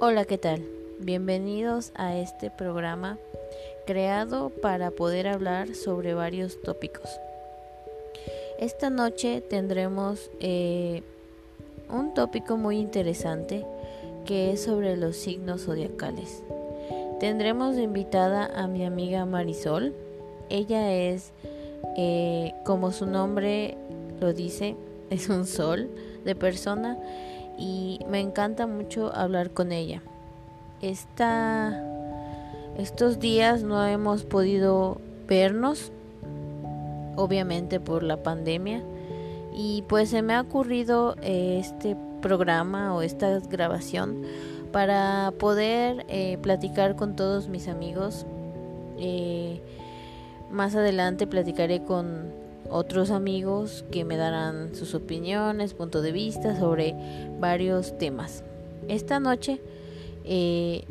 Hola, 0.00 0.26
¿qué 0.26 0.38
tal? 0.38 0.62
Bienvenidos 1.00 1.90
a 1.96 2.16
este 2.16 2.52
programa 2.52 3.18
creado 3.84 4.50
para 4.50 4.92
poder 4.92 5.26
hablar 5.26 5.74
sobre 5.74 6.14
varios 6.14 6.62
tópicos. 6.62 7.10
Esta 8.60 8.90
noche 8.90 9.40
tendremos 9.40 10.30
eh, 10.38 11.02
un 11.90 12.14
tópico 12.14 12.56
muy 12.56 12.78
interesante 12.78 13.66
que 14.24 14.52
es 14.52 14.62
sobre 14.62 14.96
los 14.96 15.16
signos 15.16 15.64
zodiacales. 15.64 16.44
Tendremos 17.18 17.76
invitada 17.76 18.46
a 18.54 18.68
mi 18.68 18.84
amiga 18.84 19.24
Marisol. 19.24 19.94
Ella 20.48 20.94
es, 20.94 21.32
eh, 21.96 22.54
como 22.64 22.92
su 22.92 23.04
nombre 23.04 23.76
lo 24.20 24.32
dice, 24.32 24.76
es 25.10 25.28
un 25.28 25.44
sol 25.44 25.90
de 26.24 26.36
persona 26.36 26.96
y 27.58 28.00
me 28.08 28.20
encanta 28.20 28.66
mucho 28.66 29.14
hablar 29.14 29.50
con 29.50 29.72
ella. 29.72 30.00
Esta, 30.80 31.84
estos 32.78 33.18
días 33.18 33.62
no 33.62 33.84
hemos 33.84 34.24
podido 34.24 35.00
vernos, 35.26 35.90
obviamente 37.16 37.80
por 37.80 38.04
la 38.04 38.22
pandemia, 38.22 38.82
y 39.52 39.82
pues 39.88 40.10
se 40.10 40.22
me 40.22 40.34
ha 40.34 40.40
ocurrido 40.40 41.16
este 41.20 41.96
programa 42.22 42.94
o 42.94 43.02
esta 43.02 43.40
grabación 43.40 44.22
para 44.72 45.32
poder 45.38 46.04
eh, 46.08 46.38
platicar 46.40 46.94
con 46.94 47.16
todos 47.16 47.48
mis 47.48 47.66
amigos. 47.66 48.24
Eh, 48.98 49.60
más 50.50 50.74
adelante 50.76 51.26
platicaré 51.26 51.82
con 51.82 52.37
otros 52.70 53.10
amigos 53.10 53.84
que 53.90 54.04
me 54.04 54.16
darán 54.16 54.74
sus 54.74 54.94
opiniones, 54.94 55.74
punto 55.74 56.02
de 56.02 56.12
vista 56.12 56.58
sobre 56.58 56.94
varios 57.38 57.96
temas. 57.98 58.44
Esta 58.88 59.20
noche 59.20 59.60
eh, 60.24 60.84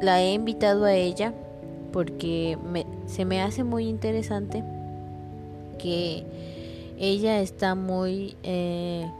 la 0.00 0.22
he 0.22 0.32
invitado 0.32 0.84
a 0.84 0.94
ella 0.94 1.34
porque 1.92 2.58
se 3.06 3.24
me 3.24 3.42
hace 3.42 3.64
muy 3.64 3.88
interesante 3.88 4.62
que 5.78 6.24
ella 6.98 7.40
está 7.40 7.74
muy 7.74 8.36
eh, 8.42 9.10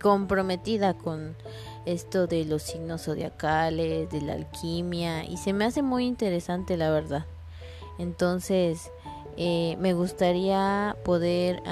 comprometida 0.00 0.94
con 0.94 1.36
esto 1.84 2.26
de 2.26 2.44
los 2.44 2.62
signos 2.62 3.02
zodiacales, 3.02 4.10
de 4.10 4.20
la 4.20 4.34
alquimia 4.34 5.24
y 5.24 5.36
se 5.36 5.52
me 5.52 5.64
hace 5.64 5.82
muy 5.82 6.06
interesante 6.06 6.76
la 6.76 6.90
verdad. 6.90 7.26
Entonces, 7.98 8.90
eh, 9.36 9.76
me 9.80 9.94
gustaría 9.94 10.96
poder 11.04 11.62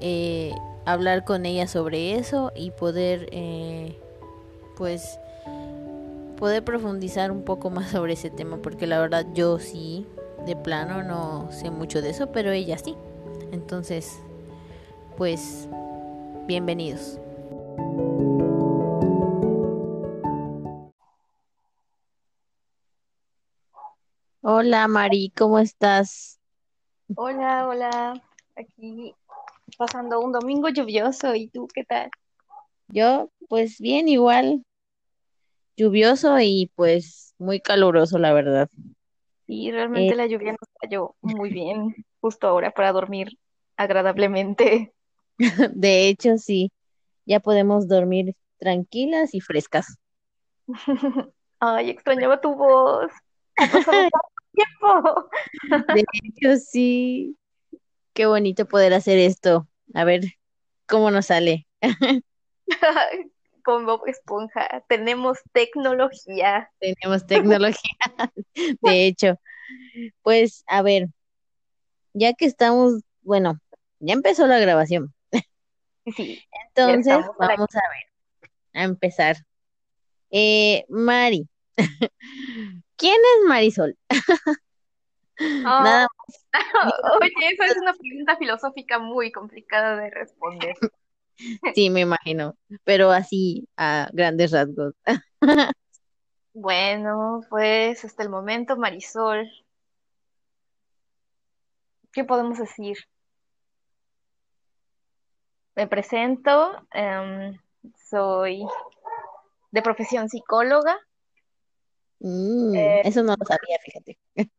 eh, 0.00 0.54
hablar 0.84 1.24
con 1.24 1.46
ella 1.46 1.68
sobre 1.68 2.14
eso 2.14 2.52
y 2.54 2.70
poder 2.72 3.28
eh, 3.32 3.96
pues 4.76 5.18
poder 6.36 6.64
profundizar 6.64 7.30
un 7.30 7.42
poco 7.42 7.70
más 7.70 7.90
sobre 7.90 8.14
ese 8.14 8.30
tema 8.30 8.58
porque 8.58 8.86
la 8.86 8.98
verdad 8.98 9.26
yo 9.34 9.58
sí 9.58 10.06
de 10.44 10.56
plano 10.56 11.02
no 11.02 11.50
sé 11.50 11.70
mucho 11.70 12.02
de 12.02 12.10
eso 12.10 12.32
pero 12.32 12.50
ella 12.52 12.78
sí. 12.78 12.96
Entonces 13.52 14.18
pues 15.16 15.68
bienvenidos 16.46 17.18
Hola 24.58 24.88
Mari, 24.88 25.34
¿cómo 25.36 25.58
estás? 25.58 26.40
Hola, 27.14 27.68
hola. 27.68 28.22
Aquí 28.56 29.14
pasando 29.76 30.18
un 30.18 30.32
domingo 30.32 30.70
lluvioso. 30.70 31.34
¿Y 31.34 31.48
tú 31.48 31.68
qué 31.74 31.84
tal? 31.84 32.08
Yo, 32.88 33.28
pues 33.50 33.78
bien, 33.78 34.08
igual. 34.08 34.64
Lluvioso 35.76 36.40
y 36.40 36.72
pues 36.74 37.34
muy 37.36 37.60
caluroso, 37.60 38.16
la 38.16 38.32
verdad. 38.32 38.70
Y 39.46 39.70
realmente 39.72 40.14
eh, 40.14 40.16
la 40.16 40.26
lluvia 40.26 40.52
nos 40.52 40.70
cayó 40.80 41.14
muy 41.20 41.50
bien 41.50 41.94
justo 42.22 42.48
ahora 42.48 42.70
para 42.70 42.92
dormir 42.92 43.38
agradablemente. 43.76 44.94
De 45.74 46.08
hecho, 46.08 46.38
sí, 46.38 46.72
ya 47.26 47.40
podemos 47.40 47.88
dormir 47.88 48.34
tranquilas 48.56 49.34
y 49.34 49.42
frescas. 49.42 49.98
Ay, 51.60 51.90
extrañaba 51.90 52.40
tu 52.40 52.54
voz. 52.54 53.12
tiempo. 54.56 55.28
De 55.94 56.04
hecho, 56.24 56.56
sí. 56.56 57.36
Qué 58.12 58.26
bonito 58.26 58.66
poder 58.66 58.94
hacer 58.94 59.18
esto. 59.18 59.68
A 59.94 60.04
ver 60.04 60.22
cómo 60.86 61.10
nos 61.10 61.26
sale. 61.26 61.66
Con 63.64 63.84
Bob 63.84 64.02
Esponja. 64.06 64.84
Tenemos 64.88 65.38
tecnología. 65.52 66.70
Tenemos 66.80 67.26
tecnología. 67.26 67.96
De 68.80 69.06
hecho. 69.06 69.38
Pues, 70.22 70.64
a 70.66 70.82
ver. 70.82 71.08
Ya 72.14 72.32
que 72.32 72.46
estamos, 72.46 73.02
bueno, 73.20 73.60
ya 74.00 74.14
empezó 74.14 74.46
la 74.46 74.58
grabación. 74.58 75.12
Sí. 76.16 76.42
Entonces, 76.68 77.18
vamos 77.38 77.68
a 77.74 77.82
ver. 77.90 78.50
A 78.72 78.84
empezar. 78.84 79.36
Eh, 80.30 80.84
Mari. 80.88 81.48
¿Quién 82.96 83.16
es 83.16 83.48
Marisol? 83.48 83.96
Nada 85.38 86.08
Oye, 87.20 87.32
esa 87.52 87.66
es 87.66 87.76
una 87.76 87.92
pregunta 87.92 88.36
filosófica 88.36 88.98
muy 88.98 89.30
complicada 89.32 89.96
de 89.96 90.10
responder. 90.10 90.74
Sí, 91.74 91.90
me 91.90 92.00
imagino, 92.00 92.56
pero 92.84 93.10
así 93.10 93.68
a 93.76 94.08
grandes 94.14 94.52
rasgos. 94.52 94.94
Bueno, 96.54 97.42
pues 97.50 98.02
hasta 98.06 98.22
el 98.22 98.30
momento, 98.30 98.78
Marisol. 98.78 99.46
¿Qué 102.10 102.24
podemos 102.24 102.56
decir? 102.56 102.96
Me 105.74 105.86
presento, 105.86 106.86
em, 106.94 107.58
soy 108.08 108.64
de 109.72 109.82
profesión 109.82 110.30
psicóloga. 110.30 110.98
Mm, 112.20 112.74
eh, 112.74 113.02
eso 113.04 113.22
no 113.22 113.34
lo 113.38 113.46
sabía, 113.46 113.78
fíjate. 113.84 114.18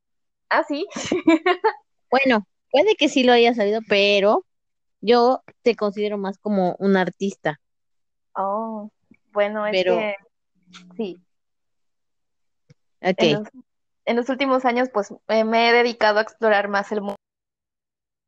Ah, 0.49 0.63
sí. 0.65 0.87
bueno, 2.09 2.47
puede 2.71 2.95
que 2.95 3.09
sí 3.09 3.23
lo 3.23 3.33
haya 3.33 3.53
sabido, 3.53 3.81
pero 3.89 4.45
yo 5.01 5.43
te 5.61 5.75
considero 5.75 6.17
más 6.17 6.37
como 6.37 6.77
un 6.79 6.95
artista. 6.95 7.59
Oh, 8.33 8.89
bueno, 9.33 9.67
es 9.67 9.83
que 9.83 10.15
sí. 10.95 11.21
Okay. 13.01 13.37
En, 14.05 14.15
los, 14.15 14.29
últimos 14.29 14.63
años, 14.63 14.89
pues 14.93 15.13
me 15.27 15.69
he 15.69 15.73
dedicado 15.73 16.19
a 16.19 16.21
explorar 16.21 16.69
más 16.69 16.91
el 16.91 17.01
mundo. 17.01 17.17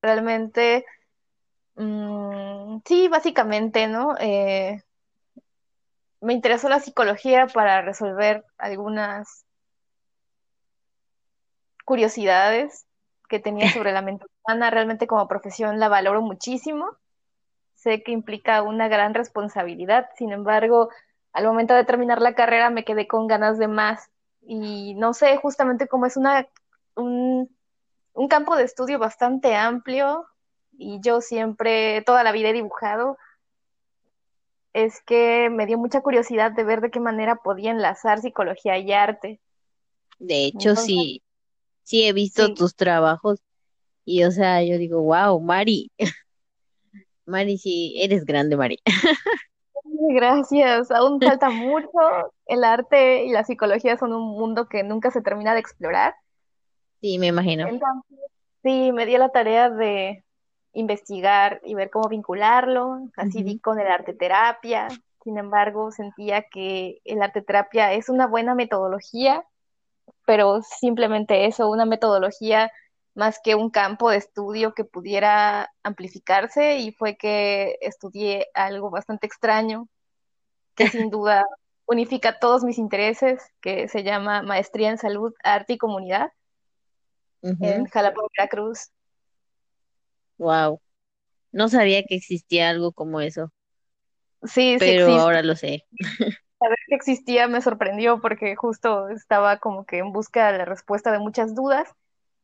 Realmente, 0.01 0.85
mm, 1.75 2.79
sí, 2.85 3.07
básicamente, 3.07 3.87
¿no? 3.87 4.15
Eh, 4.19 4.81
me 6.21 6.33
interesó 6.33 6.69
la 6.69 6.79
psicología 6.79 7.47
para 7.47 7.81
resolver 7.81 8.45
algunas 8.57 9.45
curiosidades 11.85 12.85
que 13.29 13.39
tenía 13.39 13.69
sobre 13.73 13.91
la 13.91 14.01
mente 14.01 14.25
humana. 14.43 14.69
Realmente 14.69 15.07
como 15.07 15.27
profesión 15.27 15.79
la 15.79 15.89
valoro 15.89 16.21
muchísimo. 16.21 16.89
Sé 17.75 18.03
que 18.03 18.11
implica 18.11 18.61
una 18.61 18.87
gran 18.87 19.13
responsabilidad. 19.13 20.09
Sin 20.17 20.31
embargo, 20.31 20.89
al 21.31 21.45
momento 21.45 21.73
de 21.73 21.85
terminar 21.85 22.21
la 22.21 22.35
carrera 22.35 22.69
me 22.69 22.83
quedé 22.83 23.07
con 23.07 23.27
ganas 23.27 23.57
de 23.57 23.67
más. 23.67 24.09
Y 24.41 24.95
no 24.95 25.13
sé, 25.13 25.37
justamente 25.37 25.87
como 25.87 26.05
es 26.05 26.17
una, 26.17 26.47
un, 26.95 27.49
un 28.13 28.27
campo 28.27 28.55
de 28.55 28.63
estudio 28.63 28.99
bastante 28.99 29.55
amplio 29.55 30.25
y 30.79 30.99
yo 31.01 31.21
siempre, 31.21 32.01
toda 32.03 32.23
la 32.23 32.31
vida 32.31 32.49
he 32.49 32.53
dibujado, 32.53 33.17
es 34.73 35.01
que 35.05 35.49
me 35.49 35.65
dio 35.65 35.77
mucha 35.77 36.01
curiosidad 36.01 36.51
de 36.51 36.63
ver 36.63 36.81
de 36.81 36.91
qué 36.91 36.99
manera 36.99 37.37
podía 37.37 37.71
enlazar 37.71 38.19
psicología 38.19 38.77
y 38.77 38.91
arte. 38.91 39.39
De 40.19 40.45
hecho, 40.45 40.75
sí, 40.75 41.23
sí 41.83 42.05
he 42.05 42.13
visto 42.13 42.53
tus 42.53 42.75
trabajos 42.75 43.41
y, 44.05 44.23
o 44.23 44.31
sea, 44.31 44.63
yo 44.63 44.77
digo, 44.77 45.01
wow, 45.01 45.39
Mari, 45.39 45.91
Mari, 47.25 47.57
sí, 47.57 47.95
eres 47.97 48.25
grande, 48.25 48.57
Mari. 48.57 48.79
Gracias, 49.83 50.91
aún 50.91 51.21
falta 51.21 51.49
mucho. 51.49 51.89
El 52.45 52.63
arte 52.63 53.25
y 53.25 53.31
la 53.31 53.43
psicología 53.43 53.97
son 53.97 54.13
un 54.13 54.31
mundo 54.31 54.67
que 54.67 54.83
nunca 54.83 55.11
se 55.11 55.21
termina 55.21 55.53
de 55.53 55.59
explorar. 55.59 56.15
Sí, 57.01 57.19
me 57.19 57.27
imagino. 57.27 57.67
Entonces, 57.67 58.17
sí, 58.63 58.91
me 58.91 59.05
dio 59.05 59.19
la 59.19 59.29
tarea 59.29 59.69
de 59.69 60.23
investigar 60.73 61.61
y 61.63 61.75
ver 61.75 61.89
cómo 61.89 62.09
vincularlo. 62.09 63.09
Así 63.17 63.43
di 63.43 63.59
con 63.59 63.79
el 63.79 63.87
arte 63.87 64.13
terapia. 64.13 64.87
Sin 65.23 65.37
embargo, 65.37 65.91
sentía 65.91 66.43
que 66.43 67.01
el 67.03 67.21
arte 67.21 67.41
terapia 67.41 67.93
es 67.93 68.09
una 68.09 68.27
buena 68.27 68.55
metodología 68.55 69.45
pero 70.29 70.61
simplemente 70.61 71.47
eso, 71.47 71.69
una 71.69 71.85
metodología 71.85 72.71
más 73.15 73.39
que 73.43 73.55
un 73.55 73.71
campo 73.71 74.11
de 74.11 74.17
estudio 74.17 74.75
que 74.75 74.85
pudiera 74.85 75.71
amplificarse 75.81 76.77
y 76.77 76.91
fue 76.91 77.17
que 77.17 77.77
estudié 77.81 78.47
algo 78.53 78.91
bastante 78.91 79.25
extraño, 79.25 79.87
que 80.75 80.87
sin 80.87 81.09
duda 81.09 81.45
unifica 81.87 82.37
todos 82.37 82.63
mis 82.63 82.77
intereses, 82.77 83.41
que 83.59 83.87
se 83.87 84.03
llama 84.03 84.43
Maestría 84.43 84.91
en 84.91 84.99
Salud, 84.99 85.33
Arte 85.43 85.73
y 85.73 85.77
Comunidad, 85.79 86.31
en 87.41 87.85
Jalapa, 87.85 88.21
Veracruz. 88.37 88.91
Wow. 90.39 90.81
No 91.51 91.69
sabía 91.69 92.03
que 92.03 92.15
existía 92.15 92.69
algo 92.69 92.91
como 92.91 93.21
eso. 93.21 93.51
Sí, 94.43 94.77
pero 94.79 95.07
ahora 95.11 95.43
lo 95.43 95.55
sé. 95.55 95.85
Saber 96.59 96.77
que 96.87 96.95
existía 96.95 97.47
me 97.47 97.61
sorprendió 97.61 98.21
porque 98.21 98.55
justo 98.55 99.09
estaba 99.09 99.57
como 99.59 99.85
que 99.85 99.99
en 99.99 100.11
busca 100.11 100.51
de 100.51 100.57
la 100.57 100.65
respuesta 100.65 101.11
de 101.11 101.19
muchas 101.19 101.55
dudas 101.55 101.89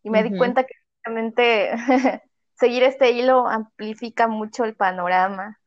y 0.04 0.10
me 0.10 0.24
di 0.24 0.38
cuenta 0.38 0.64
que 0.64 0.74
realmente 1.04 1.72
seguir 2.56 2.84
este 2.84 3.12
hilo 3.12 3.48
amplifica 3.48 4.28
mucho 4.28 4.66
el 4.66 4.76
panorama. 4.76 5.60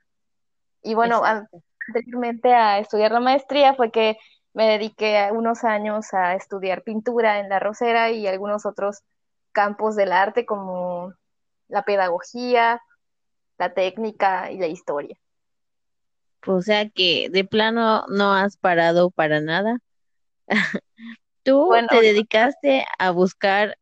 Y 0.83 0.95
bueno, 0.95 1.23
anteriormente 1.25 2.55
a 2.55 2.79
estudiar 2.79 3.13
la 3.13 3.21
maestría 3.21 3.75
fue 3.75 3.91
que 3.91 4.17
me 4.55 4.69
dediqué 4.69 5.31
unos 5.33 5.65
años 5.65 6.13
a 6.15 6.35
estudiar 6.35 6.83
pintura 6.83 7.41
en 7.41 7.49
la 7.49 7.59
Rosera 7.59 8.11
y 8.11 8.27
algunos 8.27 8.67
otros 8.67 9.03
campos 9.53 9.97
del 9.97 10.13
arte 10.13 10.47
como 10.47 11.13
la 11.69 11.82
pedagogía, 11.85 12.82
la 13.59 13.75
técnica 13.75 14.50
y 14.50 14.59
la 14.59 14.67
historia. 14.67 15.17
O 16.47 16.62
sea 16.62 16.88
que 16.88 17.29
de 17.31 17.44
plano 17.44 18.06
no 18.09 18.35
has 18.35 18.56
parado 18.56 19.11
para 19.11 19.41
nada. 19.41 19.79
Tú 21.43 21.70
te 21.88 22.00
dedicaste 22.00 22.85
a 22.99 23.11
buscar, 23.11 23.79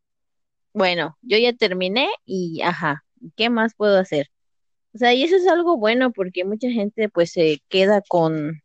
bueno, 0.72 1.16
yo 1.22 1.38
ya 1.38 1.52
terminé 1.52 2.08
y 2.24 2.62
ajá, 2.62 3.04
¿qué 3.36 3.50
más 3.50 3.74
puedo 3.74 3.98
hacer? 3.98 4.28
O 4.94 4.98
sea, 4.98 5.12
y 5.14 5.24
eso 5.24 5.36
es 5.36 5.46
algo 5.46 5.76
bueno 5.76 6.12
porque 6.12 6.44
mucha 6.44 6.70
gente 6.70 7.08
pues 7.08 7.32
se 7.32 7.60
queda 7.68 8.02
con, 8.08 8.62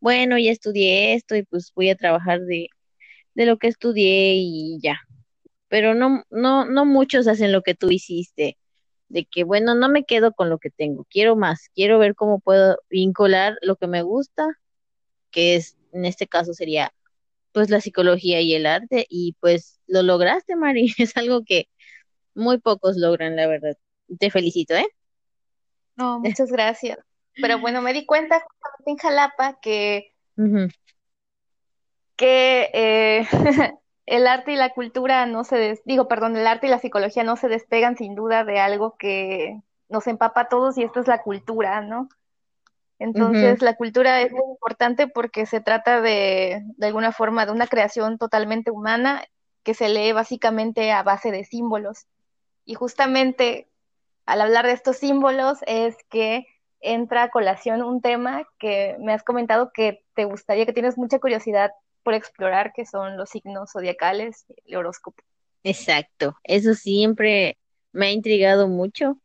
bueno, 0.00 0.38
ya 0.38 0.50
estudié 0.50 1.14
esto 1.14 1.36
y 1.36 1.42
pues 1.44 1.72
voy 1.74 1.90
a 1.90 1.96
trabajar 1.96 2.40
de, 2.40 2.68
de 3.34 3.46
lo 3.46 3.56
que 3.58 3.68
estudié 3.68 4.34
y 4.36 4.80
ya. 4.82 5.00
Pero 5.68 5.94
no, 5.94 6.24
no, 6.30 6.64
no 6.64 6.84
muchos 6.84 7.26
hacen 7.28 7.52
lo 7.52 7.62
que 7.62 7.74
tú 7.74 7.90
hiciste 7.90 8.56
de 9.08 9.24
que, 9.24 9.44
bueno, 9.44 9.74
no 9.74 9.88
me 9.88 10.04
quedo 10.04 10.32
con 10.32 10.50
lo 10.50 10.58
que 10.58 10.70
tengo, 10.70 11.06
quiero 11.10 11.36
más, 11.36 11.68
quiero 11.74 11.98
ver 11.98 12.14
cómo 12.14 12.40
puedo 12.40 12.78
vincular 12.90 13.56
lo 13.62 13.76
que 13.76 13.86
me 13.86 14.02
gusta, 14.02 14.46
que 15.30 15.56
es, 15.56 15.76
en 15.92 16.04
este 16.04 16.26
caso 16.26 16.54
sería, 16.54 16.92
pues, 17.52 17.70
la 17.70 17.80
psicología 17.80 18.40
y 18.40 18.54
el 18.54 18.66
arte, 18.66 19.06
y 19.08 19.36
pues 19.40 19.80
lo 19.86 20.02
lograste, 20.02 20.56
Mari, 20.56 20.92
es 20.98 21.16
algo 21.16 21.44
que 21.44 21.68
muy 22.34 22.58
pocos 22.58 22.96
logran, 22.96 23.36
la 23.36 23.46
verdad. 23.46 23.76
Te 24.18 24.30
felicito, 24.30 24.74
¿eh? 24.74 24.86
No, 25.96 26.20
muchas 26.20 26.50
gracias. 26.50 26.98
Pero 27.38 27.58
bueno, 27.58 27.82
me 27.82 27.92
di 27.92 28.06
cuenta 28.06 28.40
justamente 28.40 28.90
en 28.90 28.96
Jalapa 28.96 29.58
que, 29.60 30.14
que 32.16 32.70
eh, 32.72 33.28
el 34.06 34.26
arte 34.26 34.52
y 34.52 34.56
la 34.56 34.70
cultura 34.70 35.26
no 35.26 35.44
se, 35.44 35.82
digo, 35.84 36.08
perdón, 36.08 36.36
el 36.36 36.46
arte 36.46 36.68
y 36.68 36.70
la 36.70 36.78
psicología 36.78 37.24
no 37.24 37.36
se 37.36 37.48
despegan 37.48 37.96
sin 37.96 38.14
duda 38.14 38.44
de 38.44 38.60
algo 38.60 38.96
que 38.96 39.60
nos 39.88 40.06
empapa 40.06 40.42
a 40.42 40.48
todos 40.48 40.78
y 40.78 40.84
esto 40.84 41.00
es 41.00 41.08
la 41.08 41.22
cultura, 41.22 41.80
¿no? 41.80 42.08
Entonces, 42.98 43.60
la 43.60 43.74
cultura 43.76 44.22
es 44.22 44.32
muy 44.32 44.48
importante 44.48 45.06
porque 45.06 45.44
se 45.44 45.60
trata 45.60 46.00
de, 46.00 46.62
de 46.64 46.86
alguna 46.86 47.12
forma, 47.12 47.44
de 47.44 47.52
una 47.52 47.66
creación 47.66 48.16
totalmente 48.16 48.70
humana 48.70 49.22
que 49.64 49.74
se 49.74 49.88
lee 49.88 50.12
básicamente 50.12 50.92
a 50.92 51.02
base 51.02 51.30
de 51.30 51.44
símbolos. 51.44 52.06
Y 52.64 52.74
justamente 52.74 53.68
al 54.24 54.40
hablar 54.40 54.66
de 54.66 54.72
estos 54.72 54.96
símbolos 54.96 55.58
es 55.66 55.96
que 56.08 56.46
entra 56.80 57.24
a 57.24 57.30
colación 57.30 57.82
un 57.82 58.00
tema 58.00 58.44
que 58.58 58.96
me 58.98 59.12
has 59.12 59.22
comentado 59.22 59.72
que 59.74 60.04
te 60.14 60.24
gustaría, 60.24 60.64
que 60.64 60.72
tienes 60.72 60.96
mucha 60.96 61.18
curiosidad 61.18 61.72
por 62.06 62.14
explorar, 62.14 62.72
que 62.72 62.86
son 62.86 63.16
los 63.16 63.30
signos 63.30 63.72
zodiacales, 63.72 64.46
el 64.64 64.76
horóscopo. 64.76 65.24
Exacto, 65.64 66.36
eso 66.44 66.74
siempre 66.74 67.58
me 67.90 68.06
ha 68.06 68.12
intrigado 68.12 68.68
mucho. 68.68 69.20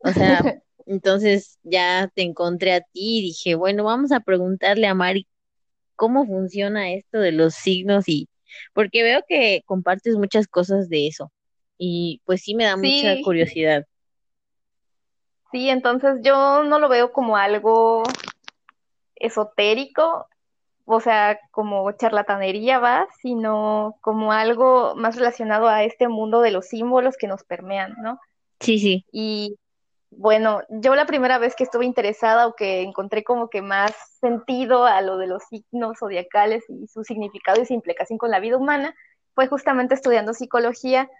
O 0.00 0.12
sea, 0.12 0.42
entonces 0.86 1.58
ya 1.62 2.12
te 2.14 2.20
encontré 2.20 2.74
a 2.74 2.82
ti 2.82 3.20
y 3.20 3.22
dije, 3.22 3.54
bueno, 3.54 3.84
vamos 3.84 4.12
a 4.12 4.20
preguntarle 4.20 4.86
a 4.86 4.92
Mari 4.92 5.26
cómo 5.94 6.26
funciona 6.26 6.92
esto 6.92 7.18
de 7.18 7.32
los 7.32 7.54
signos 7.54 8.06
y 8.10 8.28
porque 8.74 9.02
veo 9.02 9.22
que 9.26 9.62
compartes 9.64 10.16
muchas 10.16 10.48
cosas 10.48 10.90
de 10.90 11.06
eso 11.06 11.32
y 11.78 12.20
pues 12.26 12.42
sí 12.42 12.54
me 12.54 12.64
da 12.64 12.76
mucha 12.76 13.16
curiosidad. 13.24 13.86
Sí, 15.50 15.70
entonces 15.70 16.18
yo 16.20 16.62
no 16.62 16.78
lo 16.78 16.90
veo 16.90 17.14
como 17.14 17.38
algo 17.38 18.02
esotérico, 19.14 20.28
o 20.86 21.00
sea, 21.00 21.38
como 21.50 21.90
charlatanería 21.92 22.78
va, 22.78 23.08
sino 23.20 23.96
como 24.00 24.32
algo 24.32 24.94
más 24.94 25.16
relacionado 25.16 25.68
a 25.68 25.82
este 25.82 26.08
mundo 26.08 26.40
de 26.40 26.52
los 26.52 26.66
símbolos 26.68 27.16
que 27.16 27.26
nos 27.26 27.42
permean, 27.42 27.94
¿no? 28.00 28.20
Sí, 28.60 28.78
sí. 28.78 29.04
Y 29.10 29.58
bueno, 30.10 30.62
yo 30.68 30.94
la 30.94 31.04
primera 31.04 31.38
vez 31.38 31.56
que 31.56 31.64
estuve 31.64 31.84
interesada 31.84 32.46
o 32.46 32.54
que 32.54 32.82
encontré 32.82 33.24
como 33.24 33.50
que 33.50 33.62
más 33.62 33.92
sentido 34.20 34.84
a 34.84 35.02
lo 35.02 35.18
de 35.18 35.26
los 35.26 35.42
signos 35.50 35.98
zodiacales 35.98 36.64
y 36.68 36.86
su 36.86 37.02
significado 37.02 37.60
y 37.60 37.66
su 37.66 37.74
implicación 37.74 38.16
con 38.16 38.30
la 38.30 38.40
vida 38.40 38.56
humana 38.56 38.94
fue 39.34 39.48
justamente 39.48 39.94
estudiando 39.94 40.34
psicología, 40.34 41.10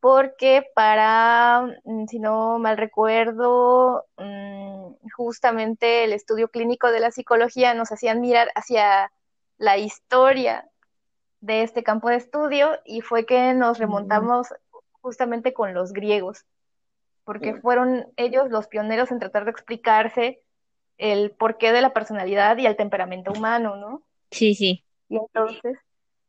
porque 0.00 0.64
para, 0.74 1.62
mm, 1.84 2.06
si 2.06 2.18
no 2.18 2.58
mal 2.58 2.76
recuerdo, 2.76 4.04
mm, 4.16 4.94
justamente 5.16 6.04
el 6.04 6.12
estudio 6.12 6.48
clínico 6.48 6.90
de 6.92 7.00
la 7.00 7.10
psicología 7.10 7.74
nos 7.74 7.90
hacían 7.90 8.20
mirar 8.20 8.48
hacia 8.54 9.10
la 9.58 9.76
historia 9.76 10.68
de 11.40 11.62
este 11.62 11.82
campo 11.82 12.08
de 12.08 12.16
estudio 12.16 12.78
y 12.84 13.00
fue 13.00 13.26
que 13.26 13.54
nos 13.54 13.78
remontamos 13.78 14.48
justamente 15.00 15.52
con 15.52 15.74
los 15.74 15.92
griegos, 15.92 16.44
porque 17.24 17.54
fueron 17.54 18.06
ellos 18.16 18.50
los 18.50 18.68
pioneros 18.68 19.10
en 19.10 19.18
tratar 19.18 19.44
de 19.44 19.50
explicarse 19.50 20.42
el 20.96 21.30
porqué 21.30 21.72
de 21.72 21.80
la 21.80 21.92
personalidad 21.92 22.56
y 22.58 22.66
el 22.66 22.76
temperamento 22.76 23.32
humano, 23.32 23.76
¿no? 23.76 24.02
Sí, 24.30 24.54
sí. 24.54 24.84
Y 25.08 25.16
entonces, 25.16 25.78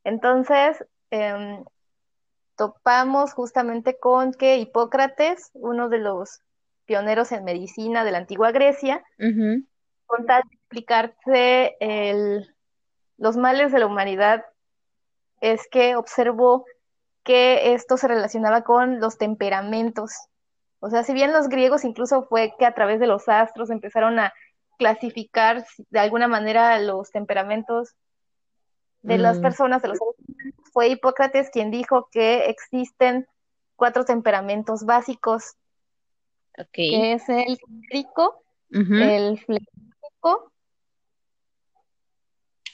entonces 0.03 0.85
em, 1.09 1.63
topamos 2.59 3.31
justamente 3.31 3.97
con 3.97 4.33
que 4.33 4.57
Hipócrates, 4.57 5.49
uno 5.53 5.87
de 5.87 5.99
los 5.99 6.41
pioneros 6.83 7.31
en 7.31 7.45
medicina 7.45 8.03
de 8.03 8.11
la 8.11 8.17
antigua 8.17 8.51
Grecia, 8.51 9.01
con 10.05 10.25
tal 10.25 10.43
de 10.43 10.55
explicarse 10.55 11.77
el, 11.79 12.53
los 13.17 13.37
males 13.37 13.71
de 13.71 13.79
la 13.79 13.85
humanidad, 13.85 14.43
es 15.39 15.69
que 15.71 15.95
observó 15.95 16.65
que 17.23 17.73
esto 17.75 17.95
se 17.95 18.09
relacionaba 18.09 18.63
con 18.65 18.99
los 18.99 19.17
temperamentos. 19.17 20.11
O 20.81 20.89
sea, 20.89 21.03
si 21.03 21.13
bien 21.13 21.31
los 21.31 21.47
griegos 21.47 21.85
incluso 21.85 22.23
fue 22.23 22.55
que 22.59 22.65
a 22.65 22.73
través 22.73 22.99
de 22.99 23.07
los 23.07 23.29
astros 23.29 23.69
empezaron 23.69 24.19
a 24.19 24.33
clasificar 24.77 25.65
de 25.91 25.99
alguna 25.99 26.27
manera 26.27 26.77
los 26.79 27.09
temperamentos 27.11 27.95
de 29.01 29.17
las 29.17 29.39
mm. 29.39 29.41
personas, 29.41 29.81
de 29.81 29.89
los 29.89 29.99
fue 30.71 30.89
Hipócrates 30.89 31.49
quien 31.49 31.71
dijo 31.71 32.09
que 32.11 32.45
existen 32.45 33.27
cuatro 33.75 34.05
temperamentos 34.05 34.85
básicos, 34.85 35.55
que 36.71 37.13
es 37.13 37.27
el 37.29 37.57
rico, 37.89 38.43
el 38.71 39.39
flexico, 39.39 40.51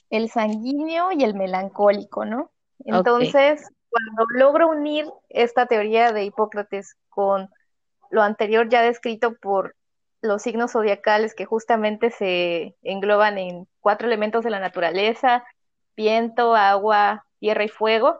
el 0.10 0.29
sanguíneo 0.29 1.12
y 1.12 1.24
el 1.24 1.36
melancólico, 1.36 2.25
¿no? 2.25 2.51
Entonces, 2.84 3.70
cuando 3.89 4.25
logro 4.32 4.70
unir 4.70 5.05
esta 5.29 5.67
teoría 5.67 6.12
de 6.12 6.25
Hipócrates 6.25 6.96
con 7.10 7.50
lo 8.10 8.22
anterior 8.22 8.67
ya 8.70 8.82
descrito 8.82 9.36
por 9.36 9.75
los 10.22 10.41
signos 10.41 10.72
zodiacales 10.72 11.36
que 11.36 11.46
justamente 11.46 12.12
se 12.12 12.75
engloban 12.82 13.38
en 13.38 13.67
cuatro 13.79 14.08
elementos 14.08 14.44
de 14.44 14.50
la 14.50 14.60
naturaleza, 14.60 15.46
viento, 15.96 16.56
agua, 16.56 17.25
tierra 17.40 17.64
y 17.64 17.70
fuego, 17.70 18.18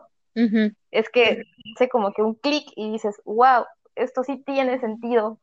es 0.90 1.08
que 1.08 1.44
hace 1.74 1.88
como 1.88 2.12
que 2.12 2.22
un 2.22 2.34
clic 2.34 2.70
y 2.76 2.92
dices, 2.92 3.20
wow, 3.24 3.64
esto 3.94 4.22
sí 4.22 4.42
tiene 4.44 4.78
sentido. 4.78 5.38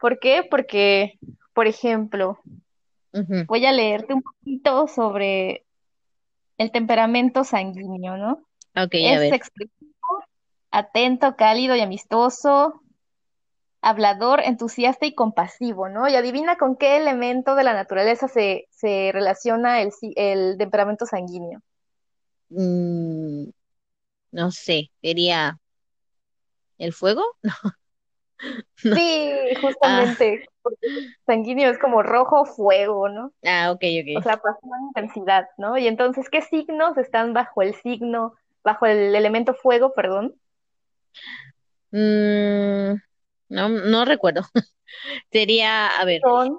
¿Por 0.00 0.18
qué? 0.18 0.46
Porque, 0.50 1.18
por 1.52 1.66
ejemplo, 1.66 2.38
voy 3.46 3.66
a 3.66 3.72
leerte 3.72 4.14
un 4.14 4.22
poquito 4.22 4.88
sobre 4.88 5.64
el 6.58 6.72
temperamento 6.72 7.44
sanguíneo, 7.44 8.16
¿no? 8.16 8.42
es 9.06 9.32
expresivo, 9.32 10.24
atento, 10.70 11.36
cálido 11.36 11.76
y 11.76 11.80
amistoso, 11.80 12.81
hablador, 13.82 14.40
entusiasta 14.44 15.06
y 15.06 15.14
compasivo, 15.14 15.88
¿no? 15.88 16.08
Y 16.08 16.14
adivina 16.14 16.56
con 16.56 16.76
qué 16.76 16.96
elemento 16.96 17.54
de 17.54 17.64
la 17.64 17.74
naturaleza 17.74 18.28
se, 18.28 18.66
relaciona 19.12 19.82
el, 19.82 19.92
el 20.16 20.56
temperamento 20.58 21.06
sanguíneo. 21.06 21.60
Mm, 22.50 23.50
no 24.32 24.50
sé, 24.52 24.90
sería 25.02 25.58
el 26.78 26.92
fuego, 26.92 27.22
Sí, 28.94 29.54
justamente, 29.60 30.44
porque 30.62 30.86
sanguíneo 31.26 31.70
es 31.70 31.78
como 31.78 32.02
rojo 32.02 32.44
fuego, 32.44 33.08
¿no? 33.08 33.32
Ah, 33.44 33.70
ok, 33.72 33.82
O 34.14 34.20
ok. 34.20 34.22
sea, 34.22 34.36
pasión, 34.38 34.70
intensidad, 34.88 35.46
¿no? 35.58 35.78
Y 35.78 35.86
entonces, 35.88 36.28
¿qué 36.30 36.42
signos 36.42 36.98
están 36.98 37.32
bajo 37.34 37.62
el 37.62 37.74
signo, 37.76 38.34
bajo 38.64 38.86
el 38.86 39.14
elemento 39.14 39.54
fuego, 39.54 39.94
perdón? 39.94 40.36
Mm, 41.92 42.96
no, 43.52 43.68
no 43.68 44.04
recuerdo. 44.04 44.42
Sería, 45.32 45.86
a 45.88 46.04
ver, 46.04 46.20
Son 46.22 46.58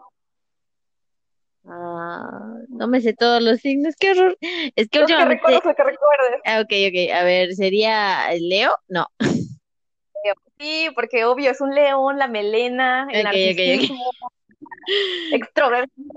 ah, 1.66 2.56
no 2.70 2.88
me 2.88 3.02
sé 3.02 3.14
todos 3.14 3.42
los 3.42 3.60
signos, 3.60 3.96
qué 4.00 4.12
horror. 4.12 4.38
Es 4.76 4.90
que 4.90 5.00
los 5.00 5.08
que 5.08 5.14
últimamente, 5.16 5.62
que 5.62 5.84
recuerdes. 5.84 6.42
ah, 6.46 6.62
ok, 6.62 6.72
ok, 6.90 7.12
a 7.14 7.24
ver, 7.24 7.54
sería 7.54 8.28
Leo, 8.40 8.76
no, 8.88 9.08
Sí, 10.60 10.90
porque 10.96 11.26
obvio, 11.26 11.52
es 11.52 11.60
un 11.60 11.76
león, 11.76 12.18
la 12.18 12.28
melena, 12.28 13.08
el 13.12 13.26
ok, 13.26 13.34
ok, 13.52 13.60
narcisismo, 13.60 14.12
extrovertido. 15.34 16.10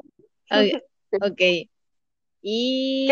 ok, 0.50 0.83
ok, 1.12 1.23
ok. 1.33 1.37
¿Qué 1.38 1.68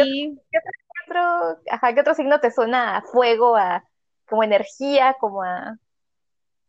otro, 0.01 0.13
Y, 0.17 0.37
qué 0.53 0.59
otro- 0.59 0.71
qué 1.07 1.11
otro- 1.11 1.63
ajá, 1.71 1.95
¿qué 1.95 2.01
otro 2.01 2.15
signo 2.15 2.41
te 2.41 2.51
suena 2.53 2.97
a 2.99 3.03
fuego, 3.03 3.57
a 3.57 3.85
como 4.29 4.45
energía, 4.45 5.17
como 5.19 5.43
a 5.43 5.77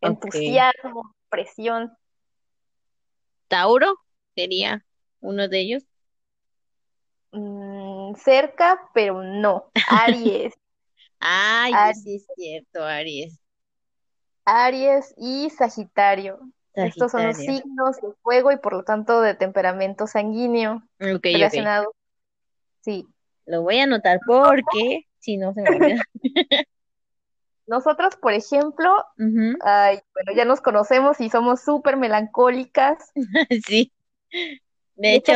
entusiasmo, 0.05 1.15
presión? 1.29 1.91
Tauro 3.47 3.95
sería 4.35 4.85
uno 5.21 5.47
de 5.47 5.59
ellos. 5.59 5.83
Mm, 7.31 8.15
cerca, 8.15 8.89
pero 8.93 9.21
no. 9.23 9.71
Aries, 9.89 10.53
Ay, 11.19 11.73
Aries, 11.73 12.03
sí 12.03 12.15
es 12.15 12.27
cierto, 12.35 12.83
Aries, 12.83 13.39
Aries 14.45 15.13
y 15.17 15.49
Sagitario. 15.49 16.39
Estos 16.75 17.11
son 17.11 17.27
los 17.27 17.37
signos 17.37 17.95
de 18.01 18.13
fuego 18.21 18.51
y 18.51 18.57
por 18.57 18.73
lo 18.73 18.83
tanto 18.83 19.21
de 19.21 19.33
temperamento 19.33 20.07
sanguíneo 20.07 20.83
relacionados. 20.99 21.87
Sí. 22.81 23.07
Lo 23.45 23.61
voy 23.61 23.79
a 23.79 23.83
anotar 23.83 24.19
porque 24.25 25.05
si 25.19 25.37
no 25.37 25.53
se 25.53 25.61
me 25.61 25.69
olvida. 25.69 26.03
Nosotros, 27.67 28.15
por 28.15 28.33
ejemplo, 28.33 28.91
ay, 29.61 29.99
bueno, 30.13 30.31
ya 30.35 30.45
nos 30.45 30.61
conocemos 30.61 31.19
y 31.19 31.29
somos 31.29 31.61
súper 31.61 31.97
melancólicas. 31.97 33.11
Sí. 33.67 33.91
De 34.95 35.15
hecho, 35.15 35.33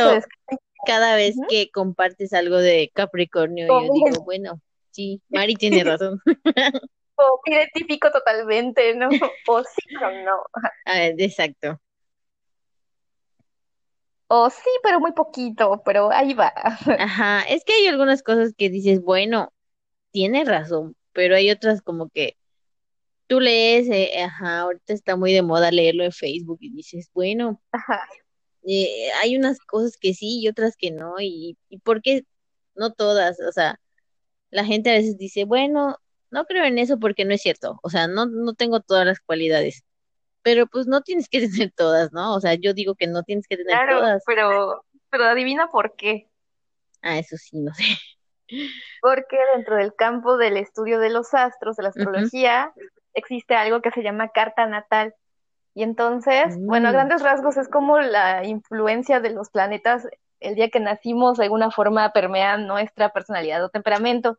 cada 0.86 1.16
vez 1.16 1.36
que 1.48 1.70
compartes 1.70 2.32
algo 2.32 2.56
de 2.56 2.90
Capricornio, 2.94 3.66
yo 3.66 3.92
digo, 3.92 4.24
bueno, 4.24 4.60
sí, 4.90 5.22
Mari 5.28 5.54
tiene 5.54 5.84
razón. 5.84 6.20
me 7.46 7.54
identifico 7.54 8.10
totalmente, 8.10 8.94
¿no? 8.94 9.08
O 9.48 9.62
sí, 9.62 9.82
pero 9.88 10.10
no. 10.24 10.42
Ah, 10.86 11.06
exacto. 11.06 11.80
O 14.28 14.48
sí, 14.48 14.70
pero 14.82 15.00
muy 15.00 15.12
poquito, 15.12 15.82
pero 15.84 16.10
ahí 16.12 16.34
va. 16.34 16.52
Ajá, 16.54 17.42
es 17.48 17.64
que 17.64 17.72
hay 17.72 17.86
algunas 17.88 18.22
cosas 18.22 18.54
que 18.56 18.70
dices, 18.70 19.02
bueno, 19.02 19.52
tiene 20.12 20.44
razón, 20.44 20.96
pero 21.12 21.36
hay 21.36 21.50
otras 21.50 21.82
como 21.82 22.08
que 22.10 22.36
tú 23.28 23.40
lees, 23.40 23.88
eh, 23.90 24.22
ajá, 24.22 24.60
ahorita 24.60 24.92
está 24.94 25.16
muy 25.16 25.32
de 25.32 25.42
moda 25.42 25.70
leerlo 25.72 26.04
en 26.04 26.12
Facebook 26.12 26.58
y 26.62 26.72
dices, 26.72 27.10
bueno, 27.14 27.60
Ajá, 27.72 28.00
eh, 28.62 29.10
hay 29.22 29.36
unas 29.36 29.58
cosas 29.60 29.96
que 29.98 30.14
sí 30.14 30.40
y 30.40 30.48
otras 30.48 30.76
que 30.76 30.90
no, 30.90 31.14
y, 31.20 31.58
y 31.68 31.78
¿por 31.78 32.02
qué 32.02 32.24
no 32.74 32.92
todas? 32.92 33.38
O 33.40 33.52
sea, 33.52 33.80
la 34.50 34.64
gente 34.64 34.90
a 34.90 34.94
veces 34.94 35.18
dice, 35.18 35.44
bueno, 35.44 35.98
no 36.30 36.46
creo 36.46 36.64
en 36.64 36.78
eso 36.78 36.98
porque 37.00 37.24
no 37.24 37.34
es 37.34 37.42
cierto, 37.42 37.80
o 37.82 37.90
sea, 37.90 38.08
no, 38.08 38.26
no 38.26 38.54
tengo 38.54 38.80
todas 38.80 39.06
las 39.06 39.20
cualidades, 39.20 39.84
pero 40.42 40.66
pues 40.68 40.86
no 40.88 41.02
tienes 41.02 41.28
que 41.28 41.40
tener 41.48 41.72
todas, 41.76 42.12
¿no? 42.12 42.34
O 42.36 42.40
sea, 42.40 42.54
yo 42.54 42.74
digo 42.74 42.94
que 42.96 43.06
no 43.08 43.22
tienes 43.24 43.46
que 43.48 43.56
tener 43.58 43.80
claro, 43.80 43.98
todas. 44.00 44.22
pero, 44.26 44.84
pero 45.10 45.24
adivina 45.24 45.68
por 45.68 45.96
qué. 45.96 46.30
Ah, 47.02 47.18
eso 47.18 47.36
sí, 47.36 47.58
no 47.60 47.72
sé. 47.74 47.84
Porque 49.00 49.38
dentro 49.54 49.76
del 49.76 49.94
campo 49.94 50.36
del 50.36 50.56
estudio 50.56 50.98
de 50.98 51.10
los 51.10 51.34
astros, 51.34 51.76
de 51.76 51.82
la 51.82 51.88
astrología, 51.90 52.72
existe 53.14 53.54
algo 53.54 53.80
que 53.80 53.90
se 53.90 54.02
llama 54.02 54.28
carta 54.28 54.66
natal. 54.66 55.14
Y 55.74 55.82
entonces, 55.82 56.56
bueno, 56.66 56.88
a 56.88 56.90
Mm, 56.90 56.94
grandes 56.94 57.22
rasgos 57.22 57.56
es 57.56 57.68
como 57.68 57.98
la 58.00 58.44
influencia 58.44 59.20
de 59.20 59.30
los 59.30 59.50
planetas 59.50 60.06
el 60.40 60.54
día 60.54 60.70
que 60.70 60.80
nacimos 60.80 61.38
de 61.38 61.44
alguna 61.44 61.70
forma 61.70 62.12
permean 62.12 62.66
nuestra 62.66 63.10
personalidad 63.10 63.64
o 63.64 63.68
temperamento. 63.68 64.38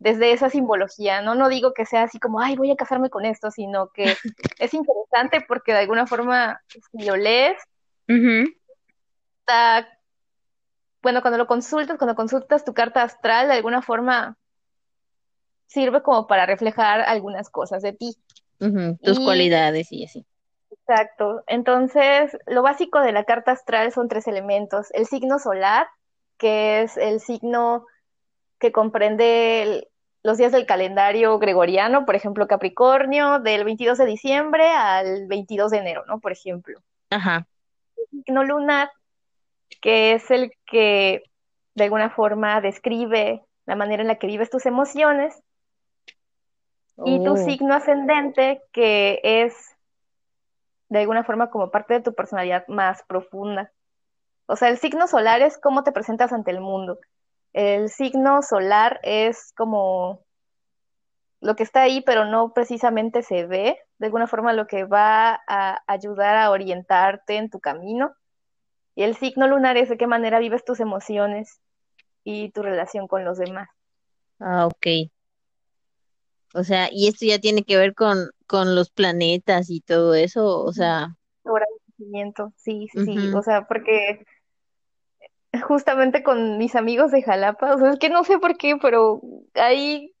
Desde 0.00 0.32
esa 0.32 0.50
simbología, 0.50 1.22
¿no? 1.22 1.36
No 1.36 1.48
digo 1.48 1.72
que 1.72 1.86
sea 1.86 2.02
así 2.02 2.18
como, 2.18 2.40
ay, 2.40 2.56
voy 2.56 2.72
a 2.72 2.76
casarme 2.76 3.10
con 3.10 3.24
esto, 3.24 3.52
sino 3.52 3.90
que 3.90 4.04
es 4.58 4.74
interesante 4.74 5.40
porque 5.46 5.72
de 5.72 5.78
alguna 5.78 6.08
forma, 6.08 6.60
si 6.68 7.04
lo 7.04 7.16
lees, 7.16 7.56
está, 9.38 9.88
bueno, 11.02 11.20
cuando 11.20 11.38
lo 11.38 11.46
consultas, 11.46 11.98
cuando 11.98 12.14
consultas 12.14 12.64
tu 12.64 12.74
carta 12.74 13.02
astral, 13.02 13.48
de 13.48 13.54
alguna 13.54 13.82
forma 13.82 14.36
sirve 15.66 16.02
como 16.02 16.26
para 16.26 16.46
reflejar 16.46 17.00
algunas 17.00 17.50
cosas 17.50 17.82
de 17.82 17.92
ti. 17.92 18.16
Tus 19.02 19.18
Y 19.18 19.24
cualidades 19.24 19.90
y 19.90 20.04
así. 20.04 20.24
exacto, 20.70 21.42
entonces 21.46 22.36
lo 22.46 22.62
básico 22.62 23.00
de 23.00 23.12
la 23.12 23.24
carta 23.24 23.52
astral 23.52 23.92
son 23.92 24.08
tres 24.08 24.26
elementos. 24.28 24.88
El 24.92 25.06
signo 25.06 25.38
solar, 25.38 25.88
que 26.38 26.82
es 26.82 26.96
el 26.96 27.20
signo 27.20 27.86
que 28.58 28.70
comprende 28.70 29.62
el- 29.62 29.88
los 30.22 30.38
días 30.38 30.52
del 30.52 30.66
calendario 30.66 31.38
gregoriano, 31.40 32.04
por 32.04 32.14
ejemplo, 32.14 32.46
Capricornio, 32.46 33.40
del 33.40 33.64
22 33.64 33.98
de 33.98 34.06
diciembre 34.06 34.70
al 34.70 35.26
22 35.26 35.72
de 35.72 35.78
enero, 35.78 36.04
¿no? 36.06 36.20
Por 36.20 36.30
ejemplo. 36.30 36.80
Ajá. 37.10 37.46
El 37.96 38.06
signo 38.24 38.44
lunar, 38.44 38.90
que 39.80 40.14
es 40.14 40.30
el 40.30 40.52
que 40.66 41.22
de 41.74 41.84
alguna 41.84 42.10
forma 42.10 42.60
describe 42.60 43.42
la 43.66 43.76
manera 43.76 44.02
en 44.02 44.08
la 44.08 44.16
que 44.16 44.26
vives 44.26 44.50
tus 44.50 44.66
emociones, 44.66 45.42
y 47.04 47.24
tu 47.24 47.32
Oh, 47.32 47.36
signo 47.36 47.74
ascendente, 47.74 48.62
que 48.72 49.20
es 49.22 49.54
de 50.88 51.00
alguna 51.00 51.24
forma 51.24 51.50
como 51.50 51.70
parte 51.70 51.94
de 51.94 52.00
tu 52.00 52.14
personalidad 52.14 52.66
más 52.68 53.02
profunda. 53.04 53.72
O 54.46 54.56
sea, 54.56 54.68
el 54.68 54.78
signo 54.78 55.06
solar 55.06 55.40
es 55.40 55.58
cómo 55.58 55.84
te 55.84 55.92
presentas 55.92 56.32
ante 56.32 56.50
el 56.50 56.60
mundo. 56.60 56.98
El 57.52 57.88
signo 57.88 58.42
solar 58.42 59.00
es 59.02 59.52
como 59.56 60.20
lo 61.40 61.56
que 61.56 61.62
está 61.62 61.82
ahí, 61.82 62.02
pero 62.02 62.24
no 62.24 62.52
precisamente 62.52 63.22
se 63.22 63.46
ve, 63.46 63.78
de 63.98 64.06
alguna 64.06 64.26
forma 64.26 64.52
lo 64.52 64.66
que 64.66 64.84
va 64.84 65.42
a 65.46 65.82
ayudar 65.86 66.36
a 66.36 66.50
orientarte 66.50 67.36
en 67.36 67.50
tu 67.50 67.58
camino. 67.58 68.14
Y 68.94 69.02
el 69.02 69.16
signo 69.16 69.46
lunar 69.48 69.76
es 69.76 69.88
de 69.88 69.96
qué 69.96 70.06
manera 70.06 70.38
vives 70.38 70.64
tus 70.64 70.80
emociones 70.80 71.60
y 72.24 72.50
tu 72.50 72.62
relación 72.62 73.08
con 73.08 73.24
los 73.24 73.38
demás. 73.38 73.68
ah, 74.40 74.66
ok. 74.66 75.10
O 76.54 76.64
sea, 76.64 76.88
y 76.92 77.08
esto 77.08 77.24
ya 77.24 77.38
tiene 77.38 77.64
que 77.64 77.78
ver 77.78 77.94
con, 77.94 78.28
con 78.46 78.74
los 78.74 78.90
planetas 78.90 79.70
y 79.70 79.80
todo 79.80 80.14
eso, 80.14 80.62
o 80.62 80.72
sea, 80.72 81.16
agradecimiento, 82.02 82.52
sí, 82.56 82.88
sí, 82.92 83.04
sí. 83.04 83.32
O 83.34 83.42
sea, 83.42 83.66
porque 83.66 84.24
justamente 85.62 86.22
con 86.22 86.58
mis 86.58 86.74
amigos 86.74 87.10
de 87.10 87.22
Jalapa, 87.22 87.74
o 87.74 87.78
sea, 87.78 87.90
es 87.90 87.98
que 87.98 88.10
no 88.10 88.24
sé 88.24 88.38
por 88.38 88.56
qué, 88.56 88.76
pero 88.80 89.20
ahí 89.54 90.11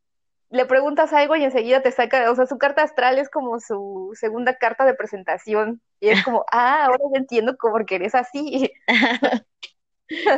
le 0.52 0.66
preguntas 0.66 1.12
algo 1.14 1.34
y 1.34 1.44
enseguida 1.44 1.80
te 1.80 1.90
saca, 1.90 2.30
o 2.30 2.36
sea, 2.36 2.46
su 2.46 2.58
carta 2.58 2.82
astral 2.82 3.18
es 3.18 3.30
como 3.30 3.58
su 3.58 4.12
segunda 4.14 4.58
carta 4.58 4.84
de 4.84 4.92
presentación 4.92 5.80
y 5.98 6.10
es 6.10 6.22
como, 6.22 6.44
ah, 6.52 6.84
ahora 6.84 7.04
ya 7.12 7.18
entiendo 7.18 7.56
cómo 7.56 7.72
porque 7.72 7.96
eres 7.96 8.14
así. 8.14 8.70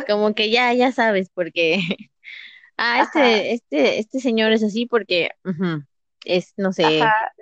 Como 0.06 0.36
que 0.36 0.50
ya, 0.50 0.72
ya 0.72 0.92
sabes, 0.92 1.30
porque, 1.34 1.80
ah, 2.76 3.00
Ajá, 3.00 3.28
este, 3.28 3.54
este, 3.54 3.98
este 3.98 4.20
señor 4.20 4.52
es 4.52 4.62
así 4.62 4.86
porque, 4.86 5.30
es, 6.24 6.54
no 6.56 6.72
sé, 6.72 7.02
ajá, 7.02 7.32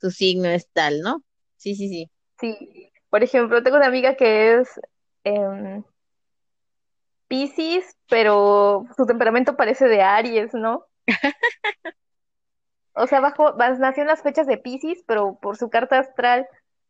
su 0.00 0.10
signo 0.10 0.48
es 0.48 0.66
tal, 0.72 1.02
¿no? 1.02 1.22
Sí, 1.58 1.74
sí, 1.74 1.90
sí. 1.90 2.10
sí. 2.40 2.90
Por 3.10 3.22
ejemplo, 3.22 3.62
tengo 3.62 3.76
una 3.76 3.88
amiga 3.88 4.14
que 4.14 4.60
es 4.60 4.80
em, 5.24 5.82
Piscis, 7.28 7.84
pero 8.08 8.86
su 8.96 9.04
temperamento 9.04 9.54
parece 9.54 9.86
de 9.86 10.00
Aries, 10.00 10.54
¿no? 10.54 10.86
O 12.94 13.06
sea, 13.06 13.20
bajo, 13.20 13.54
nació 13.78 14.02
en 14.02 14.08
las 14.08 14.22
fechas 14.22 14.46
de 14.46 14.58
Piscis, 14.58 15.02
pero 15.06 15.38
por 15.40 15.56
su 15.56 15.70
carta 15.70 15.98
astral 15.98 16.46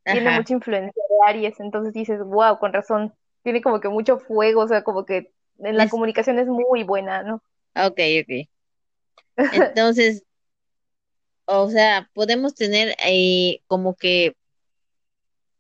tiene 0.09 0.31
mucha 0.31 0.53
influencia 0.55 1.03
de 1.09 1.31
Aries, 1.31 1.61
entonces 1.61 1.93
dices, 1.93 2.21
wow, 2.25 2.59
con 2.59 2.73
razón, 2.73 3.15
tiene 3.43 3.63
como 3.63 3.81
que 3.81 3.89
mucho 3.89 4.19
fuego, 4.19 4.63
o 4.63 4.69
sea, 4.69 4.83
como 4.83 5.05
que 5.05 5.33
en 5.59 5.77
la 5.77 5.85
Es, 5.85 5.91
comunicación 5.91 6.39
es 6.39 6.49
muy 6.49 6.83
buena, 6.85 7.23
¿no? 7.23 7.43
ok, 7.75 7.99
ok. 8.23 8.49
Entonces, 9.53 10.25
o 11.47 11.69
sea, 11.71 12.09
podemos 12.15 12.55
tener 12.55 12.95
eh, 13.05 13.61
como 13.67 13.95
que 13.97 14.35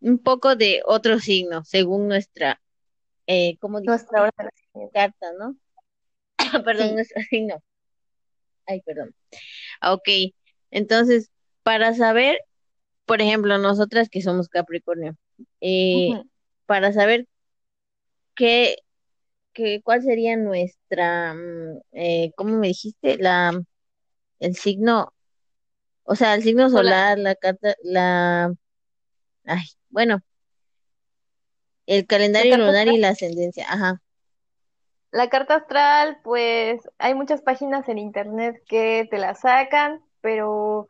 un 0.00 0.18
poco 0.18 0.56
de 0.56 0.82
otro 0.86 1.18
signo, 1.20 1.64
según 1.64 2.08
nuestra, 2.08 2.60
eh, 3.26 3.56
¿cómo 3.60 3.80
Nuestra. 3.80 4.30
Carta, 4.92 5.32
¿no? 5.38 5.56
Perdón, 6.64 6.88
Sí, 6.88 6.94
nuestro 6.94 7.22
signo. 7.22 7.62
Ay, 8.70 8.82
perdón. 8.82 9.12
Ok, 9.82 10.08
entonces, 10.70 11.30
para 11.64 11.92
saber, 11.92 12.38
por 13.04 13.20
ejemplo, 13.20 13.58
nosotras 13.58 14.08
que 14.08 14.22
somos 14.22 14.48
Capricornio, 14.48 15.16
eh, 15.60 16.22
para 16.66 16.92
saber 16.92 17.26
qué, 18.36 18.76
qué, 19.52 19.80
cuál 19.82 20.02
sería 20.02 20.36
nuestra, 20.36 21.34
mm, 21.34 21.80
eh, 21.92 22.32
¿cómo 22.36 22.58
me 22.58 22.68
dijiste? 22.68 23.18
La, 23.18 23.60
el 24.38 24.54
signo, 24.54 25.12
o 26.04 26.14
sea, 26.14 26.34
el 26.34 26.44
signo 26.44 26.70
Solar. 26.70 27.18
la 27.18 27.34
carta, 27.34 27.74
la, 27.82 28.54
ay, 29.46 29.64
bueno, 29.88 30.22
el 31.86 32.06
calendario 32.06 32.56
lunar 32.56 32.86
y 32.86 32.98
la 32.98 33.08
ascendencia, 33.08 33.66
ajá. 33.68 34.00
La 35.12 35.28
carta 35.28 35.56
astral, 35.56 36.18
pues 36.22 36.80
hay 36.98 37.14
muchas 37.14 37.42
páginas 37.42 37.88
en 37.88 37.98
internet 37.98 38.62
que 38.68 39.06
te 39.10 39.18
la 39.18 39.34
sacan, 39.34 40.02
pero 40.20 40.88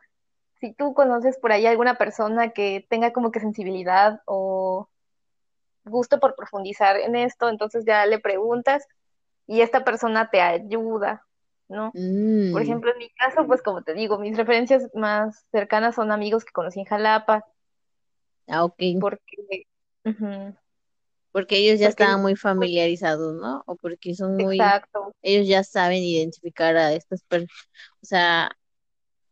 si 0.60 0.74
tú 0.74 0.94
conoces 0.94 1.38
por 1.38 1.52
ahí 1.52 1.66
alguna 1.66 1.96
persona 1.96 2.50
que 2.50 2.86
tenga 2.90 3.12
como 3.12 3.32
que 3.32 3.40
sensibilidad 3.40 4.20
o 4.26 4.88
gusto 5.84 6.20
por 6.20 6.36
profundizar 6.36 6.96
en 6.98 7.16
esto, 7.16 7.48
entonces 7.48 7.84
ya 7.86 8.06
le 8.06 8.18
preguntas 8.20 8.86
y 9.46 9.62
esta 9.62 9.84
persona 9.84 10.30
te 10.30 10.40
ayuda, 10.42 11.26
¿no? 11.68 11.96
Por 12.50 12.62
Mm, 12.62 12.62
ejemplo, 12.62 12.92
en 12.92 12.98
mi 12.98 13.10
caso, 13.10 13.46
pues 13.46 13.62
como 13.62 13.82
te 13.82 13.94
digo, 13.94 14.18
mis 14.18 14.36
referencias 14.36 14.88
más 14.94 15.46
cercanas 15.52 15.96
son 15.96 16.12
amigos 16.12 16.44
que 16.44 16.52
conocí 16.52 16.80
en 16.80 16.86
Jalapa, 16.86 17.44
ah, 18.48 18.64
ok, 18.64 18.82
porque, 18.98 19.66
porque 21.32 21.56
ellos 21.58 21.78
ya 21.78 21.88
porque, 21.88 22.02
estaban 22.02 22.22
muy 22.22 22.32
pues, 22.32 22.42
familiarizados, 22.42 23.34
¿no? 23.36 23.62
O 23.66 23.76
porque 23.76 24.14
son 24.14 24.36
muy, 24.36 24.56
exacto, 24.56 25.12
ellos 25.22 25.46
ya 25.46 25.64
saben 25.64 26.02
identificar 26.02 26.76
a 26.76 26.92
estas 26.92 27.22
personas, 27.22 27.54
o 28.02 28.06
sea, 28.06 28.50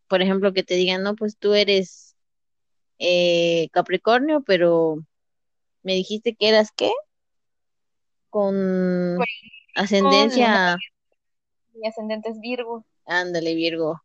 por 0.09 0.23
ejemplo, 0.23 0.53
que 0.53 0.63
te 0.63 0.75
digan, 0.75 1.03
no, 1.03 1.15
pues 1.15 1.37
tú 1.37 1.55
eres 1.55 2.17
eh, 2.99 3.69
Capricornio, 3.73 4.43
pero 4.43 4.99
me 5.83 5.95
dijiste 5.95 6.35
que 6.35 6.49
eras 6.49 6.71
qué? 6.75 6.91
Con 8.31 8.55
con 8.55 8.57
luna 8.57 9.25
ascendencia, 9.75 10.77
y 11.75 11.87
ascendente 11.87 12.31
es 12.31 12.41
Virgo. 12.41 12.85
ándale, 13.07 13.55
Virgo. 13.55 14.03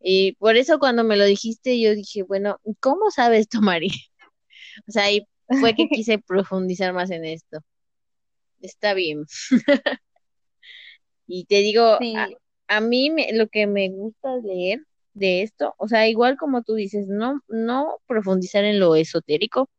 Y 0.00 0.32
por 0.34 0.56
eso 0.56 0.78
cuando 0.78 1.02
me 1.02 1.16
lo 1.16 1.24
dijiste, 1.24 1.80
yo 1.80 1.94
dije, 1.94 2.22
bueno, 2.22 2.60
¿cómo 2.80 3.10
sabes 3.10 3.48
tú, 3.48 3.60
Mari? 3.62 3.88
O 4.88 4.90
sea, 4.90 5.04
ahí 5.04 5.24
fue 5.50 5.74
que 5.74 5.88
quise 5.90 6.18
profundizar 6.18 6.92
más 6.92 7.10
en 7.10 7.24
esto. 7.24 7.60
Está 8.60 8.94
bien. 8.94 9.26
Y 11.26 11.44
te 11.46 11.56
digo, 11.56 11.82
a, 11.84 12.00
Sí, 12.00 12.14
a 12.68 12.80
mí 12.80 13.10
me- 13.10 13.32
lo 13.32 13.48
que 13.48 13.66
me 13.66 13.88
gusta 13.90 14.36
leer 14.38 14.80
de 15.14 15.42
esto, 15.42 15.74
o 15.78 15.88
sea, 15.88 16.08
igual 16.08 16.36
como 16.36 16.62
tú 16.62 16.74
dices, 16.74 17.06
no, 17.08 17.40
no 17.48 17.98
profundizar 18.06 18.64
en 18.64 18.80
lo 18.80 18.94
esotérico, 18.96 19.70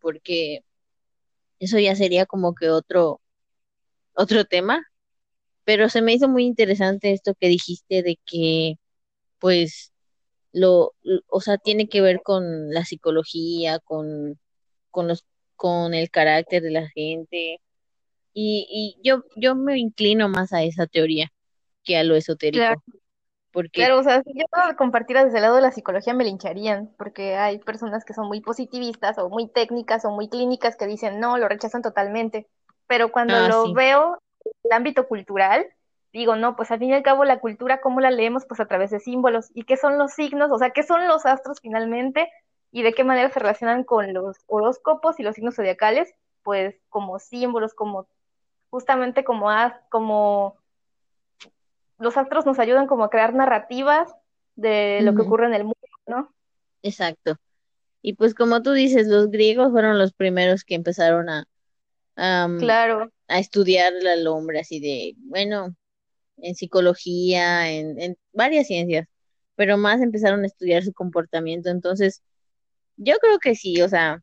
porque 0.00 0.60
eso 1.60 1.78
ya 1.78 1.96
sería 1.96 2.26
como 2.26 2.54
que 2.54 2.70
otro, 2.70 3.20
otro 4.14 4.44
tema, 4.46 4.84
pero 5.64 5.88
se 5.90 6.02
me 6.02 6.14
hizo 6.14 6.28
muy 6.28 6.44
interesante 6.46 7.12
esto 7.12 7.34
que 7.40 7.48
dijiste 7.48 8.02
de 8.02 8.18
que, 8.26 8.76
pues, 9.40 9.92
lo- 10.52 10.94
o 11.28 11.40
sea, 11.42 11.58
tiene 11.58 11.88
que 11.88 12.02
ver 12.02 12.22
con 12.24 12.70
la 12.72 12.84
psicología, 12.86 13.80
con, 13.80 14.38
con 14.92 15.08
los, 15.08 15.26
con 15.56 15.94
el 15.94 16.08
carácter 16.10 16.62
de 16.62 16.70
la 16.70 16.88
gente, 16.88 17.60
y, 18.32 18.96
y 19.02 19.06
yo, 19.06 19.24
yo 19.36 19.56
me 19.56 19.78
inclino 19.78 20.28
más 20.28 20.52
a 20.52 20.62
esa 20.62 20.86
teoría 20.86 21.32
que 21.82 21.96
a 21.96 22.04
lo 22.04 22.10
claro. 22.10 22.18
esotérico, 22.18 22.82
porque, 23.52 23.80
Claro, 23.80 23.98
o 23.98 24.02
sea, 24.02 24.22
si 24.22 24.32
yo 24.34 24.46
compartiera 24.78 25.24
desde 25.24 25.38
el 25.38 25.42
lado 25.42 25.56
de 25.56 25.62
la 25.62 25.72
psicología 25.72 26.14
me 26.14 26.24
lincharían, 26.24 26.90
porque 26.96 27.36
hay 27.36 27.58
personas 27.58 28.04
que 28.04 28.14
son 28.14 28.26
muy 28.26 28.40
positivistas 28.40 29.18
o 29.18 29.28
muy 29.28 29.48
técnicas 29.48 30.04
o 30.06 30.10
muy 30.10 30.28
clínicas 30.28 30.76
que 30.76 30.86
dicen 30.86 31.20
no, 31.20 31.36
lo 31.36 31.48
rechazan 31.48 31.82
totalmente. 31.82 32.48
Pero 32.86 33.12
cuando 33.12 33.34
ah, 33.36 33.48
lo 33.48 33.66
sí. 33.66 33.74
veo 33.74 34.18
en 34.44 34.52
el 34.64 34.72
ámbito 34.72 35.06
cultural, 35.06 35.66
digo, 36.12 36.36
no, 36.36 36.56
pues 36.56 36.70
al 36.70 36.78
fin 36.78 36.90
y 36.90 36.94
al 36.94 37.02
cabo 37.02 37.24
la 37.24 37.40
cultura, 37.40 37.80
¿cómo 37.80 38.00
la 38.00 38.10
leemos? 38.10 38.46
Pues 38.46 38.60
a 38.60 38.66
través 38.66 38.90
de 38.90 39.00
símbolos. 39.00 39.50
¿Y 39.54 39.64
qué 39.64 39.76
son 39.76 39.98
los 39.98 40.12
signos? 40.12 40.50
O 40.50 40.58
sea, 40.58 40.70
¿qué 40.70 40.82
son 40.82 41.06
los 41.06 41.26
astros 41.26 41.58
finalmente? 41.60 42.30
¿Y 42.72 42.82
de 42.84 42.94
qué 42.94 43.04
manera 43.04 43.30
se 43.30 43.40
relacionan 43.40 43.84
con 43.84 44.14
los 44.14 44.38
horóscopos 44.48 45.20
y 45.20 45.24
los 45.24 45.36
signos 45.36 45.56
zodiacales? 45.56 46.14
Pues 46.44 46.76
como 46.90 47.18
símbolos, 47.20 47.74
como 47.74 48.08
justamente 48.70 49.24
como, 49.24 49.50
as- 49.50 49.74
como 49.90 50.56
los 51.98 52.16
astros 52.18 52.44
nos 52.46 52.58
ayudan 52.58 52.86
como 52.86 53.04
a 53.04 53.10
crear 53.10 53.34
narrativas 53.34 54.14
de 54.56 55.00
lo 55.04 55.14
que 55.14 55.22
ocurre 55.22 55.46
en 55.46 55.54
el 55.54 55.64
mundo, 55.64 55.78
¿no? 56.06 56.34
exacto. 56.82 57.36
Y 58.02 58.14
pues 58.14 58.34
como 58.34 58.62
tú 58.62 58.72
dices, 58.72 59.08
los 59.08 59.30
griegos 59.30 59.72
fueron 59.72 59.98
los 59.98 60.12
primeros 60.14 60.64
que 60.64 60.74
empezaron 60.76 61.28
a, 61.30 61.46
Claro, 62.56 63.12
a 63.28 63.38
estudiar 63.38 63.92
al 64.06 64.26
hombre 64.26 64.60
así 64.60 64.80
de, 64.80 65.14
bueno, 65.18 65.74
en 66.38 66.54
psicología, 66.56 67.70
en, 67.72 68.00
en 68.00 68.18
varias 68.32 68.66
ciencias, 68.68 69.08
pero 69.56 69.78
más 69.78 70.00
empezaron 70.02 70.42
a 70.44 70.46
estudiar 70.46 70.84
su 70.84 70.92
comportamiento. 70.94 71.70
Entonces, 71.70 72.22
yo 72.96 73.16
creo 73.18 73.38
que 73.38 73.54
sí, 73.54 73.80
o 73.82 73.88
sea, 73.88 74.22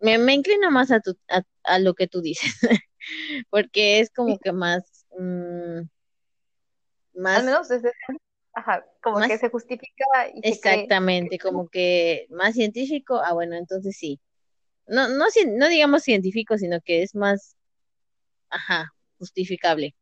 me, 0.00 0.18
me 0.18 0.34
inclino 0.34 0.70
más 0.70 0.90
a, 0.92 1.00
tu, 1.00 1.16
a, 1.28 1.42
a 1.64 1.78
lo 1.80 1.94
que 1.94 2.08
tú 2.08 2.22
dices, 2.22 2.54
porque 3.50 4.00
es 4.00 4.10
como 4.12 4.38
que 4.38 4.52
más, 4.52 5.06
mm, 5.18 5.82
al 7.14 7.22
más, 7.22 7.44
menos 7.44 7.68
desde, 7.68 7.92
ajá, 8.54 8.84
como 9.02 9.20
que 9.20 9.38
se 9.38 9.50
justifica 9.50 10.04
y 10.34 10.42
se 10.42 10.60
cree. 10.60 10.86
exactamente, 10.88 11.38
como 11.38 11.68
que 11.68 12.26
más 12.30 12.54
científico. 12.54 13.20
Ah, 13.24 13.32
bueno, 13.34 13.56
entonces 13.56 13.96
sí. 13.98 14.20
No, 14.86 15.08
no, 15.08 15.26
no 15.58 15.68
digamos 15.68 16.02
científico, 16.04 16.58
sino 16.58 16.80
que 16.82 17.02
es 17.02 17.14
más, 17.14 17.56
ajá, 18.50 18.92
justificable. 19.18 19.94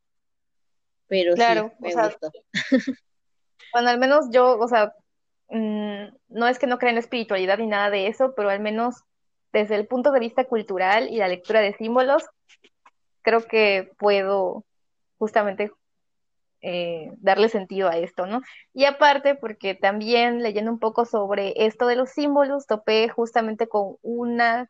Pero 1.07 1.33
sí, 1.35 1.43
Claro, 1.43 1.73
o 1.81 1.81
me 1.81 1.91
sea, 1.91 2.03
gustó. 2.07 2.31
bueno, 3.73 3.89
al 3.89 3.99
menos 3.99 4.25
yo, 4.31 4.57
o 4.57 4.67
sea, 4.67 4.93
mm, 5.49 6.05
no 6.29 6.47
es 6.47 6.59
que 6.59 6.67
no 6.67 6.77
crea 6.77 6.89
en 6.89 6.95
la 6.95 7.01
espiritualidad 7.01 7.57
ni 7.57 7.67
nada 7.67 7.89
de 7.89 8.07
eso, 8.07 8.33
pero 8.35 8.49
al 8.49 8.59
menos 8.59 9.03
desde 9.51 9.75
el 9.75 9.87
punto 9.87 10.11
de 10.11 10.19
vista 10.19 10.43
cultural 10.45 11.09
y 11.09 11.17
la 11.17 11.27
lectura 11.27 11.61
de 11.61 11.73
símbolos, 11.73 12.23
creo 13.21 13.41
que 13.45 13.91
puedo 13.97 14.65
justamente 15.17 15.71
eh, 16.61 17.11
darle 17.17 17.47
sentido 17.47 17.89
a 17.89 17.97
esto, 17.97 18.25
¿no? 18.25 18.41
Y 18.73 18.85
aparte, 18.85 19.35
porque 19.35 19.75
también 19.75 20.41
leyendo 20.41 20.71
un 20.71 20.79
poco 20.79 21.05
sobre 21.05 21.53
esto 21.65 21.87
de 21.87 21.95
los 21.95 22.09
símbolos, 22.09 22.65
topé 22.65 23.07
justamente 23.07 23.67
con 23.67 23.97
una, 24.01 24.69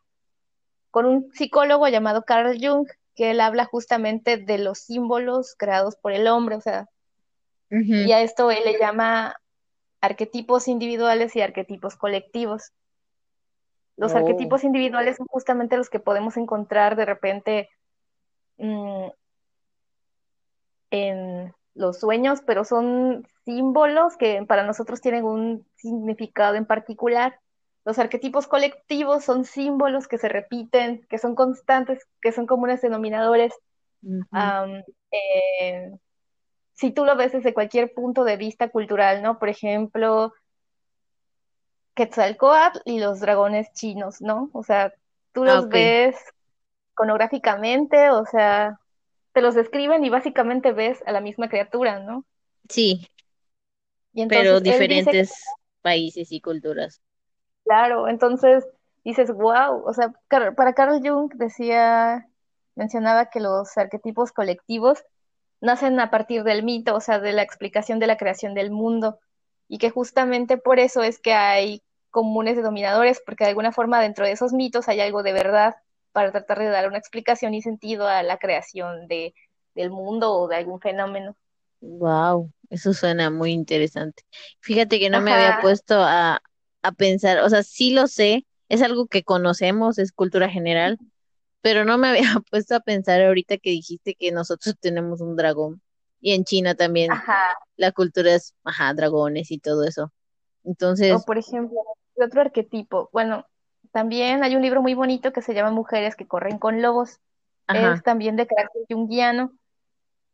con 0.90 1.06
un 1.06 1.32
psicólogo 1.32 1.88
llamado 1.88 2.22
Carl 2.22 2.56
Jung, 2.60 2.86
que 3.14 3.30
él 3.30 3.40
habla 3.40 3.64
justamente 3.64 4.36
de 4.36 4.58
los 4.58 4.78
símbolos 4.78 5.54
creados 5.56 5.96
por 5.96 6.12
el 6.12 6.28
hombre, 6.28 6.56
o 6.56 6.60
sea, 6.60 6.86
y 7.70 8.12
a 8.12 8.20
esto 8.20 8.50
él 8.50 8.62
le 8.64 8.78
llama 8.78 9.34
arquetipos 10.00 10.68
individuales 10.68 11.34
y 11.36 11.40
arquetipos 11.40 11.96
colectivos. 11.96 12.72
Los 13.96 14.12
Oh, 14.12 14.18
arquetipos 14.18 14.64
individuales 14.64 15.16
son 15.16 15.26
justamente 15.26 15.76
los 15.76 15.88
que 15.88 16.00
podemos 16.00 16.36
encontrar 16.36 16.96
de 16.96 17.04
repente 17.06 17.70
mmm, 18.58 19.08
en 20.90 21.54
los 21.74 22.00
sueños, 22.00 22.40
pero 22.46 22.64
son 22.64 23.26
símbolos 23.44 24.16
que 24.16 24.44
para 24.46 24.64
nosotros 24.64 25.00
tienen 25.00 25.24
un 25.24 25.66
significado 25.76 26.56
en 26.56 26.66
particular. 26.66 27.38
Los 27.84 27.98
arquetipos 27.98 28.46
colectivos 28.46 29.24
son 29.24 29.44
símbolos 29.44 30.08
que 30.08 30.18
se 30.18 30.28
repiten, 30.28 31.06
que 31.08 31.18
son 31.18 31.34
constantes, 31.34 32.06
que 32.20 32.32
son 32.32 32.46
comunes 32.46 32.82
denominadores. 32.82 33.54
Um, 34.02 34.82
eh, 35.10 35.92
si 36.76 36.92
tú 36.92 37.04
lo 37.06 37.16
ves 37.16 37.32
desde 37.32 37.54
cualquier 37.54 37.94
punto 37.94 38.24
de 38.24 38.38
vista 38.38 38.70
cultural, 38.70 39.22
¿no? 39.22 39.38
Por 39.40 39.50
ejemplo, 39.50 40.34
Quetzalcóatl 41.96 42.78
y 42.84 43.00
los 43.00 43.18
dragones 43.20 43.72
chinos, 43.72 44.20
¿no? 44.20 44.50
O 44.52 44.62
sea, 44.62 44.92
tú 45.32 45.44
Ah, 45.46 45.56
los 45.56 45.68
ves 45.68 46.16
iconográficamente, 46.92 48.10
o 48.10 48.26
sea, 48.26 48.80
te 49.32 49.42
los 49.42 49.54
describen 49.56 50.04
y 50.04 50.10
básicamente 50.10 50.72
ves 50.72 51.02
a 51.06 51.12
la 51.12 51.20
misma 51.22 51.48
criatura, 51.50 52.00
¿no? 52.00 52.26
Sí, 52.68 53.06
Y 54.14 54.22
pero 54.28 54.60
entonces 54.60 54.60
diferentes 54.60 55.56
países 55.82 56.30
y 56.30 56.40
culturas. 56.40 57.02
Claro, 57.64 58.08
entonces 58.08 58.64
dices, 59.04 59.32
wow, 59.32 59.82
o 59.86 59.92
sea, 59.92 60.12
para 60.56 60.72
Carl 60.74 61.00
Jung 61.02 61.32
decía, 61.34 62.28
mencionaba 62.76 63.26
que 63.30 63.40
los 63.40 63.76
arquetipos 63.76 64.32
colectivos 64.32 65.04
nacen 65.60 65.98
a 66.00 66.10
partir 66.10 66.44
del 66.44 66.62
mito, 66.62 66.94
o 66.94 67.00
sea, 67.00 67.18
de 67.18 67.32
la 67.32 67.42
explicación 67.42 67.98
de 67.98 68.06
la 68.06 68.16
creación 68.16 68.54
del 68.54 68.70
mundo, 68.70 69.18
y 69.68 69.78
que 69.78 69.90
justamente 69.90 70.58
por 70.58 70.78
eso 70.78 71.02
es 71.02 71.18
que 71.18 71.32
hay 71.32 71.82
comunes 72.10 72.56
denominadores, 72.56 73.20
porque 73.24 73.44
de 73.44 73.50
alguna 73.50 73.72
forma 73.72 74.00
dentro 74.00 74.24
de 74.24 74.32
esos 74.32 74.52
mitos 74.52 74.88
hay 74.88 75.00
algo 75.00 75.22
de 75.22 75.32
verdad 75.32 75.76
para 76.12 76.32
tratar 76.32 76.58
de 76.60 76.68
dar 76.68 76.88
una 76.88 76.98
explicación 76.98 77.52
y 77.54 77.62
sentido 77.62 78.08
a 78.08 78.22
la 78.22 78.38
creación 78.38 79.06
de, 79.06 79.34
del 79.74 79.90
mundo 79.90 80.32
o 80.32 80.48
de 80.48 80.56
algún 80.56 80.80
fenómeno. 80.80 81.36
Wow, 81.80 82.50
eso 82.70 82.94
suena 82.94 83.30
muy 83.30 83.52
interesante. 83.52 84.22
Fíjate 84.60 84.98
que 84.98 85.10
no 85.10 85.20
me 85.20 85.32
había 85.32 85.60
puesto 85.60 85.96
a, 85.98 86.40
a 86.82 86.92
pensar, 86.92 87.40
o 87.40 87.50
sea, 87.50 87.62
sí 87.62 87.92
lo 87.92 88.06
sé, 88.06 88.46
es 88.68 88.82
algo 88.82 89.06
que 89.06 89.22
conocemos, 89.22 89.98
es 89.98 90.12
cultura 90.12 90.48
general, 90.48 90.98
pero 91.66 91.84
no 91.84 91.98
me 91.98 92.08
había 92.10 92.40
puesto 92.48 92.76
a 92.76 92.80
pensar 92.80 93.20
ahorita 93.20 93.56
que 93.56 93.70
dijiste 93.70 94.14
que 94.14 94.30
nosotros 94.30 94.76
tenemos 94.78 95.20
un 95.20 95.34
dragón 95.34 95.82
y 96.20 96.32
en 96.32 96.44
China 96.44 96.76
también 96.76 97.10
la 97.76 97.90
cultura 97.90 98.36
es, 98.36 98.54
ajá, 98.62 98.94
dragones 98.94 99.50
y 99.50 99.58
todo 99.58 99.82
eso. 99.82 100.12
Entonces... 100.62 101.12
O 101.12 101.24
por 101.24 101.38
ejemplo, 101.38 101.76
otro 102.14 102.40
arquetipo, 102.40 103.10
bueno, 103.12 103.46
también 103.90 104.44
hay 104.44 104.54
un 104.54 104.62
libro 104.62 104.80
muy 104.80 104.94
bonito 104.94 105.32
que 105.32 105.42
se 105.42 105.54
llama 105.54 105.72
Mujeres 105.72 106.14
que 106.14 106.28
corren 106.28 106.58
con 106.58 106.82
lobos, 106.82 107.18
es 107.66 108.02
también 108.04 108.36
de 108.36 108.46
carácter 108.46 108.82
junguiano. 108.88 109.50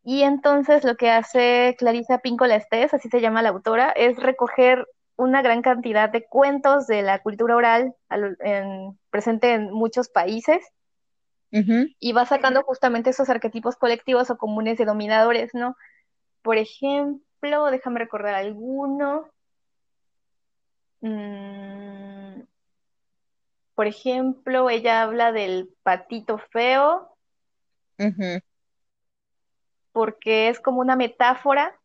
Y 0.05 0.25
entonces 0.25 0.85
lo 0.85 0.97
que 0.97 1.11
hace 1.11 1.77
Clarisa 1.79 2.19
Píncola 2.19 2.57
Estés, 2.57 2.93
así 2.93 3.09
se 3.09 3.23
llama 3.23 3.41
la 3.41 3.49
autora, 3.49 3.89
es 3.89 4.19
recoger 4.19 4.87
una 5.17 5.41
gran 5.41 5.63
cantidad 5.63 6.11
de 6.11 6.27
cuentos 6.27 6.87
de 6.87 7.01
la 7.01 7.23
cultura 7.23 7.57
oral 7.57 7.95
presente 9.11 9.55
en 9.55 9.73
muchos 9.73 10.11
países 10.11 10.63
y 11.53 12.13
va 12.13 12.25
sacando 12.25 12.63
justamente 12.63 13.11
esos 13.11 13.29
arquetipos 13.29 13.77
colectivos 13.77 14.31
o 14.31 14.39
comunes 14.39 14.79
de 14.79 14.87
dominadores, 14.87 15.53
¿no? 15.53 15.77
Por 16.41 16.57
ejemplo, 16.57 17.67
déjame 17.71 17.99
recordar 17.99 18.35
alguno. 18.35 19.29
Mm, 21.03 22.43
por 23.75 23.87
ejemplo, 23.87 24.71
ella 24.71 25.03
habla 25.03 25.31
del 25.33 25.69
patito 25.83 26.39
feo, 26.39 27.17
porque 29.93 30.49
es 30.49 30.59
como 30.59 30.81
una 30.81 30.97
metáfora. 30.97 31.79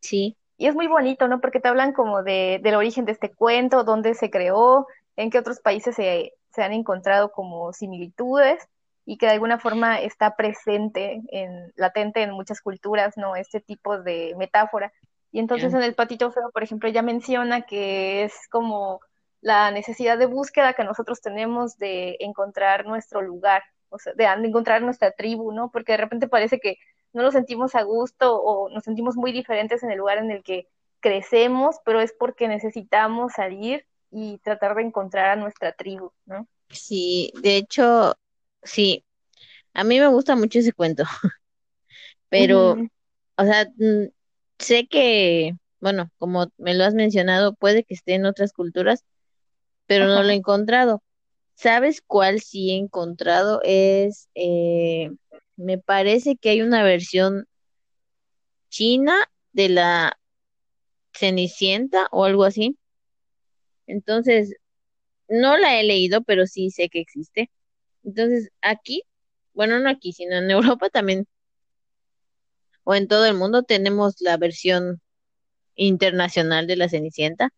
Sí. 0.00 0.36
Y 0.56 0.66
es 0.66 0.74
muy 0.74 0.86
bonito, 0.86 1.26
¿no? 1.26 1.40
Porque 1.40 1.60
te 1.60 1.68
hablan 1.68 1.92
como 1.92 2.22
de, 2.22 2.60
del 2.62 2.76
origen 2.76 3.04
de 3.04 3.12
este 3.12 3.32
cuento, 3.32 3.82
dónde 3.82 4.14
se 4.14 4.30
creó, 4.30 4.86
en 5.16 5.30
qué 5.30 5.38
otros 5.38 5.60
países 5.60 5.96
se, 5.96 6.32
se 6.50 6.62
han 6.62 6.72
encontrado 6.72 7.32
como 7.32 7.72
similitudes 7.72 8.68
y 9.04 9.16
que 9.16 9.26
de 9.26 9.32
alguna 9.32 9.58
forma 9.58 10.00
está 10.00 10.36
presente, 10.36 11.22
en, 11.28 11.72
latente 11.76 12.22
en 12.22 12.32
muchas 12.32 12.60
culturas, 12.60 13.16
¿no? 13.16 13.36
Este 13.36 13.60
tipo 13.60 13.98
de 13.98 14.34
metáfora. 14.36 14.92
Y 15.32 15.38
entonces 15.38 15.72
en 15.72 15.82
el 15.82 15.94
patito 15.94 16.30
feo, 16.30 16.50
por 16.52 16.62
ejemplo, 16.62 16.88
ella 16.88 17.02
menciona 17.02 17.62
que 17.62 18.24
es 18.24 18.34
como 18.50 19.00
la 19.40 19.70
necesidad 19.70 20.18
de 20.18 20.26
búsqueda 20.26 20.74
que 20.74 20.84
nosotros 20.84 21.20
tenemos 21.20 21.78
de 21.78 22.16
encontrar 22.20 22.86
nuestro 22.86 23.22
lugar, 23.22 23.62
o 23.88 23.98
sea, 23.98 24.12
de 24.14 24.24
encontrar 24.24 24.82
nuestra 24.82 25.12
tribu, 25.12 25.52
¿no? 25.52 25.70
Porque 25.70 25.92
de 25.92 25.98
repente 25.98 26.28
parece 26.28 26.60
que 26.60 26.76
no 27.12 27.22
nos 27.22 27.32
sentimos 27.32 27.74
a 27.74 27.82
gusto 27.82 28.38
o 28.40 28.68
nos 28.68 28.84
sentimos 28.84 29.16
muy 29.16 29.32
diferentes 29.32 29.82
en 29.82 29.90
el 29.90 29.98
lugar 29.98 30.18
en 30.18 30.30
el 30.30 30.42
que 30.42 30.68
crecemos, 31.00 31.76
pero 31.84 32.00
es 32.00 32.12
porque 32.12 32.48
necesitamos 32.48 33.32
salir 33.32 33.86
y 34.10 34.38
tratar 34.38 34.74
de 34.74 34.82
encontrar 34.82 35.30
a 35.30 35.36
nuestra 35.36 35.72
tribu, 35.72 36.12
¿no? 36.26 36.48
Sí, 36.70 37.32
de 37.42 37.56
hecho, 37.56 38.14
sí, 38.62 39.04
a 39.74 39.84
mí 39.84 39.98
me 39.98 40.08
gusta 40.08 40.36
mucho 40.36 40.58
ese 40.58 40.72
cuento, 40.72 41.04
pero, 42.28 42.76
o 43.36 43.44
sea, 43.44 43.66
mm, 43.76 44.08
sé 44.58 44.86
que, 44.86 45.52
bueno, 45.80 46.10
como 46.18 46.48
me 46.58 46.74
lo 46.74 46.84
has 46.84 46.94
mencionado, 46.94 47.54
puede 47.54 47.84
que 47.84 47.94
esté 47.94 48.14
en 48.14 48.26
otras 48.26 48.52
culturas, 48.52 49.04
pero 49.86 50.06
no 50.06 50.22
lo 50.22 50.30
he 50.30 50.34
encontrado. 50.34 51.02
¿Sabes 51.54 52.02
cuál 52.06 52.40
sí 52.40 52.70
he 52.70 52.76
encontrado? 52.76 53.60
Es, 53.64 54.28
eh, 54.34 55.10
me 55.56 55.78
parece 55.78 56.36
que 56.36 56.50
hay 56.50 56.62
una 56.62 56.82
versión 56.82 57.46
china 58.68 59.14
de 59.52 59.68
la 59.68 60.18
Cenicienta 61.12 62.08
o 62.12 62.24
algo 62.24 62.44
así. 62.44 62.78
Entonces, 63.88 64.54
no 65.28 65.58
la 65.58 65.80
he 65.80 65.84
leído, 65.84 66.22
pero 66.22 66.46
sí 66.46 66.70
sé 66.70 66.88
que 66.90 67.00
existe. 67.00 67.50
Entonces, 68.04 68.50
aquí, 68.62 69.02
bueno, 69.54 69.80
no 69.80 69.90
aquí, 69.90 70.12
sino 70.12 70.36
en 70.36 70.50
Europa 70.50 70.90
también, 70.90 71.26
o 72.84 72.94
en 72.94 73.08
todo 73.08 73.26
el 73.26 73.34
mundo, 73.34 73.62
tenemos 73.64 74.20
la 74.20 74.36
versión 74.38 75.00
internacional 75.76 76.66
de 76.66 76.76
la 76.76 76.88
Cenicienta, 76.88 77.50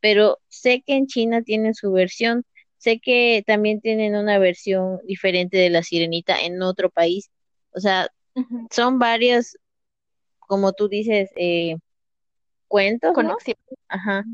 pero 0.00 0.40
sé 0.48 0.82
que 0.86 0.94
en 0.96 1.06
China 1.06 1.42
tienen 1.42 1.74
su 1.74 1.92
versión, 1.92 2.44
sé 2.78 3.00
que 3.00 3.44
también 3.46 3.80
tienen 3.80 4.16
una 4.16 4.38
versión 4.38 4.98
diferente 5.06 5.56
de 5.58 5.70
la 5.70 5.82
Sirenita 5.82 6.40
en 6.40 6.62
otro 6.62 6.90
país. 6.90 7.30
O 7.72 7.80
sea, 7.80 8.08
son 8.70 8.98
varias, 8.98 9.56
como 10.40 10.72
tú 10.72 10.88
dices, 10.88 11.30
eh, 11.36 11.76
cuentos, 12.68 13.12
¿no? 13.16 13.36
Ajá. 13.88 14.24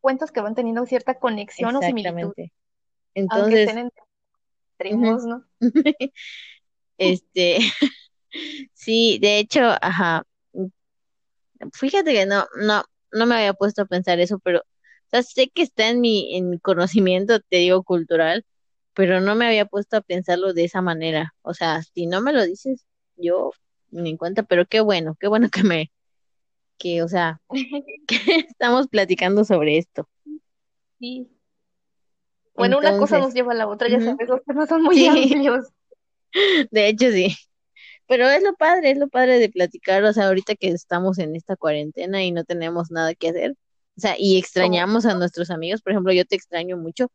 Cuentos 0.00 0.32
que 0.32 0.40
van 0.40 0.54
teniendo 0.54 0.84
cierta 0.86 1.18
conexión 1.18 1.76
o 1.76 1.82
similitud. 1.82 2.32
Entonces, 3.14 3.70
¿no? 5.26 5.44
este, 6.98 7.58
sí, 8.74 9.18
de 9.20 9.38
hecho, 9.38 9.60
ajá. 9.80 10.24
Fíjate 11.72 12.12
que 12.12 12.26
no, 12.26 12.46
no, 12.60 12.84
no 13.12 13.26
me 13.26 13.36
había 13.36 13.54
puesto 13.54 13.82
a 13.82 13.86
pensar 13.86 14.20
eso, 14.20 14.38
pero, 14.40 14.58
o 14.60 15.08
sea, 15.10 15.22
sé 15.22 15.48
que 15.48 15.62
está 15.62 15.88
en 15.88 16.00
mi, 16.00 16.36
en 16.36 16.50
mi 16.50 16.58
conocimiento, 16.58 17.40
te 17.40 17.58
digo, 17.58 17.82
cultural, 17.82 18.44
pero 18.94 19.20
no 19.20 19.34
me 19.34 19.46
había 19.46 19.66
puesto 19.66 19.96
a 19.96 20.00
pensarlo 20.02 20.52
de 20.52 20.64
esa 20.64 20.82
manera. 20.82 21.34
O 21.42 21.54
sea, 21.54 21.82
si 21.82 22.06
no 22.06 22.20
me 22.20 22.32
lo 22.32 22.44
dices, 22.44 22.84
yo 23.16 23.52
ni 23.90 24.10
en 24.10 24.16
cuenta, 24.16 24.42
pero 24.42 24.66
qué 24.66 24.80
bueno, 24.80 25.16
qué 25.18 25.28
bueno 25.28 25.48
que 25.50 25.62
me, 25.62 25.90
que, 26.78 27.02
o 27.02 27.08
sea, 27.08 27.40
que 28.06 28.36
estamos 28.48 28.88
platicando 28.88 29.44
sobre 29.44 29.78
esto. 29.78 30.08
Sí. 30.98 31.30
Bueno, 32.54 32.78
una 32.78 32.96
cosa 32.96 33.18
nos 33.18 33.34
lleva 33.34 33.52
a 33.52 33.56
la 33.56 33.68
otra, 33.68 33.88
ya 33.88 34.00
sabes, 34.00 34.28
los 34.28 34.42
temas 34.44 34.68
son 34.68 34.82
muy 34.82 35.06
amplios. 35.06 35.66
De 36.70 36.88
hecho, 36.88 37.10
sí. 37.10 37.36
Pero 38.06 38.28
es 38.28 38.42
lo 38.42 38.54
padre, 38.54 38.92
es 38.92 38.98
lo 38.98 39.08
padre 39.08 39.38
de 39.38 39.50
platicar, 39.50 40.04
o 40.04 40.12
sea, 40.12 40.28
ahorita 40.28 40.54
que 40.54 40.68
estamos 40.68 41.18
en 41.18 41.34
esta 41.36 41.56
cuarentena 41.56 42.22
y 42.22 42.32
no 42.32 42.44
tenemos 42.44 42.90
nada 42.90 43.14
que 43.14 43.28
hacer, 43.28 43.56
o 43.96 44.00
sea, 44.00 44.14
y 44.18 44.38
extrañamos 44.38 45.06
a 45.06 45.14
nuestros 45.14 45.50
amigos, 45.50 45.82
por 45.82 45.92
ejemplo, 45.92 46.12
yo 46.12 46.24
te 46.24 46.36
extraño 46.36 46.76
mucho, 46.76 47.10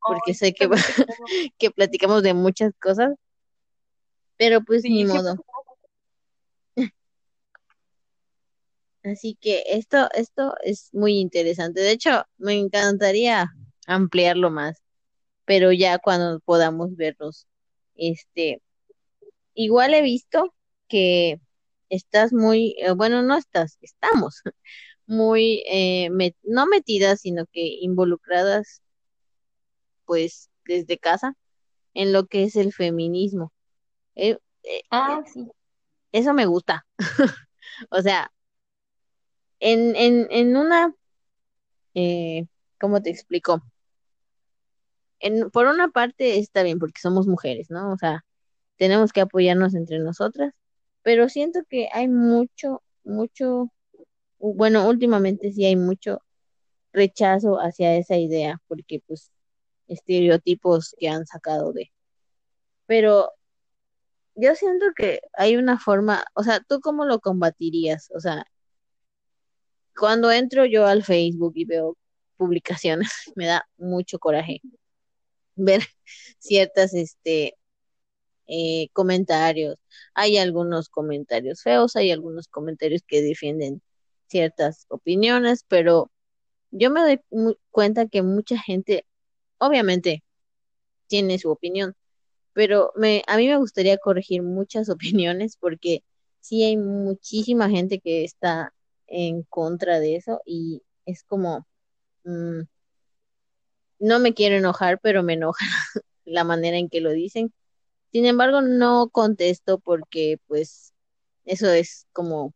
porque 0.00 0.34
sé 0.34 0.54
que, 0.54 0.68
que 1.58 1.70
platicamos 1.70 2.22
de 2.22 2.34
muchas 2.34 2.72
cosas, 2.80 3.14
pero 4.36 4.62
pues 4.62 4.84
ni 4.84 5.04
modo. 5.04 5.36
Así 9.04 9.38
que 9.40 9.62
esto, 9.66 10.08
esto 10.12 10.54
es 10.62 10.90
muy 10.92 11.18
interesante. 11.18 11.80
De 11.80 11.92
hecho, 11.92 12.24
me 12.36 12.54
encantaría 12.54 13.50
ampliarlo 13.86 14.50
más, 14.50 14.82
pero 15.44 15.72
ya 15.72 15.98
cuando 15.98 16.40
podamos 16.40 16.96
verlos. 16.96 17.46
Este, 17.94 18.62
igual 19.54 19.94
he 19.94 20.02
visto 20.02 20.54
que 20.88 21.40
estás 21.90 22.32
muy, 22.32 22.76
eh, 22.78 22.92
bueno, 22.92 23.22
no 23.22 23.36
estás, 23.36 23.78
estamos 23.80 24.42
muy, 25.06 25.64
eh, 25.68 26.10
no 26.42 26.66
metidas, 26.66 27.20
sino 27.22 27.46
que 27.46 27.62
involucradas, 27.80 28.82
pues, 30.04 30.50
desde 30.66 30.98
casa, 30.98 31.34
en 31.94 32.12
lo 32.12 32.26
que 32.26 32.44
es 32.44 32.56
el 32.56 32.72
feminismo. 32.72 33.52
Eh, 34.16 34.38
ah, 34.90 35.22
sí. 35.32 35.46
Eso 36.12 36.34
me 36.34 36.46
gusta. 36.46 36.86
o 37.90 38.02
sea, 38.02 38.30
en, 39.60 39.96
en, 39.96 40.28
en 40.30 40.56
una, 40.56 40.94
eh, 41.94 42.46
¿cómo 42.80 43.02
te 43.02 43.10
explico? 43.10 43.62
En, 45.20 45.50
por 45.50 45.66
una 45.66 45.88
parte 45.88 46.38
está 46.38 46.62
bien 46.62 46.78
porque 46.78 47.00
somos 47.00 47.26
mujeres, 47.26 47.70
¿no? 47.70 47.92
O 47.92 47.98
sea, 47.98 48.24
tenemos 48.76 49.12
que 49.12 49.20
apoyarnos 49.22 49.74
entre 49.74 49.98
nosotras, 50.00 50.54
pero 51.02 51.28
siento 51.28 51.60
que 51.68 51.88
hay 51.92 52.08
mucho, 52.08 52.82
mucho, 53.04 53.72
bueno, 54.38 54.88
últimamente 54.88 55.52
sí 55.52 55.64
hay 55.66 55.76
mucho 55.76 56.22
rechazo 56.92 57.56
hacia 57.60 57.96
esa 57.96 58.16
idea, 58.16 58.60
porque 58.68 59.02
pues 59.06 59.30
estereotipos 59.88 60.94
que 60.98 61.08
han 61.08 61.26
sacado 61.26 61.72
de. 61.72 61.92
Pero 62.86 63.30
yo 64.34 64.54
siento 64.54 64.86
que 64.96 65.20
hay 65.34 65.56
una 65.56 65.78
forma, 65.78 66.24
o 66.34 66.42
sea, 66.44 66.60
¿tú 66.60 66.80
cómo 66.80 67.04
lo 67.04 67.20
combatirías? 67.20 68.10
O 68.14 68.20
sea, 68.20 68.44
cuando 69.98 70.30
entro 70.32 70.66
yo 70.66 70.86
al 70.86 71.04
Facebook 71.04 71.52
y 71.56 71.64
veo 71.64 71.96
publicaciones, 72.36 73.08
me 73.36 73.46
da 73.46 73.68
mucho 73.78 74.18
coraje 74.18 74.60
ver 75.56 75.82
ciertas, 76.38 76.94
este, 76.94 77.56
eh, 78.46 78.88
comentarios. 78.92 79.76
Hay 80.14 80.38
algunos 80.38 80.88
comentarios 80.88 81.62
feos, 81.62 81.96
hay 81.96 82.12
algunos 82.12 82.48
comentarios 82.48 83.02
que 83.06 83.22
defienden 83.22 83.82
ciertas 84.28 84.86
opiniones, 84.88 85.64
pero 85.68 86.10
yo 86.70 86.90
me 86.90 87.00
doy 87.00 87.20
cuenta 87.70 88.08
que 88.08 88.22
mucha 88.22 88.58
gente, 88.58 89.06
obviamente, 89.58 90.24
tiene 91.08 91.38
su 91.38 91.50
opinión, 91.50 91.94
pero 92.54 92.92
me, 92.96 93.22
a 93.26 93.36
mí 93.38 93.48
me 93.48 93.56
gustaría 93.58 93.98
corregir 93.98 94.42
muchas 94.42 94.88
opiniones 94.90 95.56
porque 95.58 96.04
sí 96.40 96.64
hay 96.64 96.76
muchísima 96.76 97.70
gente 97.70 98.00
que 98.00 98.24
está 98.24 98.74
en 99.08 99.42
contra 99.44 100.00
de 100.00 100.16
eso 100.16 100.40
y 100.44 100.82
es 101.06 101.24
como, 101.24 101.66
mm, 102.24 102.60
no 104.00 104.18
me 104.20 104.34
quiero 104.34 104.56
enojar, 104.56 105.00
pero 105.00 105.22
me 105.22 105.34
enoja 105.34 105.64
la 106.24 106.44
manera 106.44 106.76
en 106.76 106.88
que 106.88 107.00
lo 107.00 107.10
dicen. 107.10 107.52
Sin 108.12 108.26
embargo, 108.26 108.62
no 108.62 109.08
contesto 109.10 109.78
porque 109.78 110.38
pues 110.46 110.94
eso 111.44 111.70
es 111.70 112.06
como 112.12 112.54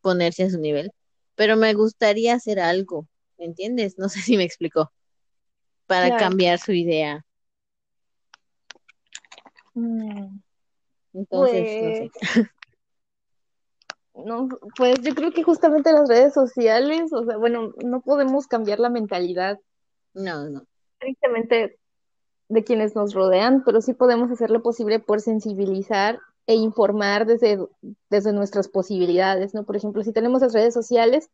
ponerse 0.00 0.44
a 0.44 0.50
su 0.50 0.58
nivel. 0.58 0.92
Pero 1.34 1.56
me 1.56 1.74
gustaría 1.74 2.34
hacer 2.34 2.60
algo, 2.60 3.06
¿me 3.38 3.46
entiendes? 3.46 3.98
No 3.98 4.08
sé 4.08 4.20
si 4.20 4.36
me 4.36 4.44
explicó. 4.44 4.92
Para 5.86 6.08
Claro. 6.08 6.26
cambiar 6.26 6.58
su 6.58 6.72
idea. 6.72 7.24
Mm, 9.74 10.40
Entonces, 11.14 11.80
no 11.80 11.94
sé. 11.94 12.10
No, 14.24 14.48
pues 14.76 15.00
yo 15.02 15.14
creo 15.14 15.32
que 15.32 15.42
justamente 15.42 15.92
las 15.92 16.08
redes 16.08 16.34
sociales, 16.34 17.12
o 17.12 17.24
sea, 17.24 17.36
bueno, 17.36 17.72
no 17.84 18.00
podemos 18.00 18.46
cambiar 18.46 18.80
la 18.80 18.90
mentalidad 18.90 19.58
No, 20.14 20.48
no. 20.48 20.64
tristemente 20.98 21.78
de 22.48 22.64
quienes 22.64 22.94
nos 22.94 23.14
rodean, 23.14 23.62
pero 23.64 23.80
sí 23.80 23.94
podemos 23.94 24.30
hacer 24.30 24.50
lo 24.50 24.62
posible 24.62 24.98
por 24.98 25.20
sensibilizar 25.20 26.18
e 26.46 26.54
informar 26.54 27.26
desde, 27.26 27.58
desde 28.08 28.32
nuestras 28.32 28.68
posibilidades, 28.68 29.54
¿no? 29.54 29.64
Por 29.64 29.76
ejemplo, 29.76 30.02
si 30.02 30.12
tenemos 30.12 30.40
las 30.40 30.54
redes 30.54 30.72
sociales, 30.72 31.28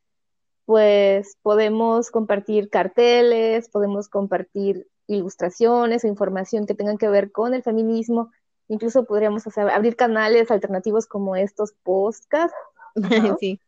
pues 0.66 1.36
podemos 1.42 2.10
compartir 2.10 2.68
carteles, 2.68 3.68
podemos 3.68 4.08
compartir 4.08 4.88
ilustraciones 5.06 6.02
o 6.04 6.08
información 6.08 6.66
que 6.66 6.74
tengan 6.74 6.98
que 6.98 7.08
ver 7.08 7.30
con 7.30 7.54
el 7.54 7.62
feminismo, 7.62 8.32
incluso 8.68 9.04
podríamos 9.04 9.46
hacer, 9.46 9.68
abrir 9.70 9.94
canales 9.96 10.50
alternativos 10.50 11.06
como 11.06 11.36
estos 11.36 11.74
podcasts, 11.82 12.56
Sí, 13.40 13.60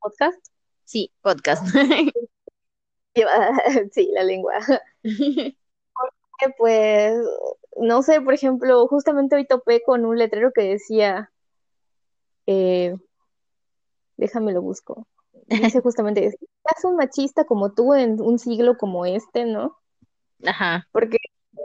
podcast, 0.00 0.46
sí, 0.84 1.12
podcast. 1.22 1.66
sí, 3.92 4.10
la 4.12 4.24
lengua. 4.24 4.54
Pues, 6.58 7.14
no 7.78 8.02
sé, 8.02 8.20
por 8.20 8.34
ejemplo, 8.34 8.86
justamente 8.88 9.36
hoy 9.36 9.46
topé 9.46 9.82
con 9.82 10.04
un 10.04 10.18
letrero 10.18 10.52
que 10.52 10.62
decía, 10.62 11.32
eh, 12.46 12.94
déjame 14.16 14.52
lo 14.52 14.60
busco, 14.62 15.06
dice 15.46 15.80
justamente, 15.80 16.26
es 16.26 16.84
un 16.84 16.96
machista 16.96 17.44
como 17.44 17.72
tú 17.72 17.94
en 17.94 18.20
un 18.20 18.38
siglo 18.38 18.76
como 18.76 19.06
este, 19.06 19.46
¿no? 19.46 19.78
Ajá, 20.44 20.86
Porque 20.92 21.16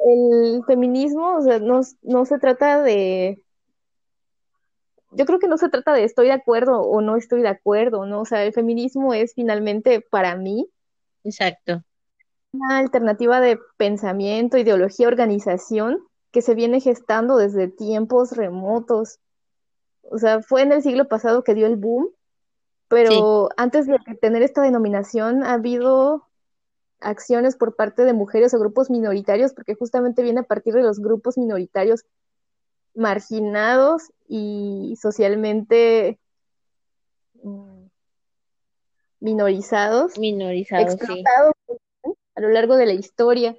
el 0.06 0.64
feminismo, 0.66 1.36
o 1.36 1.42
sea, 1.42 1.60
no, 1.60 1.82
no 2.02 2.26
se 2.26 2.40
trata 2.40 2.82
de, 2.82 3.44
yo 5.12 5.26
creo 5.26 5.40
que 5.40 5.48
no 5.48 5.58
se 5.58 5.70
trata 5.70 5.94
de 5.94 6.04
estoy 6.04 6.28
de 6.28 6.34
acuerdo 6.34 6.82
o 6.82 7.02
no 7.02 7.16
estoy 7.18 7.42
de 7.42 7.50
acuerdo, 7.50 8.06
¿no? 8.06 8.22
O 8.22 8.26
sea, 8.26 8.44
el 8.44 8.54
feminismo 8.54 9.14
es 9.14 9.34
finalmente 9.34 10.02
para 10.02 10.36
mí 10.36 10.70
exacto. 11.24 11.84
una 12.54 12.80
alternativa 12.80 13.40
de 13.42 13.60
pensamiento, 13.78 14.58
ideología, 14.58 15.08
organización 15.08 16.04
que 16.32 16.42
se 16.42 16.56
viene 16.56 16.80
gestando 16.80 17.38
desde 17.38 17.68
tiempos 17.68 18.32
remotos. 18.32 19.20
O 20.04 20.18
sea, 20.18 20.42
fue 20.42 20.62
en 20.62 20.72
el 20.72 20.82
siglo 20.82 21.08
pasado 21.08 21.44
que 21.44 21.54
dio 21.54 21.68
el 21.68 21.76
boom, 21.76 22.10
pero 22.88 23.50
antes 23.58 23.88
de 23.88 23.98
tener 24.22 24.42
esta 24.42 24.62
denominación 24.62 25.44
ha 25.44 25.54
habido 25.54 26.28
acciones 27.02 27.56
por 27.56 27.76
parte 27.76 28.06
de 28.06 28.14
mujeres 28.14 28.54
o 28.54 28.60
grupos 28.60 28.90
minoritarios, 28.90 29.54
porque 29.54 29.76
justamente 29.76 30.24
viene 30.24 30.42
a 30.42 30.44
partir 30.44 30.74
de 30.74 30.84
los 30.84 31.00
grupos 31.00 31.38
minoritarios 31.38 32.06
marginados 32.94 34.12
y 34.28 34.98
socialmente 35.02 36.20
mm, 37.42 37.86
minorizados, 39.20 40.14
sí. 40.14 41.24
a 42.36 42.42
lo 42.42 42.50
largo 42.50 42.76
de 42.76 42.86
la 42.86 42.94
historia. 42.94 43.56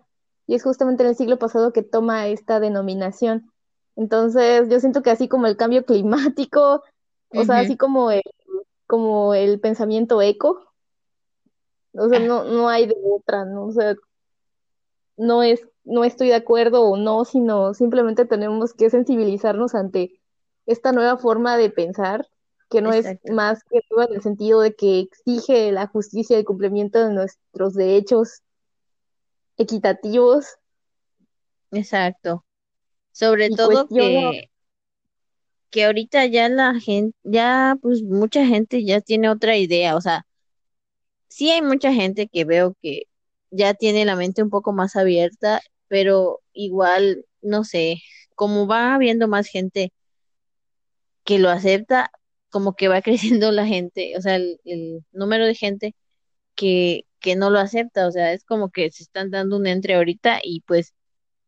Y 0.47 0.55
es 0.55 0.63
justamente 0.63 1.03
en 1.05 1.11
el 1.11 1.17
siglo 1.17 1.39
pasado 1.39 1.73
que 1.73 1.83
toma 1.83 2.27
esta 2.27 2.61
denominación. 2.61 3.51
Entonces, 3.97 4.69
yo 4.69 4.81
siento 4.81 5.03
que 5.03 5.11
así 5.11 5.29
como 5.29 5.47
el 5.47 5.57
cambio 5.57 5.85
climático, 5.85 6.83
o 7.29 7.45
sea, 7.45 7.61
así 7.61 7.77
como 7.77 8.11
el, 8.11 8.23
como 8.87 9.35
el 9.35 9.61
pensamiento 9.61 10.21
eco, 10.21 10.73
o 11.95 12.09
sea, 12.09 12.19
Ah, 12.19 12.23
no, 12.23 12.45
no 12.45 12.69
hay 12.69 12.87
de 12.87 12.97
otra, 13.03 13.45
¿no? 13.45 13.67
O 13.67 13.73
sea, 13.73 13.95
no 15.17 15.43
es, 15.43 15.67
no 15.85 16.05
estoy 16.05 16.29
de 16.29 16.35
acuerdo 16.35 16.83
o 16.83 16.97
no, 16.97 17.25
sino 17.25 17.75
simplemente 17.75 18.25
tenemos 18.25 18.75
que 18.75 18.91
sensibilizarnos 18.91 19.75
ante 19.75 20.21
esta 20.67 20.93
nueva 20.93 21.17
forma 21.17 21.57
de 21.57 21.71
pensar, 21.71 22.29
que 22.71 22.81
no 22.81 22.93
es 22.93 23.07
más 23.31 23.63
que 23.65 23.81
nueva 23.91 24.09
en 24.09 24.17
el 24.17 24.23
sentido 24.23 24.61
de 24.61 24.75
que 24.75 25.01
exige 25.01 25.73
la 25.73 25.87
justicia 25.89 26.37
y 26.37 26.41
el 26.41 26.47
cumplimiento 26.47 27.05
de 27.05 27.13
nuestros 27.13 27.75
derechos 27.75 28.43
equitativos 29.59 30.57
exacto. 31.71 32.45
Sobre 33.13 33.47
y 33.47 33.55
todo 33.55 33.87
cuestiona, 33.87 34.31
que, 34.31 34.51
que 35.71 35.85
ahorita 35.85 36.27
ya 36.27 36.49
la 36.49 36.79
gente, 36.81 37.17
ya 37.23 37.77
pues 37.81 38.03
mucha 38.03 38.47
gente 38.47 38.85
ya 38.85 39.01
tiene 39.01 39.29
otra 39.29 39.57
idea. 39.57 39.97
O 39.97 40.01
sea, 40.01 40.27
sí 41.29 41.51
hay 41.51 41.63
mucha 41.63 41.93
gente 41.93 42.29
que 42.29 42.45
veo 42.45 42.75
que 42.81 43.05
ya 43.53 43.75
tiene 43.75 44.05
la 44.07 44.17
mente 44.17 44.43
un 44.43 44.51
poco 44.51 44.73
más 44.73 44.97
abierta, 44.97 45.63
pero 45.89 46.41
igual, 46.55 47.27
no 47.43 47.65
sé, 47.65 48.03
como 48.37 48.67
va 48.67 48.95
habiendo 48.95 49.29
más 49.29 49.49
gente 49.49 49.93
que 51.25 51.39
lo 51.39 51.51
acepta, 51.51 52.11
como 52.51 52.75
que 52.75 52.89
va 52.89 53.03
creciendo 53.03 53.53
la 53.53 53.67
gente, 53.67 54.17
o 54.17 54.21
sea, 54.23 54.37
el, 54.37 55.05
número 55.13 55.47
de 55.47 55.55
gente 55.55 55.95
que, 56.57 57.07
que 57.21 57.37
no 57.37 57.51
lo 57.51 57.61
acepta, 57.61 58.09
o 58.09 58.13
sea, 58.13 58.33
es 58.35 58.45
como 58.45 58.71
que 58.71 58.91
se 58.93 59.05
están 59.05 59.31
dando 59.31 59.57
un 59.59 59.67
entre 59.67 59.95
ahorita 59.97 60.41
y 60.45 60.63
pues 60.63 60.95